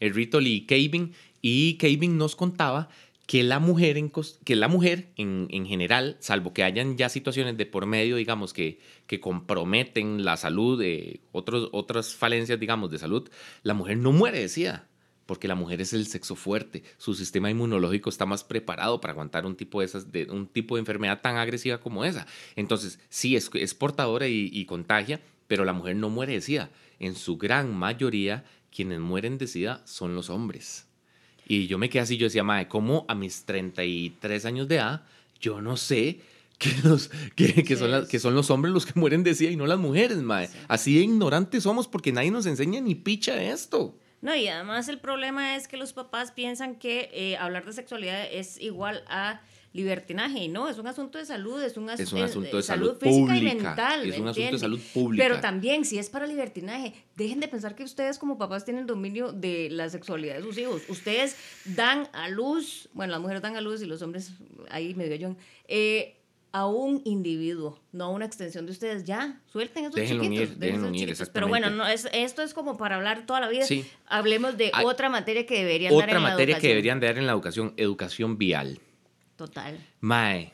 el 0.00 0.14
Ritol 0.14 0.46
y 0.46 0.62
Kevin, 0.62 1.12
y 1.40 1.74
Kevin 1.74 2.16
nos 2.16 2.34
contaba 2.34 2.88
que 3.26 3.42
la 3.42 3.58
mujer 3.58 3.96
en, 3.96 4.12
que 4.44 4.56
la 4.56 4.68
mujer 4.68 5.08
en, 5.16 5.46
en, 5.50 5.66
general, 5.66 6.16
salvo 6.20 6.52
que 6.52 6.62
hayan 6.62 6.96
ya 6.96 7.08
situaciones 7.08 7.56
de 7.56 7.66
por 7.66 7.86
medio, 7.86 8.16
digamos, 8.16 8.52
que, 8.52 8.80
que 9.06 9.20
comprometen 9.20 10.24
la 10.24 10.36
salud, 10.36 10.78
de 10.78 11.20
otros, 11.32 11.70
otras 11.72 12.14
falencias, 12.14 12.60
digamos, 12.60 12.90
de 12.90 12.98
salud, 12.98 13.28
la 13.62 13.74
mujer 13.74 13.96
no 13.96 14.12
muere 14.12 14.40
de 14.40 14.48
SIDA, 14.48 14.88
porque 15.24 15.48
la 15.48 15.54
mujer 15.54 15.80
es 15.80 15.94
el 15.94 16.06
sexo 16.06 16.36
fuerte, 16.36 16.82
su 16.98 17.14
sistema 17.14 17.50
inmunológico 17.50 18.10
está 18.10 18.26
más 18.26 18.44
preparado 18.44 19.00
para 19.00 19.12
aguantar 19.12 19.46
un 19.46 19.56
tipo 19.56 19.80
de, 19.80 19.86
esas, 19.86 20.06
un 20.28 20.46
tipo 20.46 20.76
de 20.76 20.80
enfermedad 20.80 21.22
tan 21.22 21.36
agresiva 21.36 21.80
como 21.80 22.04
esa. 22.04 22.26
Entonces, 22.56 23.00
sí, 23.08 23.36
es, 23.36 23.50
es 23.54 23.74
portadora 23.74 24.28
y, 24.28 24.50
y 24.52 24.66
contagia, 24.66 25.22
pero 25.46 25.64
la 25.64 25.72
mujer 25.72 25.96
no 25.96 26.10
muere 26.10 26.34
de 26.34 26.40
SIDA. 26.42 26.70
En 26.98 27.14
su 27.14 27.38
gran 27.38 27.74
mayoría, 27.74 28.44
quienes 28.70 29.00
mueren 29.00 29.38
de 29.38 29.46
SIDA 29.46 29.82
son 29.86 30.14
los 30.14 30.28
hombres. 30.28 30.88
Y 31.46 31.66
yo 31.66 31.78
me 31.78 31.88
quedé 31.88 32.02
así, 32.02 32.16
yo 32.16 32.26
decía, 32.26 32.44
madre, 32.44 32.68
¿cómo 32.68 33.04
a 33.08 33.14
mis 33.14 33.44
33 33.44 34.44
años 34.44 34.68
de 34.68 34.76
edad, 34.76 35.02
yo 35.40 35.60
no 35.60 35.76
sé 35.76 36.20
que, 36.58 36.70
los, 36.84 37.08
que, 37.36 37.64
que, 37.64 37.76
son 37.76 37.90
las, 37.90 38.08
que 38.08 38.18
son 38.18 38.34
los 38.34 38.50
hombres 38.50 38.72
los 38.72 38.86
que 38.86 38.98
mueren 38.98 39.22
de 39.22 39.34
SIDA 39.34 39.50
y 39.50 39.56
no 39.56 39.66
las 39.66 39.78
mujeres, 39.78 40.18
madre? 40.18 40.48
Sí. 40.48 40.58
Así 40.68 40.94
de 40.94 41.04
ignorantes 41.04 41.62
somos 41.62 41.88
porque 41.88 42.12
nadie 42.12 42.30
nos 42.30 42.46
enseña 42.46 42.80
ni 42.80 42.94
picha 42.94 43.42
esto. 43.42 43.98
No, 44.24 44.34
y 44.34 44.48
además 44.48 44.88
el 44.88 44.98
problema 44.98 45.54
es 45.54 45.68
que 45.68 45.76
los 45.76 45.92
papás 45.92 46.32
piensan 46.32 46.76
que 46.76 47.10
eh, 47.12 47.36
hablar 47.36 47.66
de 47.66 47.74
sexualidad 47.74 48.26
es 48.32 48.58
igual 48.58 49.04
a 49.06 49.42
libertinaje. 49.74 50.48
No, 50.48 50.68
es 50.68 50.78
un 50.78 50.86
asunto 50.86 51.18
de 51.18 51.26
salud, 51.26 51.62
es 51.62 51.76
un, 51.76 51.90
as 51.90 52.00
es 52.00 52.12
un 52.12 52.22
asunto 52.22 52.56
de, 52.56 52.62
salud, 52.62 52.92
salud 52.92 52.98
física 52.98 53.26
pública, 53.26 53.36
y 53.36 53.56
mental. 53.56 54.08
Es 54.08 54.18
un 54.18 54.28
asunto 54.28 54.52
de 54.52 54.58
salud 54.58 54.80
pública. 54.94 55.24
Pero 55.24 55.40
también, 55.40 55.84
si 55.84 55.98
es 55.98 56.08
para 56.08 56.26
libertinaje, 56.26 56.94
dejen 57.16 57.40
de 57.40 57.48
pensar 57.48 57.74
que 57.74 57.82
ustedes 57.82 58.18
como 58.18 58.38
papás 58.38 58.64
tienen 58.64 58.86
dominio 58.86 59.32
de 59.32 59.68
la 59.70 59.90
sexualidad 59.90 60.36
de 60.36 60.42
sus 60.42 60.56
hijos. 60.56 60.82
Ustedes 60.88 61.36
dan 61.64 62.08
a 62.12 62.28
luz, 62.28 62.88
bueno, 62.94 63.10
las 63.10 63.20
mujeres 63.20 63.42
dan 63.42 63.56
a 63.56 63.60
luz 63.60 63.82
y 63.82 63.86
los 63.86 64.00
hombres 64.00 64.32
ahí 64.70 64.94
medio 64.94 65.16
yo, 65.16 65.36
eh, 65.66 66.20
a 66.52 66.68
un 66.68 67.02
individuo, 67.04 67.80
no 67.90 68.04
a 68.04 68.08
una 68.10 68.26
extensión 68.26 68.66
de 68.66 68.70
ustedes. 68.70 69.02
Ya, 69.02 69.40
suelten 69.46 69.86
esos 69.86 69.96
déjenlo 69.96 70.22
chiquitos. 70.22 70.46
Unir, 70.50 70.58
déjenlo 70.58 70.86
unir, 70.86 71.08
chiquitos. 71.08 71.30
Pero 71.30 71.48
bueno, 71.48 71.68
no, 71.68 71.84
es, 71.84 72.08
esto 72.12 72.42
es 72.42 72.54
como 72.54 72.76
para 72.76 72.94
hablar 72.94 73.26
toda 73.26 73.40
la 73.40 73.48
vida. 73.48 73.64
Sí. 73.64 73.84
Hablemos 74.06 74.56
de 74.56 74.70
Hay 74.72 74.84
otra 74.84 75.08
materia 75.08 75.46
que 75.46 75.58
deberían 75.58 75.92
Otra 75.92 76.06
dar 76.06 76.16
en 76.16 76.22
materia 76.22 76.54
la 76.54 76.60
que 76.60 76.68
educación. 76.68 76.70
deberían 76.70 77.00
dar 77.00 77.18
en 77.18 77.26
la 77.26 77.32
educación, 77.32 77.74
educación 77.76 78.38
vial. 78.38 78.78
Total. 79.36 79.78
Mae. 80.00 80.52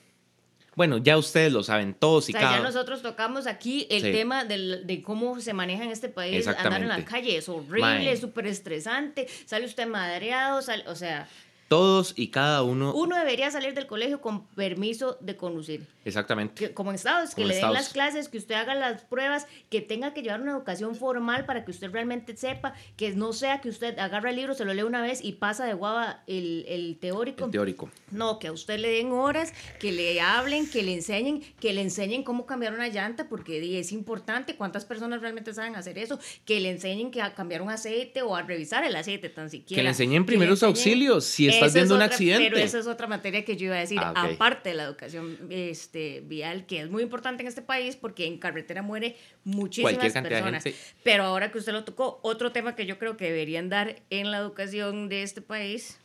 Bueno, 0.76 0.98
ya 0.98 1.18
ustedes 1.18 1.52
lo 1.52 1.62
saben 1.62 1.92
todos 1.94 2.28
y 2.30 2.32
O 2.32 2.38
sea, 2.38 2.40
cada 2.40 2.56
ya 2.58 2.62
nosotros 2.62 3.02
tocamos 3.02 3.46
aquí 3.46 3.86
el 3.90 4.02
Sí. 4.02 4.12
tema 4.12 4.44
del, 4.44 4.86
de 4.86 5.02
cómo 5.02 5.38
se 5.40 5.52
maneja 5.52 5.84
en 5.84 5.90
este 5.90 6.08
país 6.08 6.46
andar 6.46 6.80
en 6.80 6.88
la 6.88 7.04
calle. 7.04 7.36
Es 7.36 7.48
horrible, 7.48 8.12
es 8.12 8.20
súper 8.20 8.46
estresante. 8.46 9.26
Sale 9.46 9.66
usted 9.66 9.86
madreado, 9.86 10.62
sale- 10.62 10.84
o 10.88 10.94
sea, 10.94 11.28
todos 11.74 12.14
y 12.16 12.30
cada 12.33 12.64
uno. 12.64 12.92
uno 12.94 13.16
debería 13.16 13.48
salir 13.52 13.74
del 13.74 13.87
colegio 13.87 14.20
con 14.20 14.44
permiso 14.48 15.16
de 15.20 15.37
conducir. 15.37 15.87
Exactamente. 16.04 16.54
Que- 16.54 16.74
como 16.74 16.90
en 16.90 16.96
Estados, 16.96 17.30
que 17.30 17.42
Como 17.42 17.46
le 17.48 17.54
den 17.54 17.59
Estados. 17.64 17.76
las 17.78 17.92
clases, 17.92 18.28
que 18.28 18.38
usted 18.38 18.56
haga 18.56 18.74
las 18.74 19.02
pruebas, 19.02 19.46
que 19.68 19.80
tenga 19.80 20.12
que 20.12 20.22
llevar 20.22 20.40
una 20.40 20.50
educación 20.50 20.96
formal 20.96 21.46
para 21.46 21.64
que 21.64 21.70
usted 21.70 21.92
realmente 21.92 22.37
sepa, 22.37 22.74
que 22.96 23.12
no 23.12 23.33
sea 23.33 23.61
que 23.61 23.68
usted 23.68 23.96
agarra 24.00 24.30
el 24.30 24.37
libro, 24.37 24.54
se 24.54 24.64
lo 24.64 24.74
lee 24.74 24.83
una 24.83 25.00
vez 25.00 25.20
y 25.22 25.35
pasa 25.35 25.64
de 25.64 25.74
guava 25.74 26.24
el, 26.26 26.64
el 26.66 26.98
teórico. 26.98 27.44
El 27.44 27.52
teórico. 27.52 27.88
No, 28.11 28.40
que 28.40 28.48
a 28.48 28.52
usted 28.52 28.80
le 28.80 28.88
den 28.90 29.12
horas, 29.12 29.52
que 29.78 29.92
le 29.92 30.20
hablen, 30.20 30.68
que 30.68 30.83
le 30.83 30.92
enseñen, 30.94 31.40
que 31.61 31.72
le 31.72 31.83
enseñen 31.83 32.24
cómo 32.24 32.46
cambiar 32.46 32.74
una 32.74 32.88
llanta, 32.88 33.28
porque 33.28 33.78
es 33.78 33.92
importante 33.92 34.56
cuántas 34.56 34.85
personas 34.85 35.20
realmente 35.20 35.54
saben 35.54 35.76
hacer 35.76 35.98
eso, 35.98 36.18
que 36.44 36.59
le 36.59 36.70
enseñen 36.70 37.12
que 37.12 37.22
a 37.22 37.33
cambiar 37.35 37.62
un 37.62 37.70
aceite 37.70 38.22
o 38.22 38.35
a 38.35 38.42
revisar 38.42 38.83
el 38.83 38.96
aceite 38.96 39.28
tan 39.28 39.50
siquiera. 39.50 39.78
Que 39.78 39.85
le 39.85 39.90
enseñen 39.90 40.26
primeros 40.26 40.64
auxilios 40.64 41.24
si 41.26 41.60
estás 41.66 41.75
viendo 41.75 41.94
un 41.94 42.03
otra- 42.03 42.12
accidente. 42.14 42.51
Pero 42.51 42.57
esa 42.64 42.79
es 42.79 42.87
otra 42.87 43.07
materia 43.07 43.44
que 43.44 43.57
yo 43.57 43.66
iba 43.66 43.77
a 43.77 43.81
decir, 43.81 43.99
Ah, 44.01 44.11
ok. 44.27 44.33
aparte 44.35 44.70
de 44.70 44.75
la 44.77 44.85
educación 44.85 45.38
este, 45.51 46.20
vial, 46.25 46.66
que 46.66 46.81
es 46.81 46.90
muy 46.90 47.03
importante 47.03 47.42
en 47.42 47.49
este 47.49 47.62
país 47.62 47.96
porque 47.96 48.27
en 48.27 48.38
carretera 48.38 48.83
muere 48.83 49.16
muchísimas 49.44 49.96
personas. 50.12 50.64
Pero 51.03 51.25
ahora 51.25 51.51
que 51.53 51.59
usted 51.59 51.73
lo 51.73 51.85
tocó, 51.85 52.20
otro 52.23 52.53
tema 52.53 52.75
que 52.77 52.87
yo 52.87 52.99
creo 52.99 53.16
que 53.16 53.25
deberían 53.27 53.68
dar 53.68 53.96
en 54.11 54.31
la 54.31 54.38
educación 54.38 55.09
de 55.09 55.23
este 55.23 55.42
país 55.42 55.99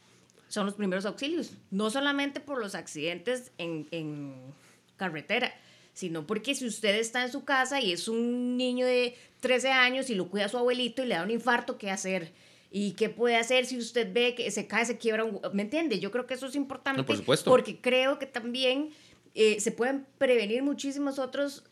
son 0.47 0.65
los 0.65 0.75
primeros 0.75 1.05
auxilios. 1.05 1.51
No 1.71 1.89
solamente 1.89 2.39
por 2.39 2.59
los 2.59 2.75
accidentes 2.75 3.51
en, 3.57 3.87
en 3.91 4.35
carretera, 4.97 5.53
sino 5.93 6.27
porque 6.27 6.55
si 6.55 6.65
usted 6.65 6.95
está 6.95 7.23
en 7.23 7.31
su 7.31 7.45
casa 7.45 7.81
y 7.81 7.91
es 7.93 8.07
un 8.07 8.57
niño 8.57 8.85
de 8.85 9.15
13 9.39 9.71
años 9.71 10.09
y 10.09 10.15
lo 10.15 10.27
cuida 10.29 10.47
su 10.49 10.57
abuelito 10.57 11.01
y 11.03 11.07
le 11.07 11.15
da 11.15 11.23
un 11.23 11.31
infarto, 11.31 11.77
¿qué 11.77 11.89
hacer? 11.89 12.31
¿Y 12.77 12.91
qué 12.91 13.07
puede 13.07 13.37
hacer 13.37 13.65
si 13.65 13.77
usted 13.77 14.11
ve 14.11 14.35
que 14.35 14.51
se 14.51 14.67
cae, 14.67 14.83
se 14.83 14.97
quiebra 14.97 15.23
un... 15.23 15.39
¿Me 15.53 15.61
entiende? 15.61 15.97
Yo 16.01 16.11
creo 16.11 16.27
que 16.27 16.33
eso 16.33 16.47
es 16.47 16.57
importante. 16.57 16.99
No, 16.99 17.05
por 17.05 17.15
supuesto. 17.15 17.49
Porque 17.49 17.79
creo 17.79 18.19
que 18.19 18.25
también 18.25 18.89
eh, 19.33 19.61
se 19.61 19.71
pueden 19.71 20.05
prevenir 20.17 20.61
muchísimos 20.61 21.17
otros 21.17 21.63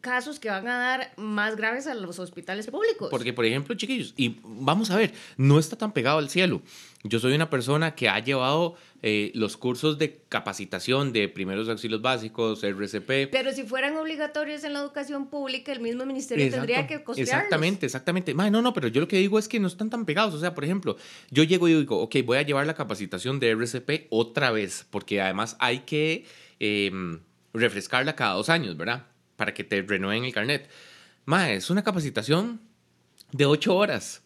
casos 0.00 0.40
que 0.40 0.50
van 0.50 0.66
a 0.66 0.78
dar 0.78 1.12
más 1.16 1.54
graves 1.54 1.86
a 1.86 1.94
los 1.94 2.18
hospitales 2.18 2.66
públicos. 2.66 3.06
Porque, 3.08 3.32
por 3.32 3.44
ejemplo, 3.44 3.76
chiquillos, 3.76 4.14
y 4.16 4.40
vamos 4.42 4.90
a 4.90 4.96
ver, 4.96 5.14
no 5.36 5.60
está 5.60 5.76
tan 5.76 5.92
pegado 5.92 6.18
al 6.18 6.28
cielo. 6.28 6.60
Yo 7.04 7.20
soy 7.20 7.34
una 7.34 7.48
persona 7.48 7.94
que 7.94 8.08
ha 8.08 8.18
llevado 8.18 8.74
eh, 9.04 9.32
los 9.34 9.56
cursos 9.56 9.98
de 9.98 10.22
capacitación 10.28 11.12
de 11.12 11.28
primeros 11.28 11.68
auxilios 11.68 12.00
básicos, 12.00 12.62
RCP. 12.62 13.30
Pero 13.32 13.50
si 13.50 13.64
fueran 13.64 13.96
obligatorios 13.96 14.62
en 14.62 14.74
la 14.74 14.78
educación 14.78 15.26
pública, 15.26 15.72
el 15.72 15.80
mismo 15.80 16.06
ministerio 16.06 16.44
Exacto, 16.44 16.66
tendría 16.66 16.86
que 16.86 17.02
costearlos. 17.02 17.34
Exactamente, 17.34 17.86
exactamente. 17.86 18.32
Mae, 18.32 18.52
no, 18.52 18.62
no, 18.62 18.72
pero 18.72 18.86
yo 18.86 19.00
lo 19.00 19.08
que 19.08 19.16
digo 19.16 19.40
es 19.40 19.48
que 19.48 19.58
no 19.58 19.66
están 19.66 19.90
tan 19.90 20.04
pegados. 20.04 20.34
O 20.34 20.38
sea, 20.38 20.54
por 20.54 20.62
ejemplo, 20.62 20.96
yo 21.32 21.42
llego 21.42 21.66
y 21.66 21.74
digo, 21.74 21.98
ok, 21.98 22.16
voy 22.24 22.38
a 22.38 22.42
llevar 22.42 22.64
la 22.64 22.74
capacitación 22.74 23.40
de 23.40 23.50
RCP 23.50 24.06
otra 24.10 24.52
vez, 24.52 24.86
porque 24.88 25.20
además 25.20 25.56
hay 25.58 25.80
que 25.80 26.24
eh, 26.60 26.92
refrescarla 27.52 28.14
cada 28.14 28.34
dos 28.34 28.48
años, 28.48 28.76
¿verdad? 28.76 29.06
Para 29.34 29.52
que 29.52 29.64
te 29.64 29.82
renueven 29.82 30.24
el 30.24 30.32
carnet. 30.32 30.70
Mae, 31.24 31.56
es 31.56 31.70
una 31.70 31.82
capacitación 31.82 32.60
de 33.32 33.46
ocho 33.46 33.74
horas. 33.74 34.21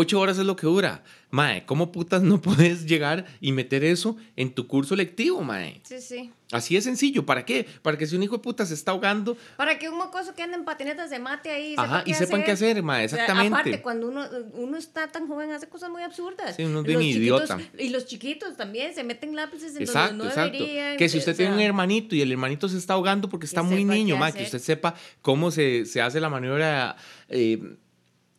Ocho 0.00 0.20
horas 0.20 0.38
es 0.38 0.46
lo 0.46 0.54
que 0.54 0.64
dura. 0.64 1.02
Mae, 1.30 1.66
¿cómo 1.66 1.90
putas 1.90 2.22
no 2.22 2.40
puedes 2.40 2.86
llegar 2.86 3.24
y 3.40 3.50
meter 3.50 3.82
eso 3.82 4.16
en 4.36 4.54
tu 4.54 4.68
curso 4.68 4.94
lectivo, 4.94 5.42
mae? 5.42 5.80
Sí, 5.82 6.00
sí. 6.00 6.32
Así 6.52 6.76
de 6.76 6.82
sencillo. 6.82 7.26
¿Para 7.26 7.44
qué? 7.44 7.66
Para 7.82 7.98
que 7.98 8.06
si 8.06 8.14
un 8.14 8.22
hijo 8.22 8.36
de 8.36 8.42
puta 8.44 8.64
se 8.64 8.74
está 8.74 8.92
ahogando, 8.92 9.36
Para 9.56 9.76
que 9.76 9.88
un 9.88 9.98
mocoso 9.98 10.36
que 10.36 10.42
anda 10.44 10.56
en 10.56 10.64
patinetas 10.64 11.10
se 11.10 11.18
mate 11.18 11.50
ahí 11.50 11.74
Ajá, 11.76 12.04
y 12.06 12.14
sepan 12.14 12.44
qué 12.44 12.52
hacer, 12.52 12.80
mae, 12.80 13.06
O 13.06 13.08
sea, 13.08 13.22
exactamente. 13.22 13.58
aparte, 13.58 13.82
cuando 13.82 14.06
uno, 14.06 14.24
uno 14.52 14.76
está 14.76 15.08
tan 15.08 15.26
joven, 15.26 15.50
hace 15.50 15.68
cosas 15.68 15.90
muy 15.90 16.04
absurdas. 16.04 16.54
Sí, 16.54 16.62
uno 16.62 16.78
es 16.78 16.84
bien 16.86 17.02
idiota. 17.02 17.58
Y 17.76 17.88
los 17.88 18.06
chiquitos 18.06 18.56
también 18.56 18.94
se 18.94 19.02
meten 19.02 19.34
lápices 19.34 19.74
en 19.74 19.82
Exacto, 19.82 20.10
donde 20.10 20.24
no 20.26 20.30
exacto. 20.30 20.58
deberían. 20.58 20.96
Que 20.96 21.08
si 21.08 21.18
usted 21.18 21.32
o 21.32 21.36
tiene 21.36 21.50
un 21.50 21.58
sea, 21.58 21.66
hermanito 21.66 22.14
y 22.14 22.22
el 22.22 22.30
hermanito 22.30 22.68
se 22.68 22.78
está 22.78 22.92
ahogando 22.92 23.28
porque 23.28 23.46
está 23.46 23.64
muy 23.64 23.84
niño, 23.84 24.14
qué 24.14 24.20
ma, 24.20 24.26
que 24.26 24.44
hacer. 24.44 24.44
usted 24.44 24.60
sepa 24.60 24.94
cómo 25.22 25.50
se, 25.50 25.86
se 25.86 26.00
hace 26.00 26.20
la 26.20 26.30
maniobra 26.30 26.94
eh, 27.28 27.58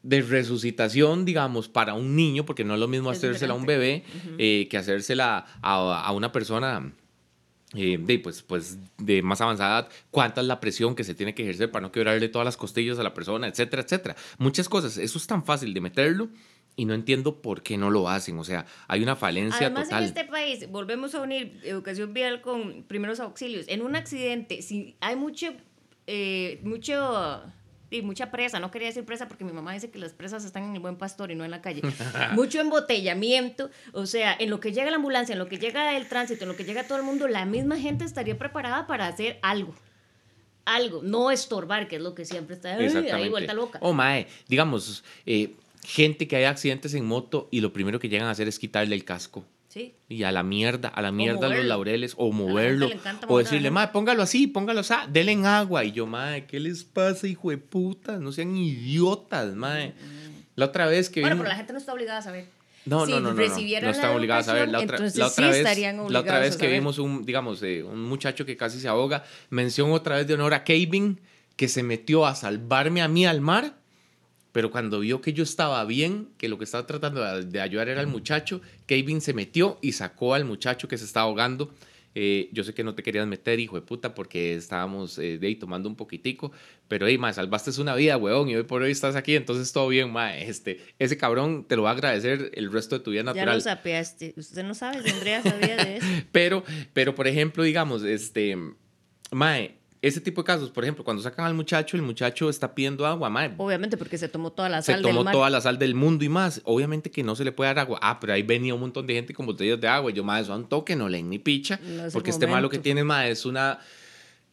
de 0.04 0.22
resucitación, 0.22 1.26
digamos, 1.26 1.68
para 1.68 1.94
un 1.94 2.16
niño, 2.16 2.46
porque 2.46 2.64
no 2.64 2.74
es 2.74 2.80
lo 2.80 2.88
mismo 2.88 3.12
Es 3.12 3.18
hacérsela 3.18 3.54
a 3.54 3.58
un 3.58 3.66
bebé 3.66 4.04
eh, 4.38 4.68
que 4.70 4.78
hacérsela 4.78 5.46
a, 5.62 6.06
a 6.06 6.12
una 6.12 6.32
persona 6.32 6.94
eh, 7.76 8.00
de, 8.02 8.18
pues, 8.18 8.42
pues, 8.42 8.80
de 8.98 9.22
más 9.22 9.42
avanzada 9.42 9.82
edad, 9.82 9.90
cuánta 10.10 10.42
es 10.42 10.48
la 10.48 10.60
presión 10.60 10.96
que 10.96 11.04
se 11.04 11.14
tiene 11.14 11.36
que 11.36 11.44
ejercer 11.44 11.70
para 11.70 11.84
no 11.84 11.92
quebrarle 11.92 12.28
todas 12.28 12.46
las 12.46 12.58
costillas 12.58 12.98
a 12.98 13.04
la 13.04 13.14
persona, 13.14 13.48
etcétera, 13.48 13.84
etcétera. 13.84 14.16
Muchas 14.40 14.68
cosas. 14.68 14.98
Eso 14.98 15.20
es 15.20 15.28
tan 15.28 15.46
fácil 15.46 15.72
de 15.76 15.82
meterlo 15.82 16.30
y 16.76 16.86
no 16.86 16.96
entiendo 16.96 17.44
por 17.44 17.62
qué 17.62 17.78
no 17.78 17.92
lo 17.92 18.10
hacen. 18.10 18.40
O 18.40 18.44
sea, 18.44 18.66
hay 18.88 19.04
una 19.04 19.16
falencia 19.16 19.68
Además, 19.68 19.84
total. 19.84 20.02
en 20.02 20.08
este 20.08 20.26
país, 20.26 20.68
volvemos 20.72 21.14
a 21.14 21.22
unir 21.22 21.60
educación 21.64 22.12
vial 22.12 22.42
con 22.42 22.86
primeros 22.86 23.20
auxilios. 23.20 23.66
En 23.68 23.84
un 23.84 23.96
accidente, 23.96 24.64
si 24.64 24.96
hay 25.00 25.16
mucho, 25.16 25.54
eh, 26.08 26.60
mucho, 26.64 27.44
y 27.92 28.02
mucha 28.02 28.30
presa, 28.32 28.60
no 28.60 28.70
quería 28.72 28.88
decir 28.88 29.04
presa 29.04 29.28
porque 29.28 29.44
mi 29.44 29.52
mamá 29.52 29.74
dice 29.74 29.90
que 29.90 29.98
las 30.00 30.14
presas 30.14 30.46
están 30.46 30.64
en 30.64 30.74
el 30.76 30.80
buen 30.80 30.96
pastor 30.96 31.32
y 31.32 31.36
no 31.36 31.44
en 31.44 31.52
la 31.52 31.62
calle. 31.62 31.82
mucho 32.34 32.60
embotellamiento, 32.60 33.70
o 33.94 34.06
sea, 34.06 34.36
en 34.40 34.50
lo 34.50 34.60
que 34.60 34.72
llega 34.72 34.90
la 34.90 34.98
ambulancia, 34.98 35.34
en 35.34 35.40
lo 35.40 35.48
que 35.48 35.58
llega 35.58 35.98
el 35.98 36.08
tránsito, 36.08 36.44
en 36.44 36.50
lo 36.50 36.56
que 36.56 36.64
llega 36.66 36.84
todo 36.84 36.98
el 36.98 37.04
mundo, 37.04 37.28
la 37.28 37.46
misma 37.46 37.78
gente 37.78 38.06
estaría 38.06 38.38
preparada 38.38 38.86
para 38.88 39.08
hacer 39.08 39.40
algo. 39.42 39.74
Algo, 40.66 41.02
no 41.02 41.32
estorbar, 41.32 41.88
que 41.88 41.96
es 41.96 42.02
lo 42.02 42.14
que 42.14 42.26
siempre 42.26 42.56
está 42.56 42.76
"Ay, 42.76 42.88
ahí 43.10 43.30
vuelta 43.30 43.54
loca. 43.54 43.80
Oh, 43.82 43.92
mae, 43.94 44.28
digamos, 44.48 45.04
eh, 45.26 45.56
gente 45.84 46.28
que 46.28 46.36
hay 46.36 46.44
accidentes 46.44 46.94
en 46.94 47.06
moto 47.06 47.48
y 47.50 47.62
lo 47.62 47.74
primero 47.74 48.00
que 48.00 48.08
llegan 48.08 48.28
a 48.28 48.32
hacer 48.32 48.48
es 48.48 48.60
quitarle 48.60 48.94
el 48.96 49.04
casco 49.04 49.44
Sí. 49.70 49.94
Y 50.10 50.24
a 50.24 50.32
la 50.32 50.42
mierda, 50.42 50.90
a 50.90 51.02
la 51.02 51.12
mierda 51.12 51.48
los 51.48 51.64
laureles, 51.64 52.16
o 52.18 52.32
moverlo, 52.32 52.90
o 53.28 53.38
decirle, 53.38 53.70
madre, 53.70 53.92
póngalo 53.94 54.24
así, 54.24 54.48
póngalo 54.48 54.80
así, 54.80 54.96
denle 55.10 55.32
en 55.34 55.46
agua. 55.46 55.86
Y 55.86 55.92
yo, 55.92 56.08
madre, 56.08 56.46
¿qué 56.46 56.60
les 56.60 56.84
pasa, 56.84 57.28
hijo 57.28 57.52
de 57.52 57.60
puta? 57.60 58.18
No 58.18 58.32
sean 58.32 58.58
idiotas, 58.58 59.54
madre. 59.54 59.94
La 60.56 60.66
otra 60.66 60.88
vez 60.88 61.10
que 61.12 61.22
Bueno, 61.22 61.36
vimos- 61.36 61.44
pero 61.44 61.50
la 61.54 61.58
gente 61.58 61.74
no 61.74 61.80
está 61.80 61.94
obligada 61.94 62.18
a 62.18 62.22
saber. 62.24 62.46
No, 62.86 63.06
Si 63.06 63.12
no, 63.12 63.20
no, 63.20 63.30
no, 63.30 63.36
no. 63.36 63.42
recibieran 63.42 63.86
No 63.86 63.92
están 63.92 64.16
obligados 64.16 64.48
a 64.48 64.54
ver. 64.54 64.70
La 64.70 64.80
otra, 64.80 64.98
la 64.98 65.06
otra 65.28 65.30
sí 65.54 65.64
vez, 65.64 65.84
la 66.10 66.20
otra 66.22 66.40
vez 66.40 66.58
que 66.58 66.68
vimos 66.68 66.98
un, 66.98 67.24
digamos, 67.26 67.62
eh, 67.62 67.84
un 67.84 68.02
muchacho 68.04 68.46
que 68.46 68.58
casi 68.58 68.80
se 68.80 68.88
ahoga, 68.88 69.24
mención 69.52 69.92
otra 69.92 70.16
vez 70.16 70.26
de 70.28 70.34
honor 70.34 70.56
a 70.56 70.64
Kevin, 70.64 71.20
que 71.56 71.68
se 71.68 71.84
metió 71.84 72.26
a 72.26 72.34
salvarme 72.34 73.02
a 73.04 73.08
mí 73.08 73.26
al 73.28 73.42
mar, 73.42 73.76
pero 74.52 74.72
cuando 74.72 75.00
vio 75.00 75.22
que 75.22 75.34
yo 75.34 75.44
estaba 75.44 75.84
bien, 75.86 76.30
que 76.38 76.50
lo 76.50 76.58
que 76.58 76.64
estaba 76.64 76.88
tratando 76.88 77.44
de, 77.44 77.62
ayudar 77.62 77.90
era 77.90 78.02
al 78.02 78.08
muchacho, 78.08 78.62
Kevin 78.86 79.22
se 79.22 79.34
metió 79.34 79.78
y 79.82 79.92
sacó 79.92 80.34
al 80.34 80.46
muchacho 80.46 80.88
que 80.88 80.98
se 80.98 81.06
estaba 81.06 81.26
ahogando. 81.28 81.74
Eh, 82.16 82.50
yo 82.52 82.64
sé 82.64 82.74
que 82.74 82.84
no 82.84 82.96
te 82.96 83.04
querías 83.04 83.28
meter, 83.28 83.60
hijo 83.60 83.76
de 83.76 83.84
puta, 83.84 84.16
porque 84.16 84.56
estábamos 84.56 85.20
eh, 85.20 85.38
de 85.38 85.48
ahí 85.48 85.56
tomando 85.56 85.88
un 85.88 85.96
poquitico, 85.96 86.52
pero 86.88 87.06
hey, 87.08 87.20
ma, 87.20 87.32
salvaste 87.32 87.80
una 87.80 87.94
vida, 87.94 88.18
weón, 88.18 88.50
y 88.50 88.56
hoy 88.56 88.64
por 88.64 88.82
hoy 88.82 88.92
estás 88.92 89.16
aquí, 89.16 89.36
entonces 89.36 89.72
todo 89.72 89.88
bien, 89.88 90.12
ma. 90.12 90.36
Este, 90.36 90.80
ese 90.98 91.18
cabrón 91.18 91.66
te 91.68 91.76
lo 91.76 91.84
va 91.84 91.92
a 91.92 91.94
agradecer 91.94 92.50
el 92.56 92.72
resto 92.72 92.98
de 92.98 93.04
tu 93.04 93.12
vida 93.12 93.22
Ya 93.22 93.26
natural. 93.26 93.56
lo 93.56 93.62
sapeaste. 93.62 94.34
Usted 94.36 94.64
no 94.64 94.74
sabe 94.74 94.98
Andrea 95.10 95.44
sabía 95.44 95.78
de 95.78 95.98
eso. 95.98 96.08
Pero, 96.32 96.64
pero 96.94 97.14
por 97.14 97.28
ejemplo, 97.28 97.64
digamos, 97.64 98.04
este, 98.04 98.58
mae, 99.32 99.79
ese 100.02 100.22
tipo 100.22 100.42
de 100.42 100.46
casos, 100.46 100.70
por 100.70 100.84
ejemplo, 100.86 101.04
cuando 101.04 101.22
sacan 101.22 101.46
al 101.46 101.54
muchacho, 101.54 101.98
el 101.98 102.04
muchacho 102.04 102.50
está 102.50 102.74
pidiendo 102.74 103.06
agua, 103.06 103.30
mae. 103.30 103.54
Obviamente 103.58 103.98
porque 103.98 104.18
se 104.18 104.30
tomó 104.30 104.52
toda 104.52 104.70
la 104.70 104.82
Se 104.82 104.94
sal 104.94 105.02
tomó 105.02 105.16
del 105.16 105.24
mar. 105.26 105.34
toda 105.34 105.50
la 105.50 105.60
sal 105.60 105.78
del 105.78 105.94
mundo 105.94 106.24
y 106.24 106.30
más. 106.30 106.62
Obviamente 106.64 107.12
que 107.12 107.22
no 107.24 107.36
se 107.36 107.44
le 107.44 107.52
puede 107.52 107.68
dar 107.70 107.80
agua. 107.80 108.00
Ah, 108.02 108.18
pero 108.20 108.32
ahí 108.34 108.42
venía 108.44 108.74
un 108.74 108.80
montón 108.80 109.06
de 109.08 109.16
gente 109.16 109.34
con 109.34 109.46
botellas 109.46 109.80
de 109.82 109.88
agua. 109.90 110.10
Y 110.12 110.14
yo, 110.14 110.24
mae, 110.24 110.42
eso 110.42 110.54
a 110.54 110.56
un 110.56 110.70
toque, 110.70 110.96
no 110.96 111.10
leen 111.10 111.30
ni 111.30 111.38
picha. 111.40 111.80
No 111.84 112.04
porque 112.14 112.30
este 112.30 112.48
malo 112.48 112.70
que 112.70 112.80
tiene, 112.80 113.04
mae, 113.04 113.32
es 113.32 113.46
una, 113.46 113.80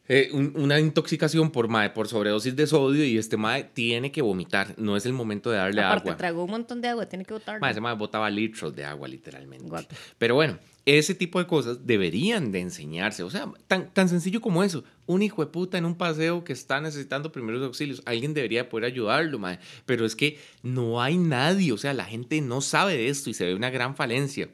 eh, 0.09 0.29
un- 0.33 0.51
una 0.55 0.79
intoxicación 0.81 1.49
por, 1.51 1.69
mae, 1.69 1.91
por 1.91 2.07
sobredosis 2.09 2.53
de 2.55 2.67
sodio 2.67 3.05
y 3.05 3.17
este 3.17 3.37
mae 3.37 3.63
tiene 3.63 4.11
que 4.11 4.21
vomitar. 4.21 4.73
No 4.77 4.97
es 4.97 5.05
el 5.05 5.13
momento 5.13 5.49
de 5.49 5.57
darle 5.57 5.81
Aparte, 5.81 6.09
agua. 6.09 6.17
tragó 6.17 6.43
un 6.43 6.51
montón 6.51 6.81
de 6.81 6.89
agua, 6.89 7.05
tiene 7.07 7.23
que 7.23 7.33
botar. 7.33 7.61
Mae, 7.61 7.71
ese 7.71 7.79
mae 7.79 7.95
botaba 7.95 8.29
litros 8.29 8.75
de 8.75 8.83
agua, 8.83 9.07
literalmente. 9.07 9.69
Pero 10.17 10.35
bueno, 10.35 10.57
ese 10.87 11.13
tipo 11.13 11.37
de 11.37 11.47
cosas 11.47 11.85
deberían 11.85 12.53
de 12.53 12.61
enseñarse. 12.61 13.21
O 13.21 13.29
sea, 13.29 13.51
tan, 13.67 13.93
tan 13.93 14.07
sencillo 14.07 14.39
como 14.39 14.63
eso. 14.63 14.85
Un 15.05 15.21
hijo 15.21 15.43
de 15.43 15.51
puta 15.51 15.77
en 15.77 15.83
un 15.83 15.95
paseo 15.95 16.45
que 16.45 16.53
está 16.53 16.79
necesitando 16.79 17.29
primeros 17.33 17.61
auxilios. 17.61 18.01
Alguien 18.05 18.33
debería 18.33 18.69
poder 18.69 18.85
ayudarlo, 18.85 19.37
mae. 19.37 19.59
Pero 19.85 20.05
es 20.05 20.15
que 20.15 20.39
no 20.63 21.01
hay 21.01 21.17
nadie. 21.17 21.73
O 21.73 21.77
sea, 21.77 21.93
la 21.93 22.05
gente 22.05 22.39
no 22.39 22.61
sabe 22.61 22.95
de 22.95 23.09
esto 23.09 23.29
y 23.29 23.33
se 23.33 23.43
ve 23.43 23.53
una 23.53 23.69
gran 23.69 23.97
falencia. 23.97 24.47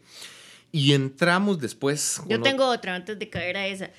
Y 0.71 0.93
entramos 0.93 1.59
después. 1.59 2.19
Yo 2.27 2.41
tengo 2.41 2.65
otra 2.65 2.95
antes 2.95 3.19
de 3.19 3.29
caer 3.29 3.57
a 3.57 3.67
esa, 3.67 3.91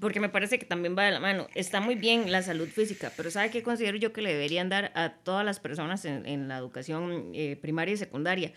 porque 0.00 0.18
me 0.18 0.30
parece 0.30 0.58
que 0.58 0.64
también 0.64 0.96
va 0.96 1.04
de 1.04 1.10
la 1.10 1.20
mano. 1.20 1.46
Está 1.54 1.82
muy 1.82 1.94
bien 1.94 2.32
la 2.32 2.40
salud 2.40 2.68
física, 2.68 3.12
pero 3.18 3.30
¿sabe 3.30 3.50
qué 3.50 3.62
considero 3.62 3.98
yo 3.98 4.14
que 4.14 4.22
le 4.22 4.32
deberían 4.32 4.70
dar 4.70 4.92
a 4.94 5.10
todas 5.10 5.44
las 5.44 5.60
personas 5.60 6.06
en, 6.06 6.24
en 6.24 6.48
la 6.48 6.56
educación 6.56 7.32
eh, 7.34 7.58
primaria 7.60 7.92
y 7.92 7.96
secundaria? 7.98 8.54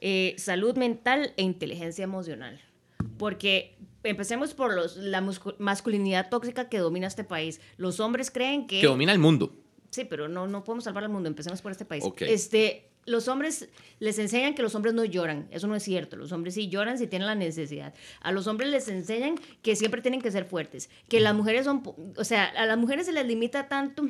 Eh, 0.00 0.34
salud 0.38 0.76
mental 0.76 1.32
e 1.36 1.42
inteligencia 1.42 2.02
emocional. 2.02 2.60
Porque 3.18 3.76
empecemos 4.02 4.54
por 4.54 4.74
los, 4.74 4.96
la 4.96 5.20
masculinidad 5.58 6.30
tóxica 6.30 6.68
que 6.68 6.78
domina 6.78 7.06
este 7.06 7.24
país. 7.24 7.60
Los 7.76 8.00
hombres 8.00 8.30
creen 8.30 8.66
que... 8.66 8.80
Que 8.80 8.86
domina 8.86 9.12
el 9.12 9.18
mundo. 9.18 9.54
Sí, 9.90 10.04
pero 10.04 10.28
no, 10.28 10.46
no 10.46 10.64
podemos 10.64 10.84
salvar 10.84 11.04
al 11.04 11.10
mundo. 11.10 11.28
Empecemos 11.28 11.60
por 11.60 11.72
este 11.72 11.84
país. 11.84 12.04
Ok. 12.04 12.22
Este, 12.22 12.90
los 13.06 13.28
hombres 13.28 13.68
les 13.98 14.18
enseñan 14.18 14.54
que 14.54 14.62
los 14.62 14.74
hombres 14.74 14.94
no 14.94 15.04
lloran. 15.04 15.48
Eso 15.50 15.66
no 15.66 15.74
es 15.74 15.82
cierto. 15.82 16.16
Los 16.16 16.32
hombres 16.32 16.54
sí 16.54 16.68
lloran 16.68 16.96
si 16.96 17.06
tienen 17.06 17.26
la 17.26 17.34
necesidad. 17.34 17.92
A 18.20 18.32
los 18.32 18.46
hombres 18.46 18.70
les 18.70 18.88
enseñan 18.88 19.34
que 19.62 19.76
siempre 19.76 20.00
tienen 20.00 20.22
que 20.22 20.30
ser 20.30 20.44
fuertes. 20.44 20.88
Que 21.08 21.20
las 21.20 21.34
mujeres 21.34 21.64
son. 21.64 21.82
O 22.16 22.24
sea, 22.24 22.44
a 22.46 22.66
las 22.66 22.78
mujeres 22.78 23.06
se 23.06 23.12
les 23.12 23.26
limita 23.26 23.68
tanto 23.68 24.08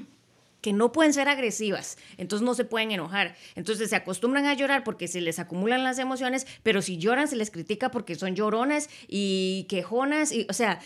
que 0.60 0.72
no 0.72 0.92
pueden 0.92 1.12
ser 1.12 1.28
agresivas, 1.28 1.96
entonces 2.16 2.44
no 2.44 2.54
se 2.54 2.64
pueden 2.64 2.90
enojar. 2.90 3.36
Entonces 3.54 3.90
se 3.90 3.96
acostumbran 3.96 4.46
a 4.46 4.54
llorar 4.54 4.84
porque 4.84 5.08
se 5.08 5.20
les 5.20 5.38
acumulan 5.38 5.84
las 5.84 5.98
emociones, 5.98 6.46
pero 6.62 6.82
si 6.82 6.98
lloran 6.98 7.28
se 7.28 7.36
les 7.36 7.50
critica 7.50 7.90
porque 7.90 8.14
son 8.14 8.34
lloronas 8.34 8.88
y 9.08 9.66
quejonas, 9.68 10.32
y, 10.32 10.46
o 10.48 10.52
sea, 10.52 10.80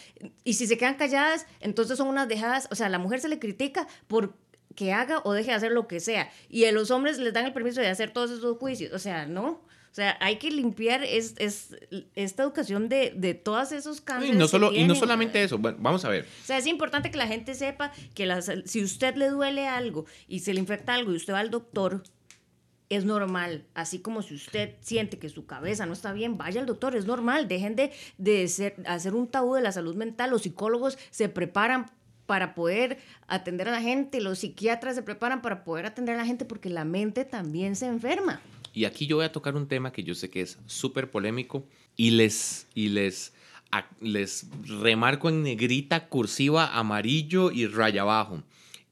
y 0.45 0.55
si 0.55 0.67
se 0.67 0.79
quedan 0.79 0.95
calladas, 0.95 1.47
entonces 1.61 1.99
son 1.99 2.09
unas 2.09 2.29
dejadas, 2.29 2.69
o 2.71 2.75
sea, 2.75 2.87
a 2.87 2.91
la 2.91 2.99
mujer 2.99 3.21
se 3.21 3.29
le 3.29 3.39
critica 3.39 3.87
por 4.07 4.37
que 4.75 4.93
haga 4.93 5.21
o 5.25 5.33
deje 5.33 5.51
de 5.51 5.57
hacer 5.57 5.73
lo 5.73 5.87
que 5.87 6.01
sea, 6.01 6.31
y 6.49 6.65
a 6.65 6.73
los 6.73 6.91
hombres 6.91 7.19
les 7.19 7.33
dan 7.33 7.47
el 7.47 7.53
permiso 7.53 7.81
de 7.81 7.89
hacer 7.89 8.11
todos 8.11 8.31
esos 8.31 8.59
juicios, 8.59 8.93
o 8.93 8.99
sea, 8.99 9.27
no. 9.27 9.63
O 9.95 9.97
sea, 9.97 10.17
hay 10.21 10.39
que 10.39 10.51
limpiar 10.51 11.05
es, 11.05 11.37
es, 11.39 11.77
esta 12.17 12.43
educación 12.43 12.89
de, 12.89 13.13
de 13.15 13.35
todos 13.35 13.71
esos 13.71 13.99
Y 13.99 14.03
cánceres. 14.03 14.35
no, 14.37 14.47
que 14.47 14.51
solo, 14.51 14.73
y 14.73 14.83
no 14.83 14.97
solamente 14.97 15.41
eso. 15.41 15.57
Bueno, 15.57 15.79
vamos 15.81 16.05
a 16.05 16.09
ver. 16.09 16.25
O 16.43 16.45
sea, 16.45 16.59
es 16.59 16.67
importante 16.67 17.13
que 17.13 17.17
la 17.17 17.29
gente 17.29 17.55
sepa 17.55 17.93
que 18.13 18.27
las- 18.27 18.51
si 18.65 18.83
usted 18.83 19.15
le 19.15 19.29
duele 19.29 19.69
algo 19.69 20.05
y 20.27 20.41
se 20.41 20.53
le 20.53 20.59
infecta 20.59 20.95
algo 20.95 21.13
y 21.13 21.15
usted 21.17 21.33
va 21.33 21.39
al 21.39 21.51
doctor, 21.51 22.03
es 22.89 23.05
normal. 23.05 23.67
Así 23.75 24.01
como 24.01 24.23
si 24.23 24.35
usted 24.35 24.75
siente 24.81 25.21
que 25.21 25.29
su 25.29 25.47
cabeza 25.47 25.87
no 25.87 25.93
está 25.93 26.13
bien, 26.13 26.39
vaya 26.39 26.61
al 26.61 26.67
doctor, 26.67 26.97
es 26.97 27.07
normal. 27.07 27.47
Dejen 27.47 27.77
de, 27.77 27.93
de 28.19 28.49
ser- 28.49 28.75
hacer 28.87 29.15
un 29.15 29.29
tabú 29.29 29.55
de 29.55 29.63
la 29.63 29.71
salud 29.71 29.95
mental. 29.95 30.31
Los 30.31 30.43
psicólogos 30.43 30.99
se 31.13 31.29
preparan 31.29 31.87
para 32.27 32.57
poder 32.57 32.99
atender 33.29 33.69
a 33.69 33.71
la 33.71 33.81
gente, 33.81 34.21
los 34.21 34.41
psiquiatras 34.41 34.97
se 34.97 35.03
preparan 35.05 35.41
para 35.41 35.63
poder 35.63 35.87
atender 35.87 36.17
a 36.17 36.19
la 36.19 36.27
gente 36.27 36.45
porque 36.45 36.69
la 36.69 36.85
mente 36.85 37.25
también 37.25 37.77
se 37.77 37.87
enferma. 37.87 38.41
Y 38.75 38.87
aquí 38.87 39.07
yo 39.07 39.17
voy 39.17 39.25
a 39.25 39.33
tocar 39.33 39.55
un 39.55 39.69
tema 39.69 39.93
que 39.93 40.03
yo 40.03 40.17
sé 40.17 40.29
que 40.31 40.41
es 40.41 40.59
súper 40.67 41.09
polémico 41.09 41.65
y 41.97 42.11
les, 42.11 42.67
y 42.75 42.89
les, 42.89 43.33
les 44.01 44.47
remarco 44.67 45.29
en 45.29 45.45
negrita, 45.45 46.09
cursiva, 46.09 46.77
amarillo 46.77 47.53
y 47.53 47.69
raya 47.69 48.03
abajo. 48.03 48.43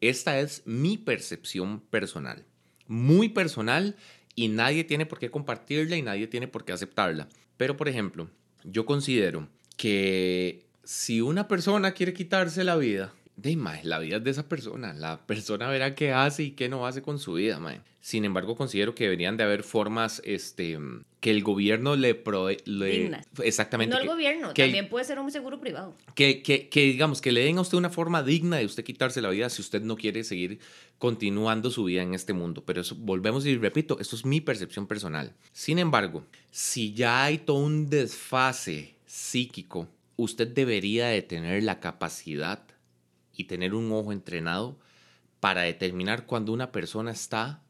Esta 0.01 0.39
es 0.39 0.63
mi 0.67 0.99
percepción 0.99 1.81
personal, 1.81 2.45
muy 2.87 3.29
personal 3.29 3.97
y 4.37 4.49
nadie 4.49 4.85
tiene 4.85 5.05
por 5.05 5.19
qué 5.19 5.33
compartirla 5.33 5.97
y 5.97 6.03
nadie 6.03 6.29
tiene 6.29 6.47
por 6.47 6.65
qué 6.65 6.73
aceptarla. 6.73 7.29
Pero, 7.57 7.77
por 7.77 7.89
ejemplo, 7.89 8.31
yo 8.63 8.87
considero 8.87 9.49
que 9.77 10.65
si 10.85 11.21
una 11.21 11.49
persona 11.49 11.91
quiere 11.91 12.13
quitarse 12.13 12.63
la 12.63 12.77
vida, 12.77 13.13
de 13.37 13.57
mae, 13.57 13.83
la 13.85 13.99
vida 13.99 14.17
es 14.19 14.25
de 14.25 14.31
esa 14.31 14.49
persona. 14.49 14.93
La 14.93 15.27
persona 15.27 15.69
verá 15.69 15.95
qué 15.95 16.13
hace 16.13 16.43
y 16.45 16.51
qué 16.53 16.69
no 16.69 16.87
hace 16.87 17.03
con 17.03 17.19
su 17.19 17.35
vida, 17.35 17.59
mae. 17.59 17.81
Sin 18.01 18.25
embargo, 18.25 18.57
considero 18.57 18.95
que 18.97 19.05
deberían 19.05 19.37
de 19.37 19.45
haber 19.45 19.63
formas 19.63 20.21
este, 20.25 20.77
que 21.21 21.31
el 21.31 21.43
gobierno 21.45 21.95
le 21.95 22.17
provee... 22.17 22.57
le-. 22.65 23.17
Exactamente. 23.45 23.95
no 23.95 24.01
el 24.01 24.07
que- 24.09 24.13
gobierno, 24.13 24.53
que 24.55 24.63
el- 24.65 24.71
también 24.71 24.89
puede 24.89 25.05
ser 25.05 25.21
un 25.21 25.31
seguro 25.31 25.61
privado. 25.61 25.95
que, 26.17 26.43
que, 26.43 26.69
que, 26.69 26.81
digamos, 26.83 27.21
que 27.21 27.31
le 27.31 27.45
den 27.45 27.59
a 27.59 27.61
usted 27.61 27.79
una 27.79 27.91
forma 27.91 28.25
digna 28.25 28.57
de 28.57 28.67
usted 28.67 28.83
quitarse 28.85 29.21
la 29.23 29.31
vida 29.31 29.49
si 29.51 29.63
usted 29.63 29.83
no 29.83 29.97
quiere 29.97 30.25
seguir 30.25 30.59
continuando 30.99 31.71
su 31.71 31.85
vida 31.85 32.03
en 32.03 32.15
este 32.15 32.33
mundo. 32.33 32.65
Pero 32.67 32.81
eso, 32.81 32.97
volvemos 32.97 33.47
y 33.47 33.57
repito, 33.57 33.99
esto 34.01 34.17
es 34.17 34.25
mi 34.25 34.41
percepción 34.41 34.89
personal. 34.89 35.33
Sin 35.53 35.79
embargo, 35.79 36.25
si 36.51 36.93
ya 36.95 37.23
hay 37.25 37.39
todo 37.39 37.59
un 37.59 37.89
desfase 37.89 38.95
psíquico, 39.07 39.89
usted 40.17 40.49
debería 40.49 41.07
de 41.07 41.23
tener 41.23 41.63
la 41.63 41.79
capacidad 41.81 42.65
y 43.35 43.45
tener 43.45 43.75
un 43.75 43.91
ojo 43.93 44.13
entrenado 44.13 44.79
para 45.41 45.63
determinar 45.63 46.27
cuando 46.27 46.53
una 46.53 46.71
persona 46.71 47.11
está 47.11 47.63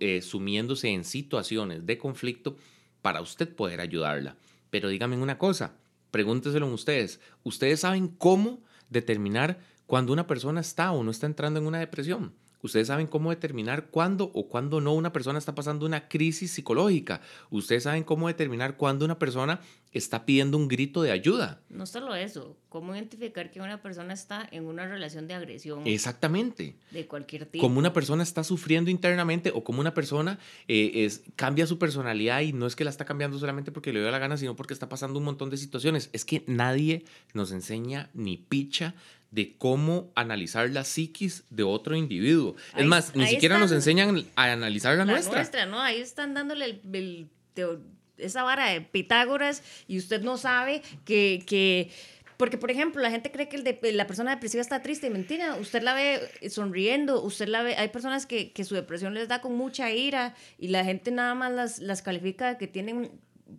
eh, 0.00 0.22
sumiéndose 0.22 0.88
en 0.88 1.04
situaciones 1.04 1.84
de 1.84 1.98
conflicto 1.98 2.56
para 3.02 3.20
usted 3.20 3.54
poder 3.54 3.80
ayudarla. 3.80 4.36
Pero 4.70 4.88
díganme 4.88 5.16
una 5.16 5.38
cosa, 5.38 5.72
pregúnteselo 6.10 6.66
a 6.66 6.72
ustedes. 6.72 7.20
¿Ustedes 7.42 7.80
saben 7.80 8.08
cómo 8.08 8.62
determinar 8.90 9.58
cuando 9.86 10.12
una 10.12 10.26
persona 10.26 10.60
está 10.60 10.92
o 10.92 11.02
no 11.02 11.10
está 11.10 11.26
entrando 11.26 11.58
en 11.58 11.66
una 11.66 11.78
depresión? 11.78 12.34
Ustedes 12.62 12.88
saben 12.88 13.06
cómo 13.06 13.30
determinar 13.30 13.86
cuándo 13.86 14.30
o 14.34 14.48
cuándo 14.48 14.80
no 14.80 14.94
una 14.94 15.12
persona 15.12 15.38
está 15.38 15.54
pasando 15.54 15.86
una 15.86 16.08
crisis 16.08 16.50
psicológica. 16.52 17.20
Ustedes 17.50 17.84
saben 17.84 18.04
cómo 18.04 18.28
determinar 18.28 18.76
cuándo 18.76 19.04
una 19.04 19.18
persona 19.18 19.60
está 19.92 20.26
pidiendo 20.26 20.56
un 20.56 20.68
grito 20.68 21.02
de 21.02 21.10
ayuda. 21.10 21.60
No 21.70 21.86
solo 21.86 22.14
eso, 22.14 22.56
cómo 22.68 22.94
identificar 22.94 23.50
que 23.50 23.60
una 23.60 23.80
persona 23.80 24.12
está 24.12 24.46
en 24.50 24.66
una 24.66 24.86
relación 24.86 25.26
de 25.26 25.34
agresión 25.34 25.86
Exactamente. 25.86 26.76
de 26.90 27.06
cualquier 27.06 27.46
tipo. 27.46 27.62
Como 27.62 27.78
una 27.78 27.92
persona 27.92 28.22
está 28.22 28.44
sufriendo 28.44 28.90
internamente 28.90 29.50
o 29.54 29.64
como 29.64 29.80
una 29.80 29.94
persona 29.94 30.38
eh, 30.66 31.04
es, 31.04 31.22
cambia 31.36 31.66
su 31.66 31.78
personalidad 31.78 32.40
y 32.42 32.52
no 32.52 32.66
es 32.66 32.76
que 32.76 32.84
la 32.84 32.90
está 32.90 33.04
cambiando 33.04 33.38
solamente 33.38 33.72
porque 33.72 33.92
le 33.92 34.00
dio 34.00 34.10
la 34.10 34.18
gana, 34.18 34.36
sino 34.36 34.56
porque 34.56 34.74
está 34.74 34.88
pasando 34.88 35.18
un 35.18 35.24
montón 35.24 35.50
de 35.50 35.56
situaciones. 35.56 36.10
Es 36.12 36.24
que 36.24 36.44
nadie 36.46 37.04
nos 37.32 37.52
enseña 37.52 38.10
ni 38.14 38.36
picha 38.36 38.94
de 39.30 39.56
cómo 39.58 40.10
analizar 40.14 40.70
la 40.70 40.84
psiquis 40.84 41.44
de 41.50 41.62
otro 41.62 41.94
individuo. 41.94 42.56
es 42.76 42.86
más, 42.86 43.14
ni 43.14 43.26
siquiera 43.26 43.58
nos 43.58 43.72
enseñan 43.72 44.24
a 44.36 44.52
analizar 44.52 44.92
la, 44.96 45.04
la 45.04 45.12
nuestra. 45.12 45.34
nuestra. 45.36 45.66
¿no? 45.66 45.80
Ahí 45.80 46.00
están 46.00 46.32
dándole 46.34 46.64
el, 46.64 46.80
el 46.94 47.28
teo- 47.54 47.80
esa 48.16 48.42
vara 48.42 48.70
de 48.70 48.80
Pitágoras 48.80 49.62
y 49.86 49.98
usted 49.98 50.22
no 50.22 50.36
sabe 50.38 50.82
que... 51.04 51.42
que 51.46 51.90
porque, 52.38 52.56
por 52.56 52.70
ejemplo, 52.70 53.02
la 53.02 53.10
gente 53.10 53.32
cree 53.32 53.48
que 53.48 53.56
el 53.56 53.64
de- 53.64 53.92
la 53.92 54.06
persona 54.06 54.30
depresiva 54.30 54.60
está 54.60 54.80
triste 54.80 55.08
y 55.08 55.10
mentira. 55.10 55.56
Usted 55.56 55.82
la 55.82 55.92
ve 55.92 56.20
sonriendo, 56.50 57.20
usted 57.22 57.48
la 57.48 57.64
ve... 57.64 57.74
Hay 57.76 57.88
personas 57.88 58.26
que, 58.26 58.52
que 58.52 58.62
su 58.64 58.76
depresión 58.76 59.12
les 59.12 59.26
da 59.26 59.40
con 59.40 59.56
mucha 59.56 59.90
ira 59.92 60.36
y 60.56 60.68
la 60.68 60.84
gente 60.84 61.10
nada 61.10 61.34
más 61.34 61.50
las, 61.52 61.78
las 61.80 62.00
califica 62.00 62.50
de 62.50 62.56
que 62.56 62.68
tienen 62.68 63.10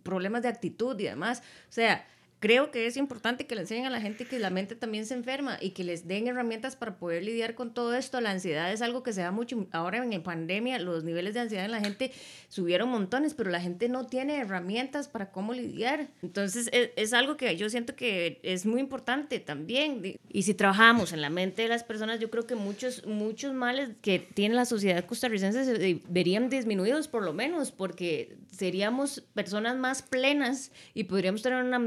problemas 0.02 0.42
de 0.42 0.48
actitud 0.48 0.98
y 0.98 1.04
demás. 1.04 1.42
O 1.68 1.72
sea, 1.72 2.06
creo 2.40 2.70
que 2.70 2.86
es 2.86 2.96
importante 2.96 3.46
que 3.46 3.54
le 3.54 3.60
enseñen 3.60 3.86
a 3.86 3.90
la 3.90 4.00
gente 4.00 4.24
que 4.24 4.38
la 4.38 4.50
mente 4.50 4.74
también 4.74 5.06
se 5.06 5.14
enferma 5.14 5.58
y 5.60 5.70
que 5.70 5.84
les 5.84 6.08
den 6.08 6.26
herramientas 6.26 6.74
para 6.74 6.96
poder 6.96 7.22
lidiar 7.22 7.54
con 7.54 7.72
todo 7.72 7.94
esto. 7.94 8.20
La 8.20 8.30
ansiedad 8.30 8.72
es 8.72 8.80
algo 8.80 9.02
que 9.02 9.12
se 9.12 9.20
da 9.20 9.30
mucho. 9.30 9.68
Ahora 9.72 9.98
en 9.98 10.10
la 10.10 10.22
pandemia 10.22 10.78
los 10.78 11.04
niveles 11.04 11.34
de 11.34 11.40
ansiedad 11.40 11.66
en 11.66 11.70
la 11.70 11.80
gente 11.80 12.12
subieron 12.48 12.88
montones, 12.88 13.34
pero 13.34 13.50
la 13.50 13.60
gente 13.60 13.88
no 13.88 14.06
tiene 14.06 14.38
herramientas 14.38 15.08
para 15.08 15.30
cómo 15.30 15.52
lidiar. 15.52 16.08
Entonces 16.22 16.70
es, 16.72 16.90
es 16.96 17.12
algo 17.12 17.36
que 17.36 17.54
yo 17.56 17.68
siento 17.68 17.94
que 17.94 18.40
es 18.42 18.64
muy 18.64 18.80
importante 18.80 19.38
también. 19.38 20.18
Y 20.28 20.42
si 20.42 20.54
trabajamos 20.54 21.12
en 21.12 21.20
la 21.20 21.30
mente 21.30 21.62
de 21.62 21.68
las 21.68 21.84
personas, 21.84 22.20
yo 22.20 22.30
creo 22.30 22.46
que 22.46 22.54
muchos, 22.54 23.06
muchos 23.06 23.52
males 23.52 23.90
que 24.00 24.18
tiene 24.18 24.54
la 24.54 24.64
sociedad 24.64 25.04
costarricense 25.04 25.64
se 25.66 26.00
verían 26.08 26.48
disminuidos 26.48 27.06
por 27.06 27.22
lo 27.22 27.34
menos, 27.34 27.70
porque 27.70 28.38
seríamos 28.50 29.20
personas 29.34 29.76
más 29.76 30.02
plenas 30.02 30.72
y 30.94 31.04
podríamos 31.04 31.42
tener 31.42 31.62
una 31.62 31.78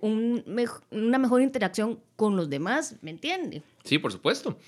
un, 0.00 0.44
una 0.90 1.18
mejor 1.18 1.42
interacción 1.42 2.00
con 2.16 2.36
los 2.36 2.48
demás, 2.50 2.96
¿me 3.02 3.10
entiende? 3.10 3.62
Sí, 3.84 3.98
por 3.98 4.12
supuesto. 4.12 4.58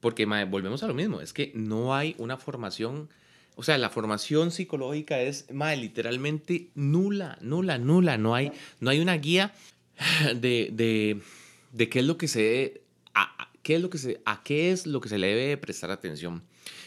Porque 0.00 0.26
volvemos 0.26 0.82
a 0.82 0.86
lo 0.86 0.94
mismo, 0.94 1.20
es 1.20 1.32
que 1.32 1.50
no 1.54 1.94
hay 1.94 2.14
una 2.18 2.36
formación, 2.36 3.08
o 3.56 3.64
sea, 3.64 3.78
la 3.78 3.90
formación 3.90 4.52
psicológica 4.52 5.20
es 5.20 5.52
mae, 5.52 5.76
literalmente 5.76 6.68
nula, 6.76 7.36
nula, 7.40 7.78
nula. 7.78 8.16
No 8.16 8.34
hay, 8.34 8.52
no 8.78 8.90
hay 8.90 9.00
una 9.00 9.14
guía 9.14 9.52
de, 10.36 11.20
de, 11.72 11.88
qué 11.88 11.98
es 11.98 12.04
lo 12.04 12.16
que 12.16 12.28
se 12.28 12.82
qué 13.62 13.74
es 13.74 13.82
lo 13.82 13.90
que 13.90 13.98
se, 13.98 14.20
a 14.24 14.42
qué 14.44 14.72
es 14.72 14.86
lo 14.86 15.00
que 15.00 15.10
se 15.10 15.18
le 15.18 15.26
debe 15.26 15.56
prestar 15.58 15.90
atención. 15.90 16.42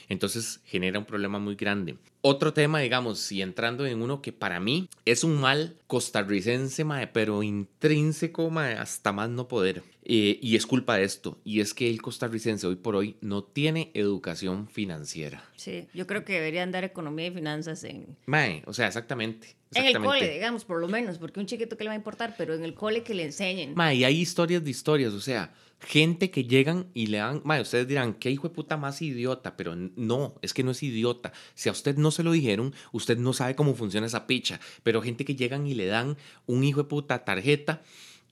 Entonces 0.09 0.61
genera 0.65 0.97
un 0.97 1.05
problema 1.05 1.37
muy 1.37 1.55
grande. 1.55 1.95
Otro 2.23 2.53
tema, 2.53 2.79
digamos, 2.79 3.31
y 3.31 3.41
entrando 3.41 3.85
en 3.87 4.01
uno 4.01 4.21
que 4.21 4.31
para 4.31 4.59
mí 4.59 4.87
es 5.05 5.23
un 5.23 5.39
mal 5.39 5.75
costarricense, 5.87 6.83
mae, 6.83 7.07
pero 7.07 7.41
intrínseco, 7.41 8.49
mae, 8.51 8.75
hasta 8.75 9.11
más 9.11 9.29
no 9.29 9.47
poder. 9.47 9.81
Eh, 10.03 10.39
y 10.41 10.55
es 10.55 10.67
culpa 10.67 10.97
de 10.97 11.03
esto. 11.03 11.39
Y 11.43 11.61
es 11.61 11.73
que 11.73 11.89
el 11.89 12.01
costarricense 12.01 12.67
hoy 12.67 12.75
por 12.75 12.95
hoy 12.95 13.17
no 13.21 13.43
tiene 13.43 13.91
educación 13.95 14.67
financiera. 14.67 15.43
Sí, 15.55 15.87
yo 15.93 16.05
creo 16.05 16.23
que 16.23 16.33
deberían 16.33 16.71
dar 16.71 16.83
economía 16.83 17.27
y 17.27 17.31
finanzas 17.31 17.83
en... 17.83 18.17
Mae, 18.27 18.61
o 18.65 18.73
sea, 18.73 18.87
exactamente. 18.87 19.55
En 19.73 19.85
el 19.85 19.99
cole, 19.99 20.31
digamos, 20.31 20.65
por 20.65 20.79
lo 20.79 20.87
menos, 20.87 21.17
porque 21.17 21.39
un 21.39 21.45
chiquito 21.45 21.77
que 21.77 21.85
le 21.85 21.89
va 21.89 21.93
a 21.93 21.97
importar, 21.97 22.35
pero 22.37 22.53
en 22.53 22.63
el 22.63 22.73
cole 22.73 23.03
que 23.03 23.13
le 23.13 23.23
enseñen. 23.23 23.73
Mae, 23.73 23.95
y 23.95 24.03
hay 24.03 24.19
historias 24.19 24.63
de 24.63 24.69
historias, 24.69 25.13
o 25.13 25.21
sea, 25.21 25.53
gente 25.81 26.31
que 26.31 26.45
llegan 26.45 26.87
y 26.93 27.07
le 27.07 27.17
dan, 27.17 27.41
mae, 27.43 27.61
ustedes 27.61 27.87
dirán, 27.87 28.13
qué 28.13 28.29
hijo 28.29 28.47
de 28.47 28.53
puta 28.53 28.77
más 28.77 29.01
idiota, 29.01 29.57
pero 29.57 29.75
no, 29.75 30.35
es 30.41 30.53
que 30.53 30.63
no 30.63 30.71
es 30.71 30.83
idiota. 30.83 31.33
Si 31.55 31.69
a 31.69 31.71
usted 31.71 31.97
no 31.97 32.11
se 32.11 32.23
lo 32.23 32.31
dijeron, 32.31 32.73
usted 32.91 33.17
no 33.17 33.33
sabe 33.33 33.55
cómo 33.55 33.75
funciona 33.75 34.07
esa 34.07 34.27
picha, 34.27 34.59
pero 34.83 35.01
gente 35.01 35.25
que 35.25 35.35
llegan 35.35 35.67
y 35.67 35.73
le 35.73 35.87
dan 35.87 36.17
un 36.45 36.63
hijo 36.63 36.83
de 36.83 36.89
puta 36.89 37.25
tarjeta 37.25 37.81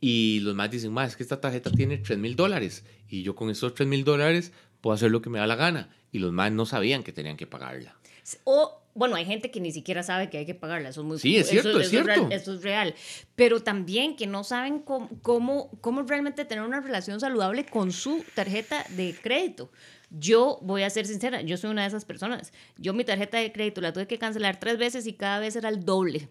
y 0.02 0.40
los 0.42 0.56
más 0.56 0.72
dicen, 0.72 0.98
es 1.00 1.16
que 1.16 1.24
esta 1.24 1.42
tarjeta 1.42 1.72
tiene 1.72 1.98
3 1.98 2.18
mil 2.18 2.36
dólares 2.36 2.86
y 3.10 3.24
yo 3.24 3.36
con 3.36 3.50
esos 3.50 3.74
3 3.74 3.88
mil 3.88 4.04
dólares 4.04 4.54
puedo 4.82 4.94
hacer 4.94 5.12
lo 5.12 5.22
que 5.22 5.30
me 5.30 5.40
da 5.40 5.48
la 5.48 5.56
gana. 5.56 5.90
Y 6.12 6.20
los 6.20 6.32
más 6.32 6.52
no 6.52 6.66
sabían 6.66 7.04
que 7.04 7.12
tenían 7.12 7.38
que 7.38 7.46
pagarla. 7.46 7.99
O, 8.44 8.82
bueno, 8.94 9.16
hay 9.16 9.26
gente 9.26 9.52
que 9.52 9.60
ni 9.60 9.72
siquiera 9.72 10.04
sabe 10.04 10.30
que 10.30 10.38
hay 10.38 10.46
que 10.46 10.56
pagarla. 10.56 10.90
Eso 10.90 11.02
es 11.02 11.08
muy 11.08 11.20
Sí, 11.20 11.38
es 11.38 11.48
cierto, 11.48 11.80
es 11.80 11.90
cierto. 11.90 12.28
eso 12.32 12.54
es 12.54 12.64
real. 12.64 12.94
Pero 13.36 13.62
también 13.62 14.16
que 14.16 14.28
no 14.28 14.44
saben 14.44 14.80
cómo, 14.80 15.10
cómo, 15.22 15.72
cómo 15.82 16.04
realmente 16.04 16.46
tener 16.46 16.64
una 16.64 16.82
relación 16.82 17.20
saludable 17.20 17.66
con 17.66 17.92
su 17.92 18.24
tarjeta 18.36 18.86
de 18.90 19.16
crédito. 19.22 19.72
Yo 20.12 20.60
voy 20.62 20.84
a 20.84 20.90
ser 20.90 21.06
sincera, 21.06 21.42
yo 21.42 21.56
soy 21.58 21.70
una 21.70 21.84
de 21.84 21.90
esas 21.90 22.06
personas. 22.06 22.52
Yo 22.78 22.94
mi 22.94 23.04
tarjeta 23.04 23.38
de 23.38 23.52
crédito 23.52 23.80
la 23.82 23.94
tuve 23.94 24.08
que 24.08 24.18
cancelar 24.18 24.60
tres 24.60 24.78
veces 24.78 25.06
y 25.08 25.14
cada 25.14 25.40
vez 25.40 25.56
era 25.56 25.70
el 25.70 25.86
doble 25.86 26.30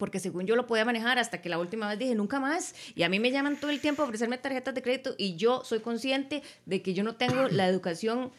porque 0.00 0.18
según 0.18 0.46
yo 0.46 0.56
lo 0.56 0.66
podía 0.66 0.84
manejar 0.84 1.18
hasta 1.18 1.42
que 1.42 1.50
la 1.50 1.58
última 1.58 1.86
vez 1.86 1.98
dije 1.98 2.14
nunca 2.16 2.40
más 2.40 2.74
y 2.96 3.02
a 3.04 3.08
mí 3.08 3.20
me 3.20 3.30
llaman 3.30 3.60
todo 3.60 3.70
el 3.70 3.80
tiempo 3.80 4.02
a 4.02 4.06
ofrecerme 4.06 4.38
tarjetas 4.38 4.74
de 4.74 4.82
crédito 4.82 5.14
y 5.18 5.36
yo 5.36 5.62
soy 5.62 5.80
consciente 5.80 6.42
de 6.64 6.80
que 6.82 6.94
yo 6.94 7.04
no 7.04 7.14
tengo 7.16 7.48
la 7.48 7.68
educación 7.68 8.32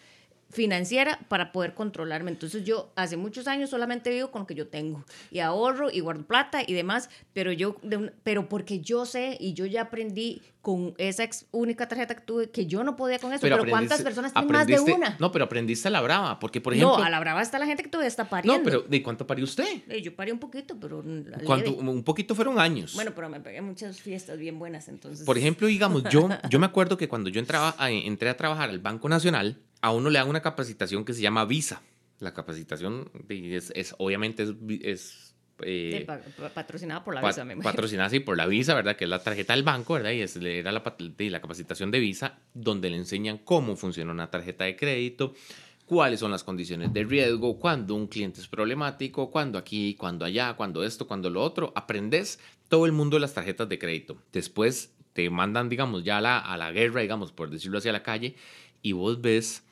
financiera 0.52 1.20
para 1.28 1.52
poder 1.52 1.74
controlarme. 1.74 2.32
Entonces 2.32 2.64
yo 2.64 2.92
hace 2.96 3.18
muchos 3.18 3.48
años 3.48 3.70
solamente 3.70 4.10
vivo 4.10 4.32
con 4.32 4.42
lo 4.42 4.48
que 4.48 4.56
yo 4.56 4.68
tengo 4.68 5.04
y 5.32 5.40
ahorro 5.40 5.90
y 5.92 6.00
guardo 6.00 6.24
plata 6.24 6.62
y 6.66 6.74
demás, 6.74 7.10
pero 7.34 7.52
yo, 7.52 7.76
pero 8.24 8.50
porque 8.50 8.80
yo 8.80 9.06
sé 9.06 9.38
y 9.40 9.54
yo 9.54 9.66
ya 9.66 9.82
aprendí 9.84 10.42
con 10.62 10.94
esa 11.00 11.28
única 11.52 11.88
tarjeta 11.88 12.16
que 12.16 12.22
tuve 12.22 12.50
que 12.52 12.68
yo 12.68 12.84
no 12.84 12.96
podía 12.96 13.18
con 13.18 13.34
eso. 13.34 13.42
Pero, 13.42 13.66
¿cuántas 13.68 14.02
personas 14.02 14.32
tienen 14.32 14.52
más 14.52 14.68
de 14.68 14.80
una? 14.80 15.16
No, 15.20 15.32
pero 15.32 15.46
aprendiste 15.46 15.88
a 15.88 15.92
la 15.92 16.02
brava, 16.02 16.40
porque 16.40 16.62
por 16.62 16.74
ejemplo... 16.74 17.00
No, 17.00 17.04
a 17.04 17.10
la 17.10 17.20
brava 17.20 17.42
está 17.42 17.58
la 17.58 17.66
gente 17.66 17.82
que 17.82 17.90
todavía 17.90 18.08
está 18.08 18.26
pariendo. 18.26 18.60
No, 18.60 18.64
pero 18.64 18.82
¿de 18.82 19.02
cuánto 19.02 19.26
parió 19.26 19.44
usted? 19.44 19.82
Eh, 19.90 20.02
yo 20.02 20.16
parí 20.16 20.32
un 20.32 20.40
poquito, 20.40 20.78
pero... 20.80 21.04
¿Cuánto? 21.46 21.74
Un 21.74 22.04
poquito 22.04 22.36
fueron 22.36 22.60
años. 22.60 22.94
Bueno, 22.94 23.12
pero 23.16 23.28
me 23.30 23.40
pegué 23.40 23.62
muchas 23.62 24.00
fiestas 24.00 24.38
bien 24.38 24.60
buenas, 24.60 24.88
entonces... 24.88 25.26
Por 25.26 25.38
ejemplo, 25.38 25.66
digamos, 25.66 26.04
yo, 26.10 26.30
yo 26.50 26.60
me 26.60 26.66
acuerdo 26.68 26.96
que 26.96 27.08
cuando 27.08 27.30
yo 27.30 27.40
entraba, 27.40 27.76
entré 27.90 28.30
a 28.30 28.38
trabajar 28.38 28.70
al 28.70 28.80
Banco 28.80 29.10
Nacional, 29.10 29.58
a 29.82 29.92
uno 29.92 30.10
le 30.10 30.20
dan 30.20 30.30
una 30.30 30.42
capacitación 30.42 31.06
que 31.06 31.14
se 31.14 31.22
llama 31.22 31.46
visa. 31.46 31.82
La 32.20 32.34
capacitación 32.34 33.10
es, 33.30 33.72
es 33.76 33.96
obviamente 33.98 34.46
es... 34.84 35.36
eh, 35.64 36.06
patrocinada 36.54 37.04
por 37.04 37.16
la 37.16 37.26
visa, 37.26 37.44
me 37.46 37.58
Patrocinada, 37.58 38.10
sí, 38.10 38.20
por 38.20 38.38
la 38.38 38.46
visa, 38.46 38.76
¿verdad? 38.76 38.96
Que 38.96 39.06
es 39.06 39.10
la 39.10 39.24
tarjeta 39.24 39.54
del 39.54 39.64
banco, 39.64 39.96
¿verdad? 39.96 40.12
Y 40.12 40.22
es, 40.22 40.36
era 40.36 40.72
la, 40.72 40.84
la 41.18 41.42
capacitación 41.42 41.92
de 41.92 42.00
visa, 42.00 42.40
donde 42.54 42.90
le 42.90 42.98
enseñan 42.98 43.40
cómo 43.40 43.76
funciona 43.76 44.12
una 44.12 44.30
tarjeta 44.30 44.66
de 44.66 44.76
crédito, 44.76 45.34
cuáles 45.86 46.20
son 46.20 46.32
las 46.32 46.44
condiciones 46.44 46.94
de 46.94 47.04
riesgo, 47.04 47.60
cuando 47.60 47.96
un 47.96 48.08
cliente 48.08 48.40
es 48.40 48.48
problemático, 48.48 49.32
cuando 49.32 49.58
aquí, 49.58 49.96
cuando 49.96 50.24
allá, 50.24 50.54
cuando 50.54 50.84
esto, 50.84 51.08
cuando 51.08 51.30
lo 51.30 51.42
otro. 51.42 51.74
Aprendes 51.76 52.40
todo 52.70 52.86
el 52.86 52.92
mundo 52.92 53.18
de 53.18 53.22
las 53.22 53.34
tarjetas 53.34 53.68
de 53.68 53.80
crédito. 53.80 54.18
Después 54.32 54.94
te 55.14 55.30
mandan, 55.30 55.70
digamos, 55.70 56.04
ya 56.04 56.20
a 56.20 56.22
la, 56.22 56.40
a 56.40 56.56
la 56.56 56.72
guerra, 56.72 57.02
digamos, 57.02 57.32
por 57.32 57.50
decirlo 57.50 57.80
así, 57.80 57.90
a 57.90 57.94
la 57.94 58.04
calle, 58.04 58.36
y 58.82 58.94
vos 58.94 59.22
ves 59.22 59.64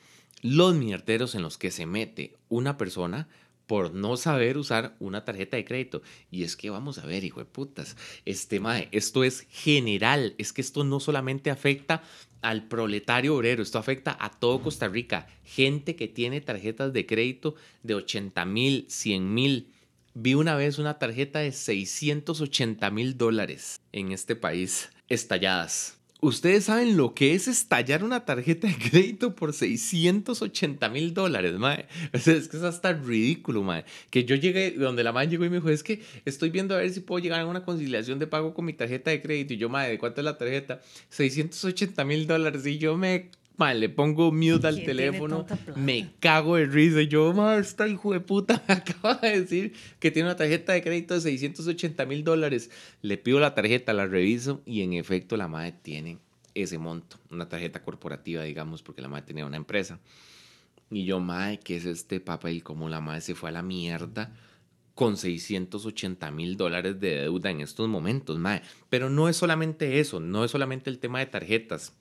los 0.42 0.74
mierderos 0.74 1.34
en 1.34 1.42
los 1.42 1.58
que 1.58 1.70
se 1.70 1.86
mete 1.86 2.36
una 2.48 2.76
persona 2.76 3.28
por 3.70 3.94
no 3.94 4.16
saber 4.16 4.58
usar 4.58 4.96
una 4.98 5.24
tarjeta 5.24 5.56
de 5.56 5.64
crédito. 5.64 6.02
Y 6.28 6.42
es 6.42 6.56
que 6.56 6.70
vamos 6.70 6.98
a 6.98 7.06
ver, 7.06 7.22
hijo 7.22 7.38
de 7.38 7.46
putas, 7.46 7.96
este 8.24 8.58
mae, 8.58 8.88
esto 8.90 9.22
es 9.22 9.46
general, 9.48 10.34
es 10.38 10.52
que 10.52 10.60
esto 10.60 10.82
no 10.82 10.98
solamente 10.98 11.52
afecta 11.52 12.02
al 12.42 12.66
proletario 12.66 13.36
obrero, 13.36 13.62
esto 13.62 13.78
afecta 13.78 14.16
a 14.18 14.30
todo 14.30 14.60
Costa 14.60 14.88
Rica, 14.88 15.28
gente 15.44 15.94
que 15.94 16.08
tiene 16.08 16.40
tarjetas 16.40 16.92
de 16.92 17.06
crédito 17.06 17.54
de 17.84 17.94
80 17.94 18.44
mil, 18.44 18.86
100 18.88 19.34
mil. 19.34 19.72
Vi 20.14 20.34
una 20.34 20.56
vez 20.56 20.80
una 20.80 20.98
tarjeta 20.98 21.38
de 21.38 21.52
680 21.52 22.90
mil 22.90 23.16
dólares 23.16 23.80
en 23.92 24.10
este 24.10 24.34
país 24.34 24.90
estalladas. 25.08 25.99
Ustedes 26.22 26.64
saben 26.64 26.96
lo 26.98 27.14
que 27.14 27.34
es 27.34 27.48
estallar 27.48 28.04
una 28.04 28.26
tarjeta 28.26 28.68
de 28.68 28.76
crédito 28.76 29.34
por 29.34 29.54
680 29.54 30.88
mil 30.90 31.14
dólares, 31.14 31.54
mae. 31.54 31.86
O 32.12 32.18
sea, 32.18 32.34
es 32.34 32.48
que 32.48 32.58
es 32.58 32.62
hasta 32.62 32.92
ridículo, 32.92 33.62
mae. 33.62 33.84
Que 34.10 34.24
yo 34.24 34.36
llegué, 34.36 34.72
donde 34.72 35.02
la 35.02 35.12
madre 35.12 35.30
llegó 35.30 35.46
y 35.46 35.50
me 35.50 35.56
dijo, 35.56 35.70
es 35.70 35.82
que 35.82 36.02
estoy 36.26 36.50
viendo 36.50 36.74
a 36.74 36.78
ver 36.78 36.90
si 36.90 37.00
puedo 37.00 37.22
llegar 37.22 37.40
a 37.40 37.46
una 37.46 37.64
conciliación 37.64 38.18
de 38.18 38.26
pago 38.26 38.52
con 38.52 38.66
mi 38.66 38.74
tarjeta 38.74 39.10
de 39.10 39.22
crédito. 39.22 39.54
Y 39.54 39.56
yo, 39.56 39.68
madre, 39.70 39.92
¿de 39.92 39.98
cuánto 39.98 40.20
es 40.20 40.26
la 40.26 40.36
tarjeta? 40.36 40.82
680 41.08 42.04
mil 42.04 42.26
dólares. 42.26 42.66
Y 42.66 42.78
yo 42.78 42.96
me 42.96 43.30
le 43.74 43.88
pongo 43.90 44.32
mute 44.32 44.66
al 44.66 44.82
teléfono, 44.82 45.46
me 45.76 46.10
cago 46.18 46.56
de 46.56 46.66
risa. 46.66 47.02
Yo, 47.02 47.32
madre, 47.34 47.60
esta 47.60 47.86
hijo 47.86 48.12
de 48.12 48.20
puta 48.20 48.62
me 48.68 48.74
acaba 48.74 49.16
de 49.16 49.40
decir 49.42 49.74
que 49.98 50.10
tiene 50.10 50.28
una 50.28 50.36
tarjeta 50.36 50.72
de 50.72 50.82
crédito 50.82 51.14
de 51.14 51.20
680 51.20 52.06
mil 52.06 52.24
dólares. 52.24 52.70
Le 53.02 53.18
pido 53.18 53.38
la 53.38 53.54
tarjeta, 53.54 53.92
la 53.92 54.06
reviso 54.06 54.62
y 54.64 54.80
en 54.82 54.94
efecto 54.94 55.36
la 55.36 55.46
madre 55.46 55.72
tiene 55.82 56.18
ese 56.54 56.78
monto. 56.78 57.18
Una 57.30 57.48
tarjeta 57.48 57.82
corporativa, 57.82 58.42
digamos, 58.42 58.82
porque 58.82 59.02
la 59.02 59.08
madre 59.08 59.26
tenía 59.26 59.46
una 59.46 59.58
empresa. 59.58 60.00
Y 60.90 61.04
yo, 61.04 61.20
madre, 61.20 61.60
¿qué 61.60 61.76
es 61.76 61.84
este 61.84 62.18
papel? 62.20 62.62
Como 62.62 62.88
la 62.88 63.00
madre 63.00 63.20
se 63.20 63.34
fue 63.34 63.50
a 63.50 63.52
la 63.52 63.62
mierda 63.62 64.34
con 64.94 65.16
680 65.16 66.30
mil 66.30 66.56
dólares 66.56 66.98
de 66.98 67.16
deuda 67.22 67.50
en 67.50 67.60
estos 67.60 67.88
momentos, 67.88 68.38
madre. 68.38 68.62
Pero 68.88 69.08
no 69.08 69.28
es 69.28 69.36
solamente 69.36 70.00
eso, 70.00 70.18
no 70.18 70.44
es 70.44 70.50
solamente 70.50 70.90
el 70.90 70.98
tema 70.98 71.20
de 71.20 71.26
tarjetas 71.26 71.94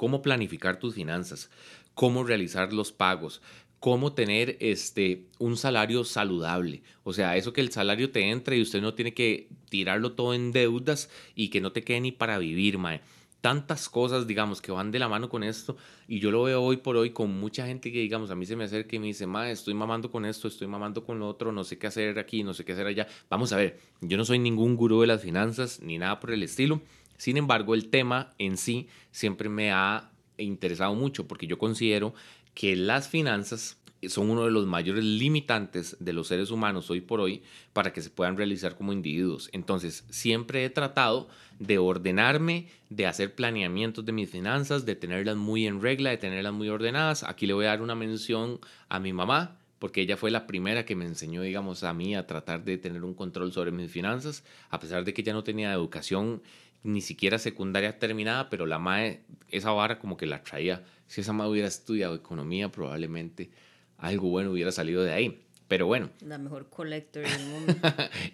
cómo 0.00 0.22
planificar 0.22 0.78
tus 0.78 0.94
finanzas, 0.94 1.50
cómo 1.92 2.24
realizar 2.24 2.72
los 2.72 2.90
pagos, 2.90 3.42
cómo 3.80 4.14
tener 4.14 4.56
este, 4.58 5.26
un 5.38 5.58
salario 5.58 6.04
saludable. 6.04 6.82
O 7.04 7.12
sea, 7.12 7.36
eso 7.36 7.52
que 7.52 7.60
el 7.60 7.70
salario 7.70 8.10
te 8.10 8.30
entre 8.30 8.56
y 8.56 8.62
usted 8.62 8.80
no 8.80 8.94
tiene 8.94 9.12
que 9.12 9.50
tirarlo 9.68 10.12
todo 10.12 10.32
en 10.32 10.52
deudas 10.52 11.10
y 11.34 11.50
que 11.50 11.60
no 11.60 11.72
te 11.72 11.84
quede 11.84 12.00
ni 12.00 12.12
para 12.12 12.38
vivir, 12.38 12.78
mae. 12.78 13.02
Tantas 13.42 13.90
cosas, 13.90 14.26
digamos, 14.26 14.62
que 14.62 14.72
van 14.72 14.90
de 14.90 14.98
la 14.98 15.08
mano 15.08 15.28
con 15.28 15.44
esto. 15.44 15.76
Y 16.08 16.18
yo 16.18 16.30
lo 16.30 16.44
veo 16.44 16.62
hoy 16.62 16.78
por 16.78 16.96
hoy 16.96 17.10
con 17.10 17.38
mucha 17.38 17.66
gente 17.66 17.92
que, 17.92 17.98
digamos, 17.98 18.30
a 18.30 18.34
mí 18.34 18.46
se 18.46 18.56
me 18.56 18.64
acerca 18.64 18.96
y 18.96 19.00
me 19.00 19.06
dice, 19.08 19.26
mae, 19.26 19.52
estoy 19.52 19.74
mamando 19.74 20.10
con 20.10 20.24
esto, 20.24 20.48
estoy 20.48 20.66
mamando 20.66 21.04
con 21.04 21.18
lo 21.18 21.28
otro, 21.28 21.52
no 21.52 21.62
sé 21.62 21.76
qué 21.76 21.88
hacer 21.88 22.18
aquí, 22.18 22.42
no 22.42 22.54
sé 22.54 22.64
qué 22.64 22.72
hacer 22.72 22.86
allá. 22.86 23.06
Vamos 23.28 23.52
a 23.52 23.58
ver, 23.58 23.78
yo 24.00 24.16
no 24.16 24.24
soy 24.24 24.38
ningún 24.38 24.76
gurú 24.76 25.02
de 25.02 25.08
las 25.08 25.20
finanzas 25.20 25.80
ni 25.80 25.98
nada 25.98 26.20
por 26.20 26.30
el 26.30 26.42
estilo 26.42 26.80
sin 27.20 27.36
embargo, 27.36 27.74
el 27.74 27.90
tema 27.90 28.32
en 28.38 28.56
sí 28.56 28.88
siempre 29.10 29.50
me 29.50 29.72
ha 29.72 30.10
interesado 30.38 30.94
mucho 30.94 31.28
porque 31.28 31.46
yo 31.46 31.58
considero 31.58 32.14
que 32.54 32.74
las 32.76 33.10
finanzas 33.10 33.76
son 34.08 34.30
uno 34.30 34.46
de 34.46 34.50
los 34.50 34.66
mayores 34.66 35.04
limitantes 35.04 35.98
de 36.00 36.14
los 36.14 36.28
seres 36.28 36.50
humanos 36.50 36.88
hoy 36.88 37.02
por 37.02 37.20
hoy 37.20 37.42
para 37.74 37.92
que 37.92 38.00
se 38.00 38.08
puedan 38.08 38.38
realizar 38.38 38.74
como 38.74 38.94
individuos. 38.94 39.50
Entonces, 39.52 40.06
siempre 40.08 40.64
he 40.64 40.70
tratado 40.70 41.28
de 41.58 41.76
ordenarme, 41.76 42.68
de 42.88 43.04
hacer 43.06 43.34
planeamientos 43.34 44.06
de 44.06 44.12
mis 44.12 44.30
finanzas, 44.30 44.86
de 44.86 44.96
tenerlas 44.96 45.36
muy 45.36 45.66
en 45.66 45.82
regla, 45.82 46.08
de 46.08 46.16
tenerlas 46.16 46.54
muy 46.54 46.70
ordenadas. 46.70 47.22
Aquí 47.22 47.46
le 47.46 47.52
voy 47.52 47.66
a 47.66 47.68
dar 47.68 47.82
una 47.82 47.94
mención 47.94 48.60
a 48.88 48.98
mi 48.98 49.12
mamá, 49.12 49.58
porque 49.78 50.00
ella 50.00 50.16
fue 50.16 50.30
la 50.30 50.46
primera 50.46 50.86
que 50.86 50.96
me 50.96 51.04
enseñó, 51.04 51.42
digamos, 51.42 51.84
a 51.84 51.92
mí 51.92 52.14
a 52.14 52.26
tratar 52.26 52.64
de 52.64 52.78
tener 52.78 53.04
un 53.04 53.12
control 53.12 53.52
sobre 53.52 53.72
mis 53.72 53.90
finanzas, 53.90 54.42
a 54.70 54.80
pesar 54.80 55.04
de 55.04 55.12
que 55.12 55.20
ella 55.20 55.34
no 55.34 55.44
tenía 55.44 55.72
educación 55.72 56.42
ni 56.82 57.00
siquiera 57.00 57.38
secundaria 57.38 57.98
terminada, 57.98 58.48
pero 58.50 58.66
la 58.66 58.78
MAE, 58.78 59.20
esa 59.48 59.70
vara 59.70 59.98
como 59.98 60.16
que 60.16 60.26
la 60.26 60.42
traía. 60.42 60.84
Si 61.06 61.20
esa 61.20 61.32
MAE 61.32 61.48
hubiera 61.48 61.68
estudiado 61.68 62.14
economía, 62.14 62.70
probablemente 62.70 63.50
algo 63.98 64.28
bueno 64.28 64.50
hubiera 64.50 64.72
salido 64.72 65.02
de 65.02 65.12
ahí. 65.12 65.42
Pero 65.68 65.86
bueno. 65.86 66.10
La 66.20 66.38
mejor 66.38 66.68
collector 66.68 67.22
del 67.22 67.46
mundo. 67.48 67.74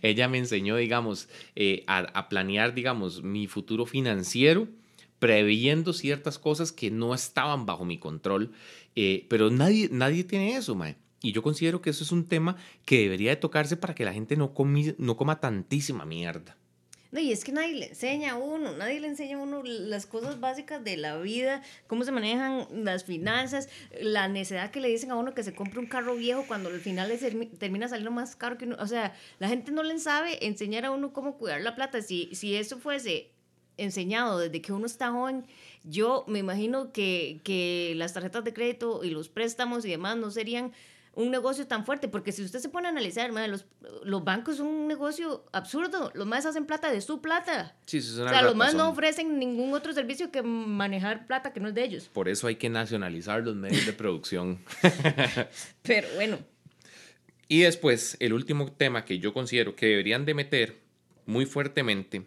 ella 0.01 0.29
me 0.29 0.39
enseñó, 0.39 0.77
digamos, 0.77 1.29
eh, 1.55 1.85
a, 1.87 2.29
planear, 2.29 2.73
digamos, 2.73 3.23
mi 3.23 3.47
futuro 3.47 3.85
financiero, 3.85 4.69
previendo 5.19 5.93
ciertas 5.93 6.39
cosas 6.39 6.73
que 6.73 6.91
no 6.91 7.15
estaban 7.15 7.67
bajo 7.67 7.85
mi 7.85 7.99
control. 7.99 8.53
Eh, 8.95 9.27
pero 9.29 9.51
nadie, 9.51 9.91
nadie 9.93 10.25
tiene 10.25 10.57
eso, 10.57 10.75
mae. 10.75 10.97
Y 11.21 11.33
yo 11.33 11.43
considero 11.43 11.83
que 11.83 11.91
eso 11.91 12.05
es 12.05 12.13
un 12.13 12.27
tema 12.27 12.57
que 12.85 13.01
debería 13.01 13.31
de 13.31 13.37
tocarse 13.37 13.77
para 13.77 13.95
que 13.95 14.05
la 14.05 14.13
gente 14.13 14.37
no, 14.37 14.55
no 14.99 15.17
coma 15.17 15.41
tantísima 15.41 16.07
mierda. 16.07 16.57
Y 17.21 17.33
es 17.33 17.45
que 17.45 17.53
nadie 17.53 17.75
le 17.75 17.87
enseña 17.87 18.33
a 18.33 18.37
uno, 18.37 18.73
nadie 18.73 19.01
le 19.01 19.09
enseña 19.09 19.37
a 19.37 19.41
uno 19.41 19.63
las 19.63 20.07
cosas 20.07 20.41
básicas 20.41 20.83
de 20.83 20.97
la 20.97 21.17
vida, 21.19 21.63
cómo 21.87 22.05
se 22.05 22.13
manejan 22.13 22.67
las 22.85 23.05
finanzas, 23.05 23.69
la 24.01 24.29
necesidad 24.29 24.71
que 24.71 24.81
le 24.81 24.89
dicen 24.89 25.11
a 25.11 25.17
uno 25.17 25.35
que 25.35 25.43
se 25.43 25.55
compre 25.55 25.81
un 25.81 25.87
carro 25.87 26.15
viejo 26.17 26.45
cuando 26.47 26.69
al 26.69 26.81
final 26.81 27.13
termina 27.59 27.89
saliendo 27.89 28.11
más 28.11 28.37
caro 28.37 28.59
que 28.59 28.67
uno. 28.67 28.77
O 28.79 28.87
sea, 28.87 29.15
la 29.39 29.49
gente 29.49 29.73
no 29.73 29.83
le 29.83 29.99
sabe 29.99 30.47
enseñar 30.47 30.85
a 30.85 30.91
uno 30.91 31.13
cómo 31.13 31.39
cuidar 31.39 31.61
la 31.61 31.75
plata. 31.75 32.03
Si, 32.03 32.31
si 32.35 32.57
eso 32.57 32.79
fuese 32.79 33.31
enseñado 33.77 34.39
desde 34.39 34.63
que 34.63 34.73
uno 34.73 34.87
está 34.87 35.11
joven, 35.11 35.45
yo 35.85 36.25
me 36.27 36.39
imagino 36.39 36.93
que, 36.93 37.41
que 37.45 37.95
las 37.97 38.13
tarjetas 38.13 38.45
de 38.45 38.53
crédito 38.53 39.05
y 39.05 39.11
los 39.11 39.29
préstamos 39.29 39.85
y 39.85 39.91
demás 39.91 40.17
no 40.17 40.31
serían 40.31 40.73
un 41.17 41.31
negocio 41.31 41.67
tan 41.67 41.85
fuerte, 41.87 42.09
porque 42.09 42.31
si 42.31 42.43
usted 42.43 42.61
se 42.61 42.69
pone 42.69 42.89
a 42.89 42.91
analizar, 42.91 43.31
los, 43.49 43.65
los 44.05 44.23
bancos 44.23 44.59
son 44.59 44.67
un 44.67 44.87
negocio 44.87 45.47
absurdo, 45.51 46.13
los 46.15 46.27
más 46.27 46.45
hacen 46.45 46.67
plata 46.67 46.93
de 46.93 47.01
su 47.01 47.23
plata. 47.23 47.75
Sí, 47.87 48.03
sí, 48.03 48.21
o 48.21 48.29
sea, 48.29 48.43
los 48.43 48.55
más 48.55 48.75
no 48.75 48.91
ofrecen 48.91 49.39
ningún 49.39 49.73
otro 49.73 49.95
servicio 49.95 50.31
que 50.31 50.43
manejar 50.43 51.27
plata 51.27 51.55
que 51.55 51.61
no 51.61 51.69
es 51.69 51.75
de 51.75 51.85
ellos. 51.85 52.11
Por 52.13 52.29
eso 52.29 52.47
hay 52.47 52.57
que 52.57 52.69
nacionalizar 52.69 53.43
los 53.43 53.57
medios 53.57 53.87
de 53.87 53.95
producción. 53.95 54.61
Pero 55.83 56.07
bueno. 56.17 56.39
Y 57.49 57.61
después, 57.61 58.19
el 58.21 58.35
último 58.35 58.71
tema 58.71 59.07
que 59.07 59.19
yo 59.19 59.33
considero 59.33 59.75
que 59.75 59.87
deberían 59.87 60.27
de 60.27 60.35
meter 60.35 60.83
muy 61.25 61.47
fuertemente 61.47 62.27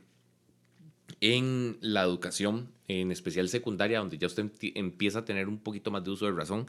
en 1.22 1.78
la 1.82 2.02
educación, 2.02 2.72
en 2.88 3.12
especial 3.12 3.50
secundaria, 3.50 4.00
donde 4.00 4.18
ya 4.18 4.26
usted 4.26 4.50
empieza 4.74 5.20
a 5.20 5.26
tener 5.26 5.48
un 5.48 5.60
poquito 5.60 5.92
más 5.92 6.04
de 6.04 6.10
uso 6.10 6.26
de 6.26 6.32
razón, 6.32 6.66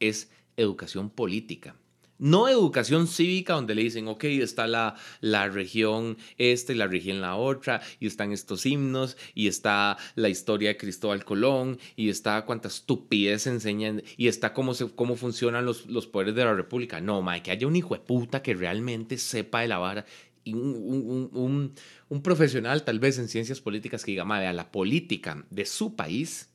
es 0.00 0.30
educación 0.56 1.10
política. 1.10 1.76
No 2.22 2.46
educación 2.46 3.08
cívica 3.08 3.54
donde 3.54 3.74
le 3.74 3.82
dicen, 3.82 4.06
ok, 4.06 4.22
está 4.24 4.68
la, 4.68 4.94
la 5.20 5.48
región 5.48 6.16
esta 6.38 6.72
y 6.72 6.76
la 6.76 6.86
región 6.86 7.20
la 7.20 7.34
otra, 7.34 7.82
y 7.98 8.06
están 8.06 8.30
estos 8.30 8.64
himnos, 8.64 9.16
y 9.34 9.48
está 9.48 9.96
la 10.14 10.28
historia 10.28 10.68
de 10.68 10.76
Cristóbal 10.76 11.24
Colón, 11.24 11.80
y 11.96 12.10
está 12.10 12.44
cuánta 12.44 12.68
estupidez 12.68 13.48
enseñan, 13.48 14.04
y 14.16 14.28
está 14.28 14.52
cómo, 14.52 14.72
se, 14.74 14.88
cómo 14.94 15.16
funcionan 15.16 15.64
los, 15.64 15.86
los 15.86 16.06
poderes 16.06 16.36
de 16.36 16.44
la 16.44 16.54
República. 16.54 17.00
No, 17.00 17.22
ma, 17.22 17.42
que 17.42 17.50
haya 17.50 17.66
un 17.66 17.74
hijo 17.74 17.94
de 17.94 18.00
puta 18.00 18.40
que 18.40 18.54
realmente 18.54 19.18
sepa 19.18 19.62
de 19.62 19.66
la 19.68 19.78
vara, 19.78 20.06
y 20.44 20.54
un, 20.54 21.30
un, 21.32 21.72
un, 22.08 22.22
profesional 22.22 22.84
tal 22.84 23.00
vez 23.00 23.18
en 23.18 23.26
ciencias 23.26 23.60
políticas 23.60 24.04
que 24.04 24.12
diga, 24.12 24.24
ma, 24.24 24.40
la 24.52 24.70
política 24.70 25.44
de 25.50 25.66
su 25.66 25.96
país 25.96 26.50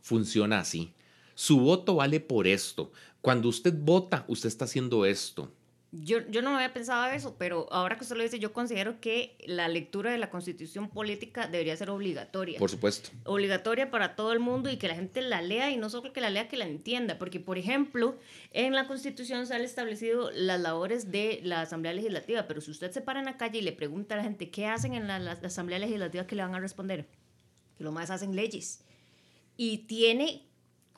funciona 0.00 0.58
así. 0.58 0.94
Su 1.34 1.60
voto 1.60 1.94
vale 1.96 2.20
por 2.20 2.46
esto. 2.46 2.92
Cuando 3.22 3.48
usted 3.48 3.72
vota, 3.74 4.24
usted 4.28 4.48
está 4.48 4.66
haciendo 4.66 5.06
esto. 5.06 5.50
Yo, 5.94 6.26
yo 6.30 6.40
no 6.40 6.56
había 6.56 6.72
pensado 6.72 7.12
eso, 7.12 7.36
pero 7.38 7.70
ahora 7.70 7.96
que 7.96 8.04
usted 8.04 8.16
lo 8.16 8.22
dice, 8.22 8.38
yo 8.38 8.54
considero 8.54 8.98
que 8.98 9.36
la 9.46 9.68
lectura 9.68 10.10
de 10.10 10.16
la 10.16 10.30
constitución 10.30 10.88
política 10.88 11.46
debería 11.46 11.76
ser 11.76 11.90
obligatoria. 11.90 12.58
Por 12.58 12.70
supuesto. 12.70 13.10
Obligatoria 13.24 13.90
para 13.90 14.16
todo 14.16 14.32
el 14.32 14.40
mundo 14.40 14.70
y 14.70 14.78
que 14.78 14.88
la 14.88 14.94
gente 14.94 15.20
la 15.20 15.42
lea 15.42 15.70
y 15.70 15.76
no 15.76 15.90
solo 15.90 16.14
que 16.14 16.22
la 16.22 16.30
lea, 16.30 16.48
que 16.48 16.56
la 16.56 16.66
entienda. 16.66 17.18
Porque, 17.18 17.40
por 17.40 17.58
ejemplo, 17.58 18.18
en 18.52 18.72
la 18.72 18.88
constitución 18.88 19.46
se 19.46 19.54
han 19.54 19.60
establecido 19.60 20.30
las 20.32 20.60
labores 20.60 21.12
de 21.12 21.40
la 21.44 21.60
Asamblea 21.60 21.92
Legislativa, 21.92 22.46
pero 22.48 22.62
si 22.62 22.70
usted 22.70 22.90
se 22.90 23.02
para 23.02 23.20
en 23.20 23.26
la 23.26 23.36
calle 23.36 23.58
y 23.58 23.62
le 23.62 23.72
pregunta 23.72 24.14
a 24.14 24.18
la 24.18 24.24
gente 24.24 24.50
qué 24.50 24.66
hacen 24.66 24.94
en 24.94 25.06
la, 25.06 25.18
la 25.18 25.32
Asamblea 25.32 25.78
Legislativa, 25.78 26.26
¿qué 26.26 26.34
le 26.34 26.42
van 26.42 26.54
a 26.54 26.60
responder? 26.60 27.06
Que 27.76 27.84
lo 27.84 27.92
más 27.92 28.10
hacen 28.10 28.34
leyes. 28.34 28.80
Y 29.58 29.78
tiene 29.78 30.48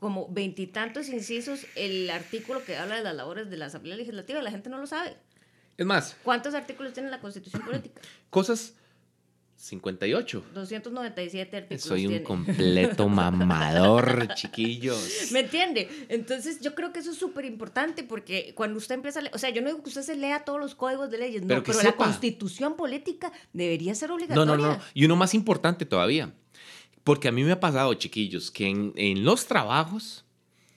como 0.04 0.28
veintitantos 0.28 1.08
incisos 1.08 1.64
el 1.76 2.10
artículo 2.10 2.62
que 2.62 2.76
habla 2.76 2.96
de 2.96 3.02
las 3.02 3.14
labores 3.14 3.48
de 3.48 3.56
la 3.56 3.64
Asamblea 3.64 3.96
Legislativa. 3.96 4.42
La 4.42 4.50
gente 4.50 4.68
no 4.68 4.76
lo 4.76 4.86
sabe. 4.86 5.16
Es 5.78 5.86
más. 5.86 6.14
¿Cuántos 6.22 6.52
artículos 6.52 6.92
tiene 6.92 7.08
la 7.08 7.20
Constitución 7.20 7.62
Política? 7.62 8.02
Cosas 8.28 8.74
58. 9.56 10.44
297 10.52 11.56
artículos. 11.56 11.82
Soy 11.82 12.06
un 12.06 12.18
completo 12.22 13.08
mamador, 13.08 14.28
chiquillos. 14.34 15.30
¿Me 15.32 15.40
entiende? 15.40 15.88
Entonces 16.10 16.60
yo 16.60 16.74
creo 16.74 16.92
que 16.92 16.98
eso 16.98 17.12
es 17.12 17.16
súper 17.16 17.46
importante 17.46 18.02
porque 18.02 18.52
cuando 18.54 18.76
usted 18.76 18.96
empieza 18.96 19.20
a 19.20 19.22
leer, 19.22 19.34
o 19.34 19.38
sea, 19.38 19.48
yo 19.48 19.62
no 19.62 19.68
digo 19.68 19.82
que 19.82 19.88
usted 19.88 20.02
se 20.02 20.16
lea 20.16 20.44
todos 20.44 20.60
los 20.60 20.74
códigos 20.74 21.10
de 21.10 21.16
leyes, 21.16 21.40
no, 21.44 21.62
pero, 21.62 21.82
la 21.82 21.96
constitución 21.96 22.76
política 22.76 23.32
debería 23.54 23.94
ser 23.94 24.10
obligatoria. 24.10 24.44
No, 24.44 24.54
no, 24.54 24.74
no. 24.74 24.78
Y 24.92 25.06
uno 25.06 25.16
más 25.16 25.32
importante 25.32 25.86
todavía, 25.86 26.34
porque 27.04 27.28
a 27.28 27.32
mí 27.32 27.44
me 27.44 27.52
ha 27.52 27.60
pasado, 27.60 27.92
chiquillos, 27.94 28.50
que 28.50 28.66
en, 28.66 28.92
en 28.96 29.24
los 29.24 29.46
trabajos... 29.46 30.24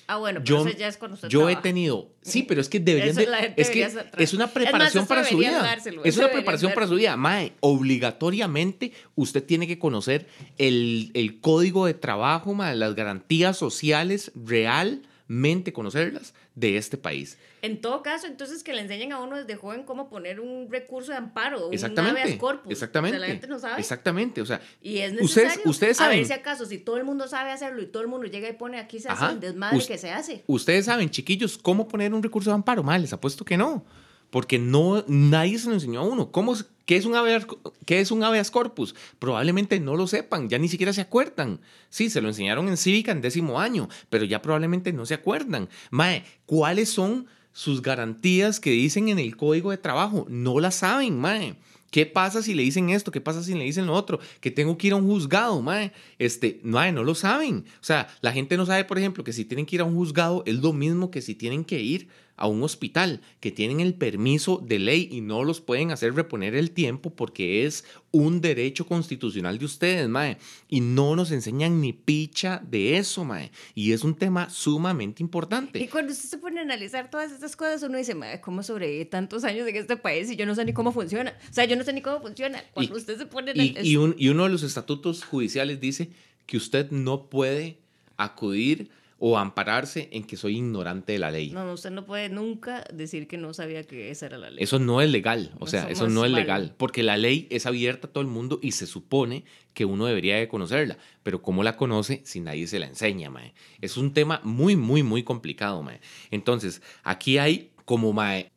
Ah, 0.09 0.17
bueno, 0.17 0.39
pero 0.41 0.63
yo, 0.63 0.67
eso 0.67 0.77
ya 0.77 0.87
es 0.87 0.95
cuando 0.95 1.15
usted 1.15 1.27
Yo 1.27 1.49
he 1.49 1.57
tenido... 1.57 2.09
Sí, 2.21 2.43
pero 2.43 2.61
es 2.61 2.69
que 2.69 2.79
deberían 2.79 3.15
de, 3.15 3.53
Es 3.57 3.69
que 3.69 3.89
es 4.17 4.33
una 4.33 4.47
preparación 4.47 5.05
para 5.05 5.25
su 5.25 5.37
vida. 5.37 5.77
es 6.03 6.17
una 6.17 6.31
preparación 6.31 6.71
para 6.73 6.87
su 6.87 6.95
vida. 6.95 7.17
Mae, 7.17 7.53
obligatoriamente 7.59 8.93
usted 9.15 9.43
tiene 9.43 9.67
que 9.67 9.79
conocer 9.79 10.27
el, 10.57 11.11
el 11.13 11.41
código 11.41 11.85
de 11.85 11.93
trabajo, 11.93 12.53
mae, 12.53 12.75
las 12.75 12.95
garantías 12.95 13.57
sociales 13.57 14.31
real 14.33 15.01
mente 15.27 15.73
conocerlas 15.73 16.33
de 16.55 16.77
este 16.77 16.97
país. 16.97 17.37
En 17.67 17.81
todo 17.81 18.01
caso, 18.01 18.27
entonces 18.27 18.63
que 18.63 18.73
le 18.73 18.81
enseñen 18.81 19.11
a 19.11 19.19
uno 19.19 19.35
desde 19.35 19.57
joven 19.57 19.83
cómo 19.83 20.09
poner 20.09 20.39
un 20.39 20.71
recurso 20.71 21.11
de 21.11 21.17
amparo, 21.17 21.69
exactamente, 21.71 22.15
un 22.15 22.21
habeas 22.21 22.39
corpus. 22.39 22.71
Exactamente. 22.71 23.17
O 23.17 23.19
sea, 23.19 23.27
la 23.27 23.33
gente 23.33 23.47
no 23.47 23.59
sabe. 23.59 23.79
Exactamente, 23.81 24.41
o 24.41 24.45
sea, 24.45 24.61
y 24.81 24.99
es 24.99 25.11
necesario. 25.11 25.49
Ustedes, 25.49 25.65
ustedes 25.65 25.97
saben. 25.97 26.15
A 26.15 26.17
ver 26.19 26.27
si 26.27 26.33
acaso, 26.33 26.65
si 26.65 26.77
todo 26.77 26.95
el 26.95 27.03
mundo 27.03 27.27
sabe 27.27 27.51
hacerlo 27.51 27.81
y 27.81 27.87
todo 27.87 28.03
el 28.03 28.07
mundo 28.07 28.25
llega 28.27 28.47
y 28.47 28.53
pone 28.53 28.79
aquí 28.79 29.01
se 29.01 29.09
hace 29.09 29.33
el 29.33 29.41
desmadre 29.41 29.85
que 29.85 29.97
se 29.97 30.11
hace. 30.11 30.45
Ustedes 30.47 30.85
saben, 30.85 31.09
chiquillos, 31.09 31.57
cómo 31.57 31.89
poner 31.89 32.13
un 32.13 32.23
recurso 32.23 32.49
de 32.49 32.55
amparo. 32.55 32.83
Mal, 32.83 33.01
les 33.01 33.11
apuesto 33.11 33.43
que 33.43 33.57
no. 33.57 33.83
Porque 34.29 34.59
no, 34.59 35.03
nadie 35.07 35.59
se 35.59 35.67
lo 35.67 35.73
enseñó 35.73 36.01
a 36.01 36.03
uno. 36.03 36.31
¿Cómo, 36.31 36.55
qué, 36.85 36.97
es 36.97 37.05
un 37.05 37.15
habeas, 37.15 37.47
¿Qué 37.85 37.99
es 38.01 38.11
un 38.11 38.23
habeas 38.23 38.51
corpus? 38.51 38.95
Probablemente 39.19 39.79
no 39.79 39.95
lo 39.95 40.07
sepan, 40.07 40.49
ya 40.49 40.57
ni 40.57 40.67
siquiera 40.67 40.93
se 40.93 41.01
acuerdan. 41.01 41.59
Sí, 41.89 42.09
se 42.09 42.21
lo 42.21 42.27
enseñaron 42.27 42.67
en 42.67 42.77
cívica 42.77 43.11
en 43.11 43.21
décimo 43.21 43.59
año, 43.59 43.87
pero 44.09 44.25
ya 44.25 44.41
probablemente 44.41 44.91
no 44.91 45.05
se 45.05 45.13
acuerdan. 45.13 45.69
Mae, 45.91 46.25
¿cuáles 46.45 46.89
son 46.89 47.27
sus 47.57 47.81
garantías 47.81 48.59
que 48.59 48.69
dicen 48.69 49.09
en 49.09 49.17
el 49.17 49.35
código 49.35 49.71
de 49.71 49.79
trabajo? 49.79 50.27
No 50.29 50.59
las 50.59 50.75
saben, 50.75 51.17
mae. 51.17 51.55
¿Qué 51.89 52.05
pasa 52.05 52.43
si 52.43 52.53
le 52.53 52.61
dicen 52.61 52.91
esto? 52.91 53.11
¿Qué 53.11 53.19
pasa 53.19 53.41
si 53.41 53.55
le 53.55 53.63
dicen 53.63 53.87
lo 53.87 53.93
otro? 53.93 54.19
Que 54.41 54.51
tengo 54.51 54.77
que 54.77 54.85
ir 54.85 54.93
a 54.93 54.97
un 54.97 55.07
juzgado, 55.07 55.59
mae. 55.63 55.91
Este, 56.19 56.59
mae, 56.61 56.91
no 56.91 57.03
lo 57.03 57.15
saben. 57.15 57.65
O 57.81 57.83
sea, 57.83 58.09
la 58.21 58.31
gente 58.31 58.57
no 58.57 58.67
sabe, 58.67 58.85
por 58.85 58.99
ejemplo, 58.99 59.23
que 59.23 59.33
si 59.33 59.43
tienen 59.43 59.65
que 59.65 59.77
ir 59.77 59.81
a 59.81 59.85
un 59.85 59.95
juzgado 59.95 60.43
es 60.45 60.53
lo 60.59 60.71
mismo 60.71 61.09
que 61.09 61.23
si 61.23 61.33
tienen 61.33 61.65
que 61.65 61.79
ir 61.79 62.09
a 62.37 62.47
un 62.47 62.63
hospital 62.63 63.21
que 63.39 63.51
tienen 63.51 63.79
el 63.79 63.95
permiso 63.95 64.63
de 64.63 64.79
ley 64.79 65.09
y 65.11 65.21
no 65.21 65.43
los 65.43 65.59
pueden 65.59 65.91
hacer 65.91 66.13
reponer 66.13 66.55
el 66.55 66.71
tiempo 66.71 67.09
porque 67.09 67.65
es 67.65 67.83
un 68.11 68.41
derecho 68.41 68.85
constitucional 68.85 69.57
de 69.57 69.65
ustedes, 69.65 70.07
mae. 70.07 70.37
Y 70.69 70.81
no 70.81 71.15
nos 71.15 71.31
enseñan 71.31 71.81
ni 71.81 71.93
picha 71.93 72.61
de 72.65 72.97
eso, 72.97 73.25
mae. 73.25 73.51
Y 73.75 73.91
es 73.91 74.03
un 74.03 74.15
tema 74.15 74.49
sumamente 74.49 75.21
importante. 75.21 75.79
Y 75.79 75.87
cuando 75.87 76.13
usted 76.13 76.29
se 76.29 76.37
pone 76.37 76.59
a 76.59 76.63
analizar 76.63 77.09
todas 77.09 77.31
estas 77.31 77.55
cosas, 77.55 77.83
uno 77.83 77.97
dice, 77.97 78.15
mae, 78.15 78.39
¿cómo 78.39 78.63
sobrevive 78.63 79.05
tantos 79.05 79.43
años 79.43 79.67
en 79.67 79.75
este 79.75 79.97
país 79.97 80.29
y 80.29 80.35
yo 80.35 80.45
no 80.45 80.55
sé 80.55 80.63
ni 80.63 80.73
cómo 80.73 80.91
funciona? 80.91 81.35
O 81.49 81.53
sea, 81.53 81.65
yo 81.65 81.75
no 81.75 81.83
sé 81.83 81.91
ni 81.91 82.01
cómo 82.01 82.21
funciona. 82.21 82.63
Cuando 82.73 82.95
usted 82.95 83.17
se 83.17 83.25
pone 83.25 83.51
en 83.51 83.61
y, 83.61 83.75
y, 83.81 83.93
y 83.93 84.29
uno 84.29 84.43
de 84.43 84.49
los 84.49 84.63
estatutos 84.63 85.23
judiciales 85.23 85.81
dice 85.81 86.11
que 86.45 86.57
usted 86.57 86.91
no 86.91 87.29
puede 87.29 87.77
acudir 88.15 88.89
o 89.19 89.37
ampararse 89.37 90.09
en 90.11 90.23
que 90.23 90.37
soy 90.37 90.57
ignorante 90.57 91.13
de 91.13 91.19
la 91.19 91.31
ley. 91.31 91.49
No, 91.49 91.71
usted 91.73 91.89
no 91.89 92.05
puede 92.05 92.29
nunca 92.29 92.83
decir 92.93 93.27
que 93.27 93.37
no 93.37 93.53
sabía 93.53 93.83
que 93.83 94.11
esa 94.11 94.27
era 94.27 94.37
la 94.37 94.51
ley. 94.51 94.63
Eso 94.63 94.79
no 94.79 95.01
es 95.01 95.09
legal, 95.09 95.53
o 95.59 95.67
sea, 95.67 95.89
eso, 95.89 96.07
no 96.07 96.23
es 96.25 96.31
legal, 96.31 96.75
porque 96.77 97.01
la 97.01 97.17
ley 97.17 97.47
es 97.49 97.65
abierta 97.65 98.07
a 98.07 98.11
todo 98.11 98.21
el 98.21 98.27
mundo 98.29 98.59
y 98.61 98.73
se 98.73 98.85
supone 98.85 99.43
que 99.73 99.85
uno 99.85 100.05
debería 100.05 100.37
de 100.37 100.47
conocerla, 100.47 100.97
pero 101.23 101.41
¿cómo 101.41 101.63
la 101.63 101.77
conoce 101.77 102.21
si 102.25 102.39
nadie 102.39 102.67
se 102.67 102.79
la 102.79 102.87
enseña, 102.87 103.29
mae? 103.29 103.53
Es 103.81 103.97
un 103.97 104.13
tema 104.13 104.41
muy, 104.43 104.75
muy, 104.75 105.03
muy 105.03 105.23
complicado, 105.23 105.81
mae. 105.81 105.99
Entonces, 106.31 106.81
aquí 107.03 107.37
hay 107.37 107.71
como, 107.85 108.11
mae, 108.11 108.51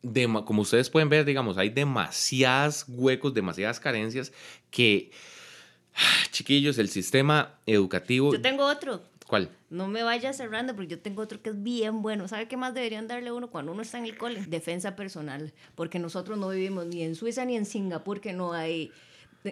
como 0.45 0.61
ustedes 0.61 0.89
pueden 0.89 1.09
ver, 1.09 1.25
digamos, 1.25 1.57
hay 1.57 1.69
demasiadas 1.69 2.85
huecos, 2.87 3.33
demasiadas 3.33 3.79
carencias 3.79 4.31
que, 4.69 5.11
chiquillos, 6.31 6.77
el 6.77 6.89
sistema 6.89 7.59
educativo... 7.65 8.33
Yo 8.33 8.41
tengo 8.41 8.65
otro. 8.65 9.10
No 9.69 9.87
me 9.87 10.03
vaya 10.03 10.33
cerrando, 10.33 10.75
porque 10.75 10.91
yo 10.91 10.99
tengo 10.99 11.21
otro 11.21 11.41
que 11.41 11.51
es 11.51 11.63
bien 11.63 12.01
bueno. 12.01 12.27
¿Sabe 12.27 12.47
qué 12.47 12.57
más 12.57 12.73
deberían 12.73 13.07
darle 13.07 13.31
uno 13.31 13.49
cuando 13.49 13.71
uno 13.71 13.81
está 13.81 13.97
en 13.97 14.05
el 14.05 14.17
cole? 14.17 14.45
Defensa 14.47 14.95
personal, 14.95 15.53
porque 15.75 15.99
nosotros 15.99 16.37
no 16.37 16.49
vivimos 16.49 16.85
ni 16.85 17.03
en 17.03 17.15
Suiza 17.15 17.45
ni 17.45 17.55
en 17.55 17.65
Singapur 17.65 18.19
que 18.19 18.33
no 18.33 18.53
hay 18.53 18.91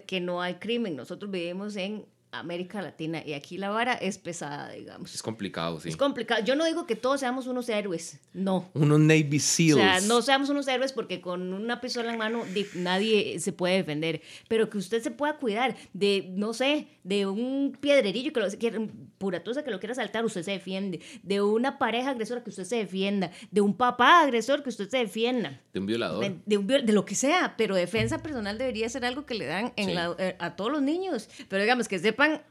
que 0.06 0.22
no 0.22 0.42
hay 0.42 0.56
crimen. 0.56 0.96
Nosotros 0.96 1.32
vivimos 1.32 1.76
en 1.76 2.06
América 2.32 2.82
Latina 2.82 3.24
y 3.26 3.34
aquí 3.34 3.58
la 3.58 3.70
vara 3.70 3.94
es 3.94 4.18
pesada, 4.18 4.72
digamos. 4.72 5.14
Es 5.16 5.24
complicado, 5.24 5.80
sí. 5.80 5.90
Es 5.90 5.98
complicado. 5.98 6.44
Yo 6.44 6.56
no 6.56 6.66
digo 6.66 6.86
que 6.86 6.96
todos 6.96 7.20
seamos 7.20 7.48
unos 7.48 7.68
héroes, 7.70 8.20
no. 8.34 8.70
Unos 8.74 9.00
Navy 9.00 9.40
SEALs. 9.40 9.74
O 9.74 9.78
sea, 9.78 10.02
no 10.02 10.22
seamos 10.22 10.50
unos 10.50 10.68
héroes 10.68 10.94
porque 10.94 11.22
con 11.22 11.54
una 11.54 11.82
pistola 11.82 12.12
en 12.12 12.20
mano 12.20 12.44
nadie 12.76 13.40
se 13.40 13.52
puede 13.52 13.78
defender, 13.78 14.22
pero 14.48 14.70
que 14.70 14.78
usted 14.78 15.02
se 15.02 15.12
pueda 15.12 15.38
cuidar 15.38 15.76
de, 15.94 16.30
no 16.36 16.54
sé, 16.54 16.88
de 17.04 17.26
un 17.26 17.78
piedrerillo 17.80 18.32
que 18.32 18.40
lo 18.40 18.50
quiera, 18.50 18.80
puratosa 19.18 19.64
que 19.64 19.72
lo 19.72 19.80
quiera 19.80 19.96
saltar, 19.96 20.24
usted 20.24 20.44
se 20.44 20.52
defiende. 20.52 21.02
De 21.24 21.42
una 21.42 21.80
pareja 21.80 22.12
agresora 22.12 22.44
que 22.44 22.52
usted 22.52 22.66
se 22.66 22.76
defienda. 22.76 23.32
De 23.52 23.62
un 23.62 23.76
papá 23.76 24.22
agresor 24.22 24.62
que 24.62 24.70
usted 24.70 24.88
se 24.90 24.98
defienda. 24.98 25.60
De 25.74 25.80
un 25.80 25.86
violador. 25.88 26.24
De, 26.46 26.58
de 26.58 26.94
lo 26.94 27.06
que 27.06 27.16
sea, 27.16 27.56
pero 27.58 27.76
defensa 27.76 28.22
personal 28.22 28.58
debería 28.58 28.88
ser 28.90 29.06
algo 29.06 29.26
que 29.26 29.34
le 29.34 29.46
dan 29.46 29.74
en 29.76 29.96
la, 29.96 30.16
eh, 30.20 30.36
a 30.40 30.56
todos 30.56 30.72
los 30.72 30.82
niños. 30.82 31.30
Pero 31.48 31.64
digamos 31.64 31.88
que 31.88 31.98
sepan 32.20 32.42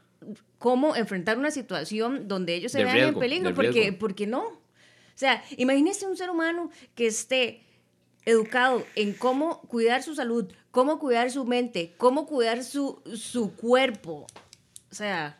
cómo 0.57 0.95
enfrentar 0.95 1.37
una 1.37 1.51
situación 1.51 2.27
donde 2.27 2.55
ellos 2.55 2.71
se 2.71 2.83
vean 2.83 2.97
en 2.97 3.19
peligro, 3.19 3.53
porque, 3.53 3.93
porque 3.93 4.27
no. 4.27 4.43
O 4.43 5.19
sea, 5.19 5.43
imagínese 5.57 6.07
un 6.07 6.17
ser 6.17 6.29
humano 6.29 6.69
que 6.95 7.07
esté 7.07 7.63
educado 8.25 8.85
en 8.95 9.13
cómo 9.13 9.61
cuidar 9.61 10.03
su 10.03 10.15
salud, 10.15 10.51
cómo 10.71 10.99
cuidar 10.99 11.31
su 11.31 11.45
mente, 11.45 11.93
cómo 11.97 12.25
cuidar 12.25 12.63
su, 12.63 13.01
su 13.15 13.55
cuerpo. 13.55 14.27
O 14.91 14.95
sea, 14.95 15.39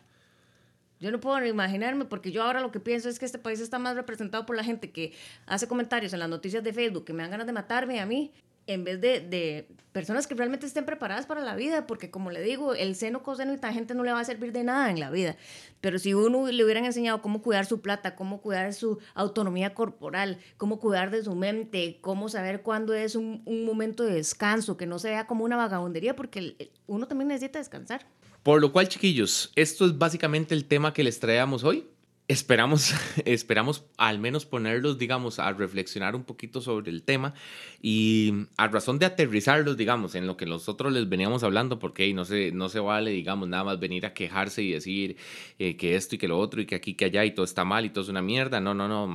yo 1.00 1.10
no 1.10 1.20
puedo 1.20 1.44
imaginarme 1.44 2.04
porque 2.04 2.30
yo 2.30 2.42
ahora 2.42 2.60
lo 2.60 2.70
que 2.70 2.80
pienso 2.80 3.08
es 3.08 3.18
que 3.18 3.26
este 3.26 3.38
país 3.38 3.60
está 3.60 3.78
más 3.78 3.96
representado 3.96 4.46
por 4.46 4.56
la 4.56 4.64
gente 4.64 4.90
que 4.90 5.12
hace 5.46 5.66
comentarios 5.66 6.12
en 6.12 6.20
las 6.20 6.28
noticias 6.28 6.62
de 6.62 6.72
Facebook 6.72 7.04
que 7.04 7.12
me 7.12 7.22
dan 7.22 7.32
ganas 7.32 7.46
de 7.46 7.52
matarme 7.52 8.00
a 8.00 8.06
mí 8.06 8.32
en 8.72 8.84
vez 8.84 9.00
de, 9.00 9.20
de, 9.20 9.68
personas 9.92 10.28
que 10.28 10.34
realmente 10.34 10.66
estén 10.66 10.84
preparadas 10.84 11.26
para 11.26 11.40
la 11.40 11.56
vida, 11.56 11.86
porque 11.86 12.10
como 12.10 12.30
le 12.30 12.40
digo, 12.40 12.74
el 12.74 12.94
seno, 12.94 13.22
coseno 13.22 13.52
y 13.52 13.58
tangente 13.58 13.94
no 13.94 14.04
le 14.04 14.12
va 14.12 14.20
a 14.20 14.24
servir 14.24 14.52
de 14.52 14.62
nada 14.62 14.90
en 14.90 15.00
la 15.00 15.10
vida. 15.10 15.36
Pero 15.80 15.98
si 15.98 16.14
uno 16.14 16.46
le 16.46 16.64
hubieran 16.64 16.84
enseñado 16.84 17.20
cómo 17.20 17.42
cuidar 17.42 17.66
su 17.66 17.80
plata, 17.80 18.14
cómo 18.14 18.40
cuidar 18.40 18.72
su 18.72 18.98
autonomía 19.14 19.74
corporal, 19.74 20.38
cómo 20.56 20.78
cuidar 20.78 21.10
de 21.10 21.24
su 21.24 21.34
mente, 21.34 21.98
cómo 22.00 22.28
saber 22.28 22.62
cuándo 22.62 22.94
es 22.94 23.16
un, 23.16 23.42
un 23.46 23.64
momento 23.64 24.04
de 24.04 24.14
descanso, 24.14 24.76
que 24.76 24.86
no 24.86 24.98
se 25.00 25.08
vea 25.08 25.26
como 25.26 25.44
una 25.44 25.56
vagabundería, 25.56 26.14
porque 26.14 26.70
uno 26.86 27.08
también 27.08 27.28
necesita 27.28 27.58
descansar. 27.58 28.06
Por 28.44 28.60
lo 28.60 28.72
cual, 28.72 28.88
chiquillos, 28.88 29.52
esto 29.56 29.86
es 29.86 29.98
básicamente 29.98 30.54
el 30.54 30.64
tema 30.64 30.92
que 30.92 31.02
les 31.02 31.18
traemos 31.18 31.64
hoy 31.64 31.86
esperamos, 32.30 32.94
esperamos 33.24 33.84
al 33.96 34.20
menos 34.20 34.46
ponerlos, 34.46 34.98
digamos, 34.98 35.40
a 35.40 35.52
reflexionar 35.52 36.14
un 36.14 36.22
poquito 36.22 36.60
sobre 36.60 36.90
el 36.90 37.02
tema 37.02 37.34
y 37.82 38.46
a 38.56 38.68
razón 38.68 39.00
de 39.00 39.06
aterrizarlos, 39.06 39.76
digamos, 39.76 40.14
en 40.14 40.28
lo 40.28 40.36
que 40.36 40.46
nosotros 40.46 40.92
les 40.92 41.08
veníamos 41.08 41.42
hablando, 41.42 41.80
porque 41.80 42.12
no 42.14 42.24
se, 42.24 42.52
no 42.52 42.68
se 42.68 42.78
vale, 42.78 43.10
digamos, 43.10 43.48
nada 43.48 43.64
más 43.64 43.80
venir 43.80 44.06
a 44.06 44.14
quejarse 44.14 44.62
y 44.62 44.70
decir 44.70 45.16
eh, 45.58 45.76
que 45.76 45.96
esto 45.96 46.14
y 46.14 46.18
que 46.18 46.28
lo 46.28 46.38
otro 46.38 46.60
y 46.60 46.66
que 46.66 46.76
aquí, 46.76 46.94
que 46.94 47.06
allá 47.06 47.24
y 47.24 47.32
todo 47.32 47.44
está 47.44 47.64
mal 47.64 47.84
y 47.84 47.90
todo 47.90 48.04
es 48.04 48.10
una 48.10 48.22
mierda. 48.22 48.60
No, 48.60 48.74
no, 48.74 48.86
no, 48.86 49.06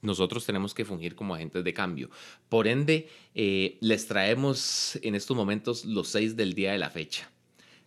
nosotros 0.00 0.46
tenemos 0.46 0.72
que 0.72 0.86
fungir 0.86 1.14
como 1.14 1.34
agentes 1.34 1.64
de 1.64 1.74
cambio. 1.74 2.08
Por 2.48 2.66
ende, 2.66 3.08
eh, 3.34 3.76
les 3.80 4.06
traemos 4.06 4.98
en 5.02 5.14
estos 5.14 5.36
momentos 5.36 5.84
los 5.84 6.08
seis 6.08 6.34
del 6.34 6.54
día 6.54 6.72
de 6.72 6.78
la 6.78 6.88
fecha, 6.88 7.30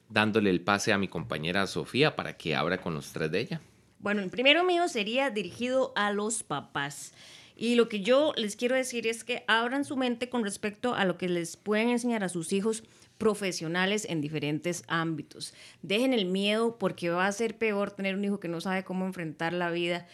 dándole 0.07 0.51
el 0.51 0.61
pase 0.61 0.93
a 0.93 0.99
mi 0.99 1.07
compañera 1.07 1.65
Sofía 1.65 2.15
para 2.15 2.37
que 2.37 2.55
abra 2.55 2.79
con 2.79 2.93
los 2.93 3.11
tres 3.11 3.31
de 3.31 3.39
ella. 3.39 3.61
Bueno, 4.01 4.23
el 4.23 4.31
primero 4.31 4.63
mío 4.63 4.87
sería 4.87 5.29
dirigido 5.29 5.93
a 5.95 6.11
los 6.11 6.41
papás. 6.41 7.13
Y 7.55 7.75
lo 7.75 7.87
que 7.87 8.01
yo 8.01 8.33
les 8.35 8.55
quiero 8.55 8.75
decir 8.75 9.05
es 9.05 9.23
que 9.23 9.43
abran 9.47 9.85
su 9.85 9.95
mente 9.95 10.27
con 10.27 10.43
respecto 10.43 10.95
a 10.95 11.05
lo 11.05 11.19
que 11.19 11.29
les 11.29 11.55
pueden 11.55 11.89
enseñar 11.89 12.23
a 12.23 12.29
sus 12.29 12.51
hijos 12.51 12.83
profesionales 13.19 14.07
en 14.09 14.19
diferentes 14.19 14.83
ámbitos. 14.87 15.53
Dejen 15.83 16.13
el 16.13 16.25
miedo 16.25 16.79
porque 16.79 17.11
va 17.11 17.27
a 17.27 17.31
ser 17.31 17.59
peor 17.59 17.91
tener 17.91 18.15
un 18.15 18.25
hijo 18.25 18.39
que 18.39 18.47
no 18.47 18.59
sabe 18.59 18.83
cómo 18.83 19.05
enfrentar 19.05 19.53
la 19.53 19.69
vida 19.69 20.07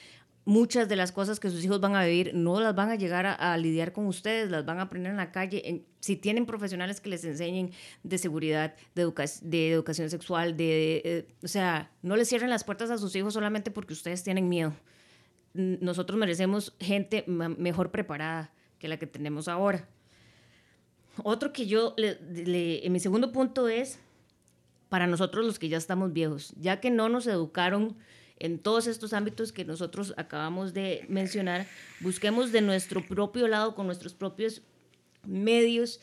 muchas 0.47 0.87
de 0.87 0.95
las 0.95 1.11
cosas 1.11 1.41
que 1.41 1.49
sus 1.49 1.65
hijos 1.65 1.81
van 1.81 1.97
a 1.97 2.05
vivir 2.05 2.33
no 2.33 2.61
las 2.61 2.73
van 2.73 2.89
a 2.89 2.95
llegar 2.95 3.25
a, 3.25 3.57
lidiar 3.57 3.91
con 3.91 4.05
ustedes, 4.05 4.49
las 4.49 4.65
van 4.65 4.79
a 4.79 4.83
aprender 4.83 5.11
en 5.11 5.17
la 5.17 5.29
calle. 5.29 5.83
si 5.99 6.15
tienen 6.15 6.45
profesionales 6.45 7.01
que 7.01 7.09
les 7.09 7.25
enseñen 7.25 7.71
de 8.03 8.17
seguridad, 8.17 8.73
de, 8.95 9.71
educación 9.73 10.09
sexual, 10.09 10.55
de, 10.55 11.01
eh, 11.03 11.27
o 11.43 11.49
sea, 11.49 11.91
no 12.01 12.15
les 12.15 12.29
cierren 12.29 12.49
las 12.49 12.63
puertas 12.63 12.89
a 12.91 12.97
sus 12.97 13.13
hijos 13.17 13.33
solamente 13.33 13.71
porque 13.71 13.91
ustedes 13.91 14.23
tienen 14.23 14.47
miedo. 14.47 14.73
Nosotros 15.53 16.17
merecemos 16.17 16.73
gente 16.79 17.25
mejor 17.27 17.91
preparada 17.91 18.53
que 18.79 18.87
la 18.87 18.97
que 18.97 19.05
tenemos 19.05 19.49
ahora. 19.49 19.85
Otro 21.23 21.51
que 21.51 21.67
yo, 21.67 21.93
en 21.97 22.93
mi 22.93 23.01
segundo 23.01 23.33
punto 23.33 23.67
es 23.67 23.99
para 24.87 25.07
nosotros 25.07 25.45
los 25.45 25.59
que 25.59 25.67
ya 25.67 25.77
estamos 25.77 26.13
viejos, 26.13 26.53
ya 26.57 26.79
que 26.79 26.89
no 26.89 27.09
nos 27.09 27.27
educaron 27.27 27.97
en 28.39 28.59
todos 28.59 28.87
estos 28.87 29.13
ámbitos 29.13 29.51
que 29.51 29.65
nosotros 29.65 30.13
acabamos 30.17 30.73
de 30.73 31.05
mencionar, 31.09 31.67
busquemos 31.99 32.51
de 32.51 32.61
nuestro 32.61 33.05
propio 33.05 33.47
lado, 33.47 33.75
con 33.75 33.85
nuestros 33.85 34.13
propios 34.13 34.61
medios, 35.25 35.99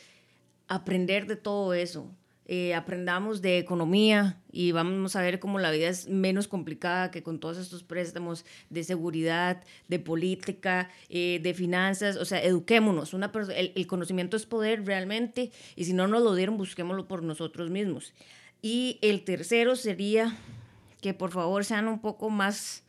aprender 0.69 1.27
de 1.27 1.37
todo 1.37 1.75
eso. 1.75 2.11
Eh, 2.47 2.75
aprendamos 2.75 3.41
de 3.41 3.57
economía 3.57 4.39
y 4.53 4.73
vamos 4.73 5.17
a 5.17 5.23
ver 5.23 5.41
cómo 5.41 5.59
la 5.59 5.71
vida 5.71 5.89
es 5.89 6.09
menos 6.09 6.47
complicada 6.47 7.11
que 7.11 7.23
con 7.23 7.41
todos 7.41 7.57
estos 7.57 7.85
préstamos 7.85 8.45
de 8.69 8.85
seguridad, 8.85 9.65
de 9.89 9.99
política, 9.99 10.91
eh, 11.09 11.41
de 11.43 11.55
finanzas. 11.55 12.17
O 12.17 12.27
sea, 12.27 12.43
eduquémonos. 12.45 13.15
El, 13.15 13.73
el, 13.75 13.87
conocimiento 13.87 14.37
es 14.37 14.45
poder 14.45 14.85
realmente 14.85 15.53
y 15.75 15.85
si 15.87 15.95
no 15.95 16.07
nos 16.07 16.23
lo 16.23 16.35
dieron, 16.35 16.59
busquémoslo 16.59 17.09
por 17.09 17.23
nosotros 17.23 17.71
mismos. 17.71 18.13
Y 18.61 18.99
el 19.01 19.25
tercero 19.25 19.75
sería 19.75 20.37
que 21.05 21.13
por 21.13 21.33
favor 21.33 21.67
sean 21.67 21.87
un 21.87 21.99
poco 21.99 22.31
más 22.31 22.83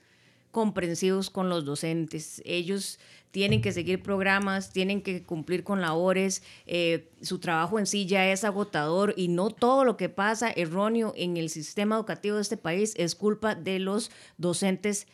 comprensivos 0.51 1.30
con 1.30 1.49
los 1.49 1.66
docentes. 1.66 2.41
Ellos 2.45 2.97
tienen 3.32 3.61
que 3.61 3.74
seguir 3.74 4.01
programas, 4.01 4.72
tienen 4.72 5.01
que 5.01 5.24
cumplir 5.24 5.66
con 5.66 5.82
labores, 5.82 6.41
eh, 6.66 7.11
su 7.22 7.39
trabajo 7.39 7.78
en 7.78 7.86
sí 7.86 8.05
ya 8.05 8.26
es 8.32 8.45
agotador 8.45 9.13
y 9.18 9.28
no 9.28 9.49
todo 9.49 9.84
lo 9.84 9.97
que 9.97 10.07
pasa 10.07 10.49
erróneo 10.49 11.11
en 11.18 11.36
el 11.36 11.49
sistema 11.49 11.95
educativo 11.95 12.38
de 12.38 12.43
este 12.43 12.55
país 12.55 12.93
es 12.95 13.16
culpa 13.16 13.53
de 13.53 13.80
los 13.80 14.11
docentes 14.38 15.07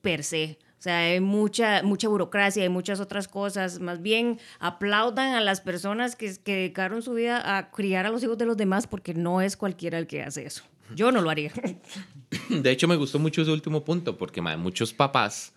per 0.00 0.24
se. 0.24 0.58
O 0.78 0.82
sea, 0.82 1.00
hay 1.00 1.20
mucha, 1.20 1.82
mucha 1.82 2.08
burocracia, 2.08 2.62
hay 2.62 2.70
muchas 2.70 2.98
otras 2.98 3.28
cosas. 3.28 3.78
Más 3.78 4.00
bien 4.00 4.40
aplaudan 4.58 5.34
a 5.34 5.42
las 5.42 5.60
personas 5.60 6.16
que, 6.16 6.34
que 6.42 6.54
dedicaron 6.54 7.02
su 7.02 7.12
vida 7.12 7.58
a 7.58 7.70
criar 7.70 8.06
a 8.06 8.08
los 8.08 8.22
hijos 8.22 8.38
de 8.38 8.46
los 8.46 8.56
demás 8.56 8.86
porque 8.86 9.12
no 9.12 9.42
es 9.42 9.58
cualquiera 9.58 9.98
el 9.98 10.06
que 10.06 10.22
hace 10.22 10.46
eso. 10.46 10.64
Yo 10.94 11.10
no 11.12 11.20
lo 11.20 11.30
haría. 11.30 11.52
De 12.48 12.70
hecho, 12.70 12.88
me 12.88 12.96
gustó 12.96 13.18
mucho 13.18 13.42
ese 13.42 13.50
último 13.50 13.84
punto, 13.84 14.16
porque 14.16 14.40
muchos 14.40 14.92
papás 14.92 15.52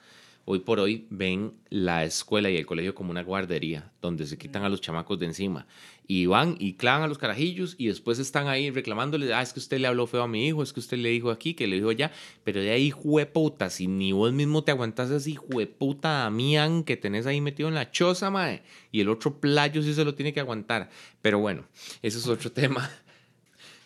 hoy 0.52 0.60
por 0.60 0.80
hoy 0.80 1.06
ven 1.12 1.54
la 1.70 2.04
escuela 2.04 2.50
y 2.50 2.58
el 2.58 2.66
colegio 2.66 2.96
como 2.96 3.12
una 3.12 3.22
guardería, 3.22 3.92
donde 4.02 4.26
se 4.26 4.40
quitan 4.40 4.64
a 4.64 4.70
los 4.70 4.82
chamacos 4.82 5.20
de 5.20 5.28
encima. 5.28 5.68
Y 6.08 6.26
van 6.26 6.56
y 6.58 6.74
clavan 6.74 7.04
a 7.04 7.08
los 7.08 7.20
carajillos 7.20 7.76
y 7.78 7.86
después 7.86 8.18
están 8.18 8.48
ahí 8.48 8.72
reclamándole, 8.72 9.32
ah, 9.32 9.44
es 9.44 9.54
que 9.54 9.60
usted 9.60 9.78
le 9.78 9.86
habló 9.86 10.08
feo 10.08 10.24
a 10.24 10.28
mi 10.28 10.48
hijo, 10.48 10.64
es 10.64 10.74
que 10.74 10.80
usted 10.80 10.98
le 10.98 11.10
dijo 11.10 11.30
aquí, 11.30 11.54
que 11.54 11.68
le 11.68 11.76
dijo 11.76 11.90
allá, 11.90 12.12
pero 12.44 12.62
de 12.62 12.72
ahí, 12.72 12.90
jueputa, 12.90 13.70
si 13.70 13.86
ni 13.86 14.12
vos 14.12 14.34
mismo 14.34 14.64
te 14.64 14.72
aguantas 14.72 15.12
así, 15.12 15.36
jueputa, 15.36 16.10
Damián, 16.24 16.84
que 16.84 16.98
tenés 16.98 17.28
ahí 17.28 17.42
metido 17.42 17.70
en 17.70 17.76
la 17.76 17.92
choza, 17.92 18.32
mae, 18.32 18.64
y 18.92 19.02
el 19.02 19.10
otro 19.10 19.40
playo 19.40 19.84
sí 19.84 19.94
se 19.94 20.04
lo 20.04 20.16
tiene 20.16 20.34
que 20.34 20.40
aguantar. 20.40 20.90
Pero 21.22 21.38
bueno, 21.38 21.66
ese 22.02 22.18
es 22.18 22.28
otro 22.28 22.52
tema. 22.54 22.90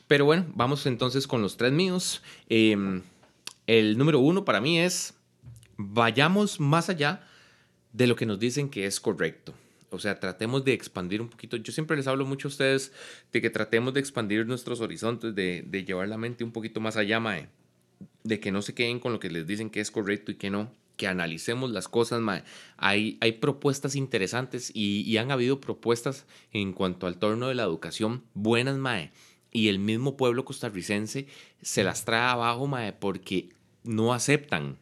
Pero 0.07 0.25
bueno, 0.25 0.45
vamos 0.53 0.85
entonces 0.85 1.27
con 1.27 1.41
los 1.41 1.57
tres 1.57 1.71
míos. 1.71 2.21
Em, 2.49 3.01
el 3.67 3.97
número 3.97 4.19
uno 4.19 4.45
para 4.45 4.61
mí 4.61 4.79
es, 4.79 5.13
vayamos 5.77 6.59
más 6.59 6.89
allá 6.89 7.27
de 7.93 8.07
lo 8.07 8.15
que 8.15 8.25
nos 8.25 8.39
dicen 8.39 8.69
que 8.69 8.85
es 8.85 8.99
correcto. 8.99 9.53
O 9.93 9.99
sea, 9.99 10.19
tratemos 10.19 10.65
de 10.65 10.73
expandir 10.73 11.21
un 11.21 11.29
poquito. 11.29 11.55
Yo 11.57 11.71
siempre 11.71 11.95
les 11.95 12.07
hablo 12.07 12.25
mucho 12.25 12.47
a 12.47 12.49
ustedes 12.49 12.91
de 13.31 13.41
que 13.41 13.51
tratemos 13.51 13.93
de 13.93 13.99
expandir 13.99 14.45
nuestros 14.47 14.81
horizontes, 14.81 15.35
de, 15.35 15.85
llevar 15.85 16.07
la 16.09 16.17
mente 16.17 16.43
un 16.43 16.51
poquito 16.51 16.81
más 16.81 16.97
allá, 16.97 17.19
mae. 17.19 17.47
De 18.23 18.39
que 18.39 18.51
no 18.51 18.63
se 18.63 18.73
queden 18.73 18.99
con 18.99 19.13
lo 19.13 19.19
que 19.19 19.29
les 19.29 19.45
dicen 19.45 19.69
que 19.69 19.81
es 19.81 19.91
correcto 19.91 20.31
y 20.31 20.35
que 20.35 20.49
no. 20.49 20.71
que 20.97 21.07
analicemos 21.07 21.69
las 21.71 21.87
cosas, 21.87 22.21
mae. 22.21 22.43
Hay, 22.77 23.17
hay 23.21 23.33
propuestas 23.33 23.95
interesantes 23.95 24.71
y, 24.73 25.01
y 25.01 25.17
han 25.17 25.29
habido 25.29 25.61
propuestas 25.61 26.25
en 26.51 26.73
cuanto 26.73 27.05
al 27.05 27.17
torno 27.17 27.47
de 27.47 27.55
la 27.55 27.63
educación 27.63 28.23
buenas, 28.33 28.77
mae. 28.77 29.11
Y 29.53 29.69
el 29.69 29.79
mismo 29.79 30.17
pueblo 30.17 30.43
costarricense 30.43 31.27
se 31.61 31.83
las 31.83 32.03
trae 32.03 32.31
abajo, 32.31 32.67
mae, 32.67 32.91
porque 32.93 33.49
no 33.83 34.13
aceptan 34.13 34.77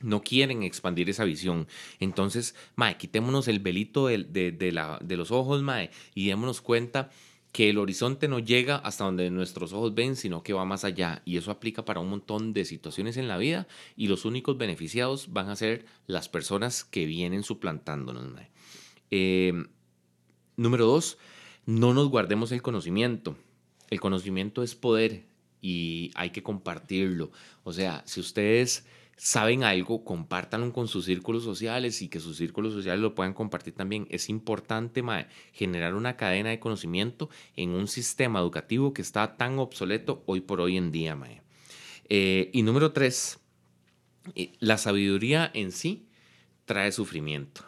no 0.00 0.22
quieren 0.22 0.62
expandir 0.62 1.08
esa 1.08 1.24
visión. 1.24 1.66
Entonces, 1.98 2.54
mae, 2.76 2.98
quitémonos 2.98 3.48
el 3.48 3.58
velito 3.58 4.06
de, 4.06 4.18
de, 4.18 4.52
de, 4.52 4.70
la, 4.70 4.98
de 5.02 5.16
los 5.16 5.30
ojos, 5.30 5.62
mae, 5.62 5.90
y 6.14 6.26
démonos 6.26 6.60
cuenta 6.60 7.10
que 7.52 7.70
el 7.70 7.78
horizonte 7.78 8.26
no 8.26 8.40
llega 8.40 8.76
hasta 8.76 9.04
donde 9.04 9.30
nuestros 9.30 9.72
ojos 9.72 9.94
ven, 9.94 10.16
sino 10.16 10.42
que 10.42 10.52
va 10.52 10.64
más 10.64 10.84
allá. 10.84 11.22
Y 11.24 11.36
eso 11.36 11.52
aplica 11.52 11.84
para 11.84 12.00
un 12.00 12.10
montón 12.10 12.52
de 12.52 12.64
situaciones 12.64 13.16
en 13.16 13.28
la 13.28 13.38
vida 13.38 13.68
y 13.96 14.08
los 14.08 14.24
únicos 14.24 14.58
beneficiados 14.58 15.32
van 15.32 15.48
a 15.48 15.56
ser 15.56 15.86
las 16.08 16.28
personas 16.28 16.84
que 16.84 17.06
vienen 17.06 17.44
suplantándonos. 17.44 18.28
Mae. 18.32 18.50
Eh, 19.12 19.52
número 20.56 20.84
dos, 20.84 21.16
no 21.64 21.94
nos 21.94 22.08
guardemos 22.08 22.50
el 22.50 22.60
conocimiento. 22.60 23.36
El 23.90 24.00
conocimiento 24.00 24.62
es 24.62 24.74
poder 24.74 25.26
y 25.60 26.10
hay 26.14 26.30
que 26.30 26.42
compartirlo. 26.42 27.30
O 27.62 27.72
sea, 27.72 28.02
si 28.06 28.20
ustedes 28.20 28.86
saben 29.16 29.64
algo, 29.64 30.04
compártanlo 30.04 30.72
con 30.72 30.88
sus 30.88 31.04
círculos 31.04 31.44
sociales 31.44 32.02
y 32.02 32.08
que 32.08 32.20
sus 32.20 32.36
círculos 32.36 32.72
sociales 32.72 33.00
lo 33.00 33.14
puedan 33.14 33.34
compartir 33.34 33.74
también. 33.74 34.06
Es 34.10 34.28
importante 34.28 35.02
mae, 35.02 35.28
generar 35.52 35.94
una 35.94 36.16
cadena 36.16 36.50
de 36.50 36.60
conocimiento 36.60 37.30
en 37.56 37.70
un 37.70 37.88
sistema 37.88 38.40
educativo 38.40 38.92
que 38.92 39.02
está 39.02 39.36
tan 39.36 39.58
obsoleto 39.58 40.22
hoy 40.26 40.40
por 40.40 40.60
hoy 40.60 40.76
en 40.76 40.92
día. 40.92 41.14
Mae. 41.14 41.42
Eh, 42.08 42.50
y 42.52 42.62
número 42.62 42.92
tres, 42.92 43.38
eh, 44.34 44.52
la 44.60 44.78
sabiduría 44.78 45.50
en 45.54 45.72
sí 45.72 46.06
trae 46.64 46.92
sufrimiento. 46.92 47.62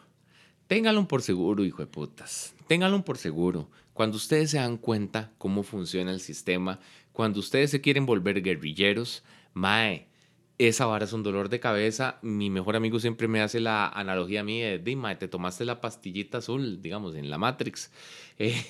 Ténganlo 0.66 1.06
por 1.06 1.22
seguro, 1.22 1.64
hijo 1.64 1.82
de 1.82 1.86
putas. 1.86 2.54
Ténganlo 2.66 3.04
por 3.04 3.18
seguro. 3.18 3.70
Cuando 3.96 4.18
ustedes 4.18 4.50
se 4.50 4.58
dan 4.58 4.76
cuenta 4.76 5.32
cómo 5.38 5.62
funciona 5.62 6.10
el 6.10 6.20
sistema, 6.20 6.80
cuando 7.12 7.40
ustedes 7.40 7.70
se 7.70 7.80
quieren 7.80 8.04
volver 8.04 8.42
guerrilleros, 8.42 9.24
mae, 9.54 10.06
esa 10.58 10.84
vara 10.84 11.06
es 11.06 11.14
un 11.14 11.22
dolor 11.22 11.48
de 11.48 11.60
cabeza. 11.60 12.18
Mi 12.20 12.50
mejor 12.50 12.76
amigo 12.76 13.00
siempre 13.00 13.26
me 13.26 13.40
hace 13.40 13.58
la 13.58 13.88
analogía 13.88 14.40
a 14.40 14.44
mí 14.44 14.60
de, 14.60 14.78
Dima, 14.78 15.18
te 15.18 15.28
tomaste 15.28 15.64
la 15.64 15.80
pastillita 15.80 16.38
azul, 16.38 16.82
digamos, 16.82 17.14
en 17.14 17.30
la 17.30 17.38
Matrix. 17.38 17.90
Eh, 18.38 18.62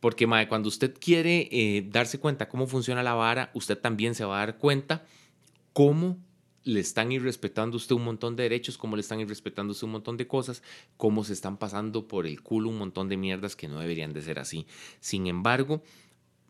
porque, 0.00 0.26
mae, 0.26 0.48
cuando 0.48 0.68
usted 0.68 0.94
quiere 0.98 1.48
eh, 1.52 1.86
darse 1.88 2.18
cuenta 2.18 2.48
cómo 2.48 2.66
funciona 2.66 3.04
la 3.04 3.14
vara, 3.14 3.52
usted 3.54 3.78
también 3.78 4.16
se 4.16 4.24
va 4.24 4.42
a 4.42 4.46
dar 4.46 4.58
cuenta 4.58 5.06
cómo 5.72 6.18
le 6.66 6.80
están 6.80 7.12
irrespetando 7.12 7.76
usted 7.76 7.94
un 7.94 8.04
montón 8.04 8.34
de 8.34 8.42
derechos, 8.42 8.76
cómo 8.76 8.96
le 8.96 9.00
están 9.00 9.20
irrespetando 9.20 9.70
usted 9.70 9.86
un 9.86 9.92
montón 9.92 10.16
de 10.16 10.26
cosas, 10.26 10.64
cómo 10.96 11.22
se 11.22 11.32
están 11.32 11.58
pasando 11.58 12.08
por 12.08 12.26
el 12.26 12.42
culo 12.42 12.68
un 12.68 12.78
montón 12.78 13.08
de 13.08 13.16
mierdas 13.16 13.54
que 13.54 13.68
no 13.68 13.78
deberían 13.78 14.12
de 14.12 14.20
ser 14.20 14.40
así. 14.40 14.66
Sin 14.98 15.28
embargo, 15.28 15.82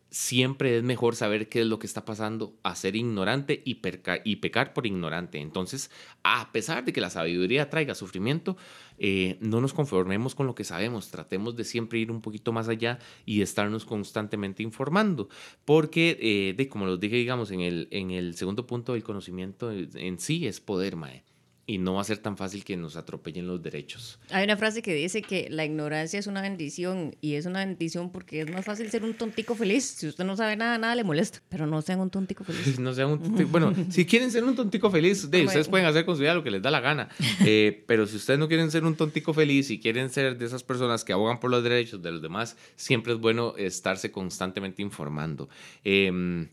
siempre 0.09 0.77
es 0.77 0.83
mejor 0.83 1.15
saber 1.15 1.49
qué 1.49 1.61
es 1.61 1.67
lo 1.67 1.79
que 1.79 1.87
está 1.87 2.05
pasando 2.05 2.55
a 2.63 2.75
ser 2.75 2.95
ignorante 2.95 3.61
y, 3.65 3.75
pecar 3.75 4.73
por 4.73 4.85
ignorante. 4.85 5.39
Entonces, 5.39 5.91
a 6.23 6.51
pesar 6.51 6.85
de 6.85 6.93
que 6.93 7.01
la 7.01 7.09
sabiduría 7.09 7.69
traiga 7.69 7.95
sufrimiento, 7.95 8.57
eh, 8.97 9.37
no 9.41 9.61
nos 9.61 9.73
conformemos 9.73 10.35
con 10.35 10.47
lo 10.47 10.55
que 10.55 10.63
sabemos, 10.63 11.09
tratemos 11.09 11.55
de 11.55 11.63
siempre 11.63 11.99
ir 11.99 12.11
un 12.11 12.21
poquito 12.21 12.51
más 12.51 12.67
allá 12.67 12.99
y 13.25 13.41
estarnos 13.41 13.85
constantemente 13.85 14.63
informando, 14.63 15.29
porque, 15.65 16.17
eh, 16.21 16.53
de, 16.55 16.67
como 16.67 16.85
los 16.85 16.99
dije, 16.99 17.15
digamos, 17.15 17.51
en 17.51 17.61
el, 17.61 17.87
en 17.91 18.11
el 18.11 18.35
segundo 18.35 18.65
punto 18.65 18.93
del 18.93 19.03
conocimiento 19.03 19.71
en 19.71 20.19
sí 20.19 20.47
es 20.47 20.59
poder, 20.59 20.95
Mae 20.95 21.23
y 21.69 21.79
no 21.79 21.95
va 21.95 22.01
a 22.01 22.03
ser 22.05 22.17
tan 22.17 22.37
fácil 22.37 22.63
que 22.63 22.77
nos 22.77 22.95
atropellen 22.95 23.45
los 23.45 23.61
derechos. 23.61 24.19
Hay 24.31 24.45
una 24.45 24.55
frase 24.55 24.81
que 24.81 24.93
dice 24.93 25.21
que 25.21 25.49
la 25.49 25.65
ignorancia 25.65 26.17
es 26.17 26.25
una 26.25 26.41
bendición 26.41 27.13
y 27.19 27.33
es 27.33 27.45
una 27.45 27.59
bendición 27.59 28.09
porque 28.09 28.39
es 28.41 28.49
más 28.49 28.63
fácil 28.63 28.89
ser 28.89 29.03
un 29.03 29.13
tontico 29.13 29.53
feliz. 29.53 29.83
Si 29.83 30.07
usted 30.07 30.23
no 30.23 30.37
sabe 30.37 30.55
nada, 30.55 30.77
nada 30.77 30.95
le 30.95 31.03
molesta, 31.03 31.43
pero 31.49 31.67
no 31.67 31.81
sean 31.81 31.99
un 31.99 32.09
tontico 32.09 32.45
feliz. 32.45 32.79
no 32.79 32.93
sean 32.93 33.09
un 33.09 33.19
tontico, 33.19 33.49
bueno, 33.49 33.73
si 33.89 34.05
quieren 34.05 34.31
ser 34.31 34.45
un 34.45 34.55
tontico 34.55 34.89
feliz, 34.89 35.29
de, 35.29 35.43
ustedes 35.43 35.67
pueden 35.67 35.85
hacer 35.85 36.05
con 36.05 36.15
su 36.15 36.21
vida 36.21 36.33
lo 36.33 36.43
que 36.43 36.51
les 36.51 36.61
da 36.61 36.71
la 36.71 36.79
gana. 36.79 37.09
Eh, 37.45 37.83
pero 37.85 38.07
si 38.07 38.15
ustedes 38.15 38.39
no 38.39 38.47
quieren 38.47 38.71
ser 38.71 38.85
un 38.85 38.95
tontico 38.95 39.33
feliz 39.33 39.69
y 39.69 39.79
quieren 39.79 40.09
ser 40.09 40.37
de 40.37 40.45
esas 40.45 40.63
personas 40.63 41.03
que 41.03 41.11
abogan 41.11 41.41
por 41.41 41.51
los 41.51 41.63
derechos 41.63 42.01
de 42.01 42.13
los 42.13 42.21
demás, 42.21 42.55
siempre 42.77 43.11
es 43.11 43.19
bueno 43.19 43.55
estarse 43.57 44.09
constantemente 44.09 44.81
informando. 44.81 45.49
Eh, 45.83 46.47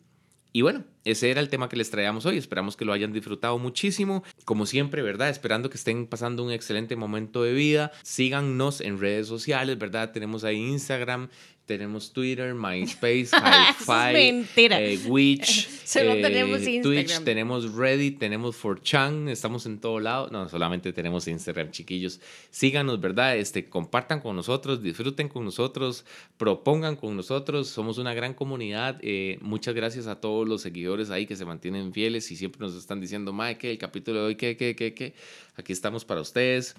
y 0.57 0.63
bueno, 0.63 0.85
ese 1.05 1.33
era 1.33 1.41
el 1.41 1.49
tema 1.49 1.69
que 1.69 1.75
les 1.75 1.91
traíamos 1.91 2.27
hoy. 2.27 2.39
Esperamos 2.39 2.77
que 2.77 2.85
lo 2.85 2.93
hayan 2.93 3.13
disfrutado 3.13 3.59
muchísimo. 3.59 4.23
Como 4.45 4.67
siempre, 4.67 5.03
¿verdad? 5.03 5.29
Esperando 5.29 5.69
que 5.69 5.77
estén 5.77 6.07
pasando 6.07 6.45
un 6.45 6.53
excelente 6.53 6.95
momento 6.95 7.43
de 7.43 7.53
vida. 7.53 7.91
Síganos 8.05 8.81
en 8.81 9.01
redes 9.01 9.27
sociales, 9.27 9.77
¿verdad? 9.79 10.13
Tenemos 10.13 10.45
ahí 10.45 10.59
Instagram, 10.59 11.29
tenemos 11.67 12.13
Twitter, 12.13 12.55
MySpace, 12.55 13.31
Hi-Fi, 13.33 14.47
eh, 14.57 15.01
Witch, 15.07 15.69
Solo 15.85 16.15
tenemos 16.15 16.63
eh, 16.63 16.81
Twitch, 16.83 17.21
tenemos 17.25 17.75
Reddit, 17.75 18.19
tenemos 18.19 18.61
4chan, 18.63 19.29
estamos 19.29 19.67
en 19.67 19.79
todo 19.79 20.01
lado. 20.01 20.29
No, 20.31 20.49
solamente 20.49 20.93
tenemos 20.93 21.29
Instagram, 21.29 21.71
chiquillos. 21.71 22.21
Síganos, 22.51 23.01
¿verdad? 23.01 23.37
Este, 23.37 23.69
compartan 23.69 24.21
con 24.21 24.35
nosotros, 24.35 24.83
disfruten 24.83 25.29
con 25.29 25.45
nosotros, 25.45 26.05
propongan 26.37 26.97
con 26.97 27.17
nosotros. 27.17 27.69
Somos 27.69 27.99
una 27.99 28.15
gran 28.15 28.35
comunidad. 28.35 28.99
Eh, 29.03 29.39
muchas 29.41 29.75
gracias 29.75 30.07
a 30.07 30.21
todos 30.21 30.49
los 30.49 30.63
seguidores 30.63 31.11
ahí 31.11 31.27
que 31.27 31.37
se 31.37 31.45
mantienen 31.45 31.93
fieles 31.93 32.31
y 32.31 32.37
siempre 32.37 32.61
nos 32.61 32.75
están 32.75 33.01
diciendo, 33.01 33.33
Mike, 33.33 33.71
el 33.71 33.79
capítulo 33.79 34.21
de 34.21 34.27
hoy, 34.27 34.37
¿qué, 34.37 34.57
qué, 34.57 34.75
qué, 34.75 34.95
qué? 34.95 35.15
Aquí 35.57 35.73
estamos 35.73 36.05
para 36.05 36.21
ustedes 36.21 36.75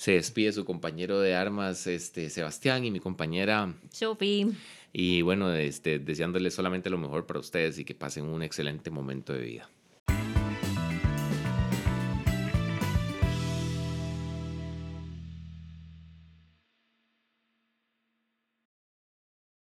se 0.00 0.12
despide 0.12 0.50
su 0.50 0.64
compañero 0.64 1.20
de 1.20 1.34
armas, 1.34 1.86
este, 1.86 2.30
Sebastián, 2.30 2.86
y 2.86 2.90
mi 2.90 3.00
compañera 3.00 3.74
Sophie. 3.92 4.46
Y 4.94 5.20
bueno, 5.20 5.52
este, 5.52 5.98
deseándoles 5.98 6.54
solamente 6.54 6.88
lo 6.88 6.96
mejor 6.96 7.26
para 7.26 7.38
ustedes 7.38 7.78
y 7.78 7.84
que 7.84 7.94
pasen 7.94 8.24
un 8.24 8.42
excelente 8.42 8.90
momento 8.90 9.34
de 9.34 9.40
vida. 9.40 9.70